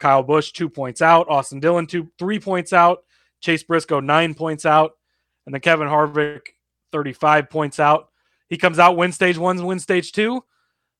Kyle 0.00 0.22
Busch, 0.22 0.52
two 0.52 0.70
points 0.70 1.02
out. 1.02 1.28
Austin 1.28 1.60
Dillon, 1.60 1.86
two, 1.86 2.10
three 2.18 2.40
points 2.40 2.72
out. 2.72 3.04
Chase 3.40 3.62
Briscoe, 3.62 4.00
nine 4.00 4.34
points 4.34 4.64
out. 4.64 4.92
And 5.44 5.54
then 5.54 5.60
Kevin 5.60 5.88
Harvick, 5.88 6.40
35 6.92 7.50
points 7.50 7.78
out. 7.78 8.08
He 8.48 8.56
comes 8.56 8.78
out, 8.78 8.96
win 8.96 9.12
stage 9.12 9.36
one, 9.36 9.62
win 9.64 9.78
stage 9.78 10.12
two. 10.12 10.42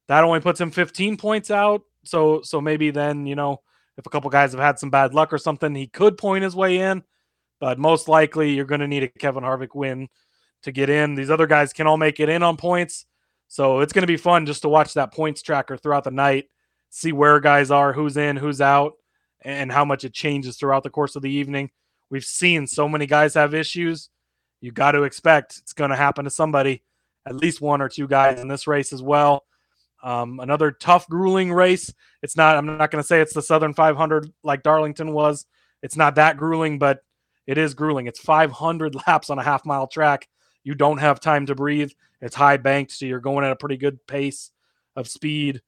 That 0.09 0.25
only 0.25 0.41
puts 0.41 0.61
him 0.61 0.71
15 0.71 1.17
points 1.17 1.51
out. 1.51 1.83
So, 2.05 2.43
so 2.43 2.61
maybe 2.61 2.91
then, 2.91 3.27
you 3.27 3.37
know, 3.37 3.63
if 3.97 4.07
a 4.07 4.11
couple 4.11 4.31
guys 4.31 4.53
have 4.53 4.61
had 4.61 4.79
some 4.79 4.91
bad 4.91 5.15
luck 5.15 5.33
or 5.33 5.39
something, 5.39 5.75
he 5.75 5.87
could 5.87 6.19
point 6.19 6.45
his 6.45 6.57
way 6.57 6.79
in. 6.79 7.03
But 7.61 7.79
most 7.79 8.09
likely, 8.09 8.53
you're 8.53 8.65
going 8.65 8.81
to 8.81 8.89
need 8.89 9.05
a 9.05 9.09
Kevin 9.09 9.45
Harvick 9.45 9.75
win 9.75 10.09
to 10.65 10.73
get 10.73 10.91
in. 10.91 11.15
These 11.15 11.31
other 11.31 11.47
guys 11.47 11.73
can 11.73 11.87
all 11.87 11.97
make 11.97 12.21
it 12.21 12.29
in 12.29 12.43
on 12.43 12.57
points. 12.57 13.07
So 13.49 13.81
it's 13.81 13.93
going 13.93 14.03
to 14.03 14.07
be 14.07 14.17
fun 14.17 14.47
just 14.47 14.63
to 14.63 14.69
watch 14.69 14.95
that 14.95 15.13
points 15.13 15.43
tracker 15.43 15.77
throughout 15.77 16.05
the 16.05 16.11
night, 16.11 16.49
see 16.91 17.13
where 17.13 17.39
guys 17.41 17.71
are, 17.71 17.93
who's 17.93 18.17
in, 18.17 18.37
who's 18.37 18.61
out, 18.61 18.95
and 19.43 19.71
how 19.71 19.85
much 19.85 20.05
it 20.05 20.13
changes 20.13 20.57
throughout 20.57 20.83
the 20.83 20.91
course 20.91 21.15
of 21.15 21.23
the 21.23 21.31
evening. 21.31 21.71
We've 22.11 22.25
seen 22.25 22.67
so 22.67 22.89
many 22.89 23.07
guys 23.07 23.35
have 23.35 23.55
issues. 23.55 24.09
You 24.61 24.73
got 24.73 24.93
to 24.93 25.03
expect 25.03 25.59
it's 25.59 25.73
going 25.73 25.91
to 25.91 25.97
happen 25.97 26.25
to 26.25 26.31
somebody, 26.31 26.83
at 27.27 27.37
least 27.37 27.61
one 27.61 27.81
or 27.81 27.89
two 27.89 28.09
guys 28.09 28.41
in 28.41 28.49
this 28.49 28.67
race 28.67 28.93
as 28.93 29.03
well. 29.03 29.45
Um, 30.05 30.39
another 30.39 30.71
tough, 30.71 31.09
grueling 31.09 31.51
race. 31.51 31.93
It's 32.23 32.37
not, 32.37 32.57
I'm 32.57 32.67
not 32.67 32.91
going 32.91 33.03
to 33.03 33.07
say 33.07 33.23
it's 33.23 33.33
the 33.33 33.41
Southern 33.43 33.73
500 33.73 34.31
like 34.43 34.63
Darlington 34.63 35.13
was. 35.13 35.47
It's 35.83 35.97
not 35.97 36.17
that 36.17 36.37
grueling, 36.37 36.79
but 36.79 37.01
it 37.47 37.57
is 37.57 37.73
grueling. 37.73 38.07
It's 38.07 38.21
500 38.21 38.95
laps 39.07 39.31
on 39.31 39.39
a 39.39 39.43
half 39.43 39.65
mile 39.65 39.87
track. 39.87 40.29
You 40.63 40.75
don't 40.75 40.99
have 40.99 41.21
time 41.21 41.47
to 41.47 41.55
breathe. 41.55 41.91
It's 42.21 42.37
high 42.37 42.59
banked, 42.59 42.93
so 42.93 43.07
you're 43.07 43.19
going 43.19 43.47
at 43.47 43.53
a 43.53 43.57
pretty 43.57 43.79
good 43.79 44.07
pace 44.07 44.51
of 44.95 45.09
speed. 45.09 45.63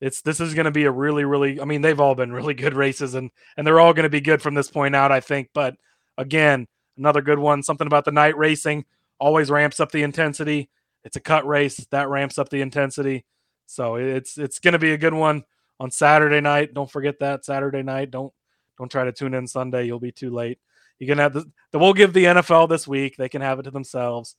It's 0.00 0.20
this 0.20 0.38
is 0.38 0.54
going 0.54 0.66
to 0.66 0.70
be 0.70 0.84
a 0.84 0.90
really, 0.90 1.24
really. 1.24 1.60
I 1.60 1.64
mean, 1.64 1.82
they've 1.82 1.98
all 1.98 2.14
been 2.14 2.32
really 2.32 2.54
good 2.54 2.74
races, 2.74 3.14
and 3.14 3.30
and 3.56 3.66
they're 3.66 3.80
all 3.80 3.92
going 3.92 4.04
to 4.04 4.10
be 4.10 4.20
good 4.20 4.40
from 4.40 4.54
this 4.54 4.70
point 4.70 4.94
out, 4.94 5.12
I 5.12 5.20
think. 5.20 5.48
But 5.52 5.74
again, 6.16 6.66
another 6.96 7.20
good 7.20 7.38
one. 7.38 7.62
Something 7.62 7.86
about 7.86 8.04
the 8.04 8.12
night 8.12 8.36
racing 8.36 8.84
always 9.18 9.50
ramps 9.50 9.80
up 9.80 9.92
the 9.92 10.02
intensity. 10.02 10.70
It's 11.04 11.16
a 11.16 11.20
cut 11.20 11.46
race 11.46 11.86
that 11.90 12.08
ramps 12.08 12.38
up 12.38 12.48
the 12.48 12.60
intensity. 12.60 13.24
So 13.68 13.96
it's 13.96 14.38
it's 14.38 14.58
going 14.58 14.72
to 14.72 14.78
be 14.78 14.92
a 14.92 14.98
good 14.98 15.12
one 15.12 15.44
on 15.78 15.90
Saturday 15.90 16.40
night. 16.40 16.72
Don't 16.72 16.90
forget 16.90 17.18
that 17.20 17.44
Saturday 17.44 17.82
night. 17.82 18.10
Don't 18.10 18.32
don't 18.78 18.90
try 18.90 19.04
to 19.04 19.12
tune 19.12 19.34
in 19.34 19.46
Sunday. 19.46 19.84
You'll 19.84 20.00
be 20.00 20.10
too 20.10 20.30
late. 20.30 20.58
You 20.98 21.06
can 21.06 21.18
have 21.18 21.34
the, 21.34 21.44
the 21.70 21.78
we'll 21.78 21.92
give 21.92 22.14
the 22.14 22.24
NFL 22.24 22.70
this 22.70 22.88
week. 22.88 23.16
They 23.16 23.28
can 23.28 23.42
have 23.42 23.58
it 23.58 23.64
to 23.64 23.70
themselves. 23.70 24.36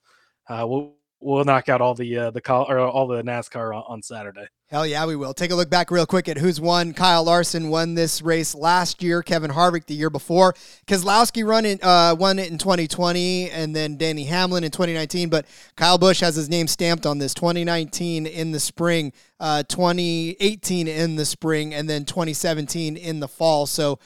Uh, 0.47 0.65
we'll 0.67 0.95
we'll 1.21 1.43
knock 1.43 1.69
out 1.69 1.81
all 1.81 1.93
the 1.93 2.17
uh, 2.17 2.31
the 2.31 2.41
call 2.41 2.69
or 2.69 2.79
all 2.79 3.07
the 3.07 3.21
NASCAR 3.21 3.75
on, 3.75 3.83
on 3.87 4.01
Saturday. 4.01 4.47
Hell 4.67 4.85
yeah, 4.85 5.05
we 5.07 5.15
will. 5.15 5.33
Take 5.33 5.49
a 5.49 5.55
look 5.55 5.69
back 5.69 5.89
real 5.89 6.05
quick 6.05 6.29
at 6.29 6.37
who's 6.37 6.61
won. 6.61 6.93
Kyle 6.93 7.23
Larson 7.23 7.69
won 7.69 7.95
this 7.95 8.21
race 8.21 8.53
last 8.53 9.01
year. 9.01 9.23
Kevin 9.23 9.49
Harvick 9.49 9.85
the 9.85 9.95
year 9.95 10.11
before. 10.11 10.53
Keselowski 10.85 11.43
run 11.43 11.65
it, 11.65 11.83
uh, 11.83 12.15
won 12.17 12.37
it 12.37 12.51
in 12.51 12.59
2020, 12.59 13.49
and 13.49 13.75
then 13.75 13.95
Denny 13.95 14.25
Hamlin 14.25 14.63
in 14.63 14.69
2019. 14.69 15.29
But 15.29 15.47
Kyle 15.75 15.97
Busch 15.97 16.19
has 16.19 16.35
his 16.35 16.49
name 16.49 16.67
stamped 16.67 17.07
on 17.07 17.17
this. 17.17 17.33
2019 17.33 18.27
in 18.27 18.51
the 18.51 18.59
spring, 18.59 19.11
uh, 19.39 19.63
2018 19.63 20.87
in 20.87 21.15
the 21.15 21.25
spring, 21.25 21.73
and 21.73 21.89
then 21.89 22.05
2017 22.05 22.95
in 22.95 23.19
the 23.19 23.27
fall. 23.27 23.65
So 23.65 23.97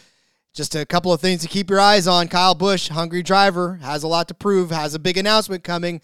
just 0.54 0.76
a 0.76 0.86
couple 0.86 1.12
of 1.12 1.20
things 1.20 1.42
to 1.42 1.50
keep 1.50 1.70
your 1.70 1.82
eyes 1.82 2.08
on. 2.08 2.30
Kyle 2.30 2.56
Busch, 2.56 2.88
hungry 2.88 3.22
driver, 3.22 3.76
has 3.82 4.04
a 4.04 4.08
lot 4.08 4.30
to 4.30 4.34
prove. 4.34 4.72
Has 4.72 4.94
a 4.94 5.00
big 5.00 5.18
announcement 5.18 5.66
coming 5.66 6.00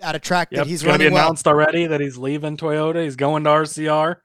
at 0.00 0.14
a 0.14 0.18
track 0.18 0.48
Yep, 0.50 0.64
that 0.64 0.68
he's 0.68 0.82
going 0.82 0.94
to 0.94 0.98
be 0.98 1.04
running 1.04 1.14
well. 1.14 1.24
announced 1.26 1.46
already 1.46 1.86
that 1.86 2.00
he's 2.00 2.16
leaving 2.16 2.56
Toyota. 2.56 3.02
He's 3.04 3.16
going 3.16 3.44
to 3.44 3.50
RCR. 3.50 4.16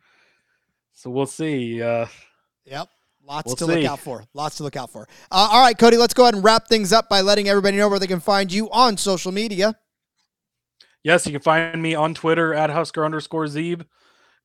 So 0.93 1.09
we'll 1.09 1.25
see. 1.25 1.81
Uh, 1.81 2.05
Yep. 2.65 2.87
Lots 3.25 3.45
We'll 3.47 3.55
to 3.55 3.65
see. 3.65 3.75
look 3.81 3.85
out 3.85 3.99
for. 3.99 4.23
Lots 4.33 4.57
to 4.57 4.63
look 4.63 4.75
out 4.75 4.89
for. 4.91 5.07
Uh, 5.31 5.47
all 5.51 5.61
right, 5.61 5.77
Cody, 5.77 5.95
let's 5.97 6.13
go 6.13 6.23
ahead 6.23 6.35
and 6.35 6.43
wrap 6.43 6.67
things 6.67 6.91
up 6.91 7.07
by 7.09 7.21
letting 7.21 7.47
everybody 7.47 7.77
know 7.77 7.87
where 7.89 7.99
they 7.99 8.07
can 8.07 8.19
find 8.19 8.51
you 8.51 8.69
on 8.71 8.97
social 8.97 9.31
media. 9.31 9.75
yes, 11.03 11.25
you 11.25 11.31
can 11.31 11.41
find 11.41 11.81
me 11.81 11.95
on 11.95 12.13
Twitter 12.13 12.53
at 12.53 12.69
Husker 12.69 13.03
underscore 13.05 13.45
Zeeb. 13.45 13.85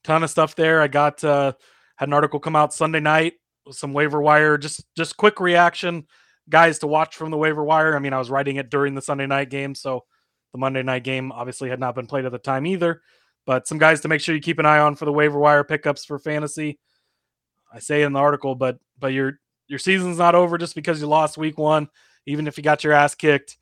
Ton 0.04 0.22
of 0.22 0.30
stuff 0.30 0.54
there. 0.54 0.80
I 0.80 0.86
got 0.88 1.22
uh, 1.24 1.52
had 1.96 2.08
an 2.08 2.12
article 2.12 2.38
come 2.38 2.54
out 2.56 2.72
Sunday 2.72 3.00
night 3.00 3.34
with 3.66 3.76
some 3.76 3.92
waiver 3.92 4.20
wire. 4.22 4.56
Just 4.56 4.84
just 4.96 5.16
quick 5.16 5.40
reaction, 5.40 6.06
guys 6.48 6.78
to 6.80 6.86
watch 6.86 7.16
from 7.16 7.30
the 7.32 7.36
waiver 7.36 7.64
wire. 7.64 7.96
I 7.96 7.98
mean, 7.98 8.12
I 8.12 8.18
was 8.18 8.30
writing 8.30 8.56
it 8.56 8.70
during 8.70 8.94
the 8.94 9.02
Sunday 9.02 9.26
night 9.26 9.50
game, 9.50 9.74
so 9.74 10.04
the 10.52 10.58
Monday 10.58 10.82
night 10.82 11.04
game 11.04 11.32
obviously 11.32 11.68
had 11.68 11.80
not 11.80 11.94
been 11.94 12.06
played 12.06 12.24
at 12.24 12.32
the 12.32 12.38
time 12.38 12.66
either. 12.66 13.02
But 13.46 13.66
some 13.66 13.78
guys 13.78 14.00
to 14.02 14.08
make 14.08 14.20
sure 14.20 14.34
you 14.34 14.40
keep 14.40 14.58
an 14.58 14.66
eye 14.66 14.78
on 14.78 14.94
for 14.94 15.04
the 15.04 15.12
waiver 15.12 15.38
wire 15.38 15.64
pickups 15.64 16.04
for 16.04 16.18
fantasy. 16.18 16.78
I 17.72 17.78
say 17.78 18.02
in 18.02 18.12
the 18.12 18.18
article, 18.18 18.54
but 18.54 18.78
but 18.98 19.12
your 19.12 19.40
your 19.68 19.78
season's 19.78 20.18
not 20.18 20.34
over 20.34 20.58
just 20.58 20.74
because 20.74 21.00
you 21.00 21.06
lost 21.06 21.38
week 21.38 21.58
one. 21.58 21.88
Even 22.26 22.46
if 22.46 22.56
you 22.56 22.62
got 22.62 22.84
your 22.84 22.92
ass 22.92 23.14
kicked, 23.14 23.56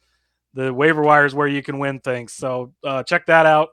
the 0.55 0.73
waiver 0.73 1.03
wire 1.03 1.27
is 1.27 1.35
where 1.35 1.47
you 1.47 1.63
can 1.63 1.79
win 1.79 2.01
things. 2.01 2.33
So 2.33 2.73
uh, 2.83 3.03
check 3.03 3.27
that 3.27 3.47
out. 3.47 3.69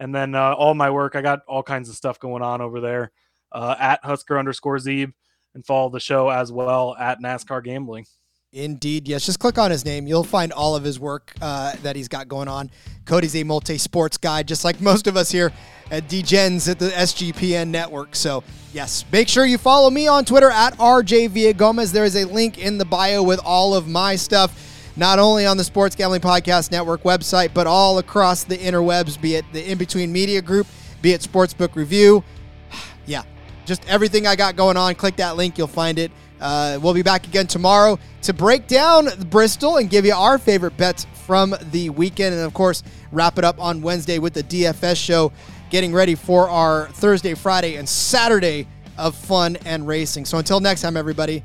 And 0.00 0.14
then 0.14 0.34
uh, 0.34 0.52
all 0.52 0.74
my 0.74 0.90
work, 0.90 1.16
I 1.16 1.22
got 1.22 1.40
all 1.46 1.62
kinds 1.62 1.88
of 1.88 1.94
stuff 1.94 2.18
going 2.18 2.42
on 2.42 2.60
over 2.60 2.80
there 2.80 3.12
uh, 3.52 3.76
at 3.78 4.04
Husker 4.04 4.38
underscore 4.38 4.76
Zeeb 4.78 5.12
and 5.54 5.64
follow 5.64 5.88
the 5.88 6.00
show 6.00 6.28
as 6.28 6.52
well 6.52 6.96
at 6.98 7.20
NASCAR 7.20 7.62
Gambling. 7.62 8.06
Indeed, 8.54 9.08
yes. 9.08 9.26
Just 9.26 9.40
click 9.40 9.58
on 9.58 9.72
his 9.72 9.84
name. 9.84 10.06
You'll 10.06 10.22
find 10.22 10.52
all 10.52 10.76
of 10.76 10.84
his 10.84 11.00
work 11.00 11.34
uh, 11.42 11.74
that 11.82 11.96
he's 11.96 12.06
got 12.06 12.28
going 12.28 12.46
on. 12.46 12.70
Cody's 13.04 13.34
a 13.34 13.42
multi-sports 13.42 14.16
guy, 14.16 14.44
just 14.44 14.64
like 14.64 14.80
most 14.80 15.08
of 15.08 15.16
us 15.16 15.32
here 15.32 15.52
at 15.90 16.08
DGens 16.08 16.70
at 16.70 16.78
the 16.78 16.90
SGPN 16.90 17.66
network. 17.68 18.14
So, 18.14 18.44
yes, 18.72 19.04
make 19.10 19.26
sure 19.26 19.44
you 19.44 19.58
follow 19.58 19.90
me 19.90 20.06
on 20.06 20.24
Twitter 20.24 20.50
at 20.50 20.78
RJ. 20.78 21.90
There 21.90 22.04
is 22.04 22.14
a 22.14 22.24
link 22.26 22.58
in 22.58 22.78
the 22.78 22.84
bio 22.84 23.24
with 23.24 23.40
all 23.44 23.74
of 23.74 23.88
my 23.88 24.14
stuff. 24.14 24.92
not 24.96 25.18
only 25.18 25.44
on 25.44 25.56
the 25.56 25.64
Sports 25.64 25.96
Gambling 25.96 26.20
Podcast 26.20 26.70
Network 26.70 27.02
website, 27.02 27.52
but 27.52 27.66
all 27.66 27.98
across 27.98 28.44
the 28.44 28.56
interwebs, 28.56 29.20
be 29.20 29.34
it 29.34 29.44
the 29.52 29.68
In 29.68 29.78
Between 29.78 30.12
Media 30.12 30.40
Group, 30.40 30.68
be 31.02 31.12
it 31.12 31.22
Sportsbook 31.22 31.74
Review. 31.74 32.22
yeah, 33.06 33.24
just 33.64 33.84
everything 33.88 34.28
I 34.28 34.36
got 34.36 34.54
going 34.54 34.76
on. 34.76 34.94
Click 34.94 35.16
that 35.16 35.36
link, 35.36 35.58
you'll 35.58 35.66
find 35.66 35.98
it. 35.98 36.12
Uh, 36.44 36.78
we'll 36.82 36.92
be 36.92 37.02
back 37.02 37.26
again 37.26 37.46
tomorrow 37.46 37.98
to 38.20 38.34
break 38.34 38.66
down 38.66 39.08
Bristol 39.30 39.78
and 39.78 39.88
give 39.88 40.04
you 40.04 40.12
our 40.12 40.36
favorite 40.36 40.76
bets 40.76 41.06
from 41.24 41.54
the 41.70 41.88
weekend. 41.88 42.34
And 42.34 42.44
of 42.44 42.52
course, 42.52 42.82
wrap 43.12 43.38
it 43.38 43.44
up 43.44 43.58
on 43.58 43.80
Wednesday 43.80 44.18
with 44.18 44.34
the 44.34 44.42
DFS 44.42 45.02
show, 45.02 45.32
getting 45.70 45.94
ready 45.94 46.14
for 46.14 46.50
our 46.50 46.88
Thursday, 46.88 47.32
Friday, 47.32 47.76
and 47.76 47.88
Saturday 47.88 48.68
of 48.98 49.16
fun 49.16 49.56
and 49.64 49.88
racing. 49.88 50.26
So 50.26 50.36
until 50.36 50.60
next 50.60 50.82
time, 50.82 50.98
everybody, 50.98 51.42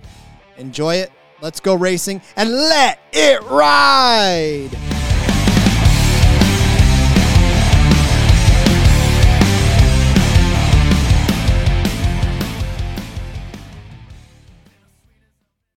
enjoy 0.58 0.96
it. 0.96 1.14
Let's 1.40 1.62
go 1.62 1.76
racing 1.76 2.22
and 2.36 2.52
let 2.52 3.00
it 3.14 3.42
ride. 3.44 4.99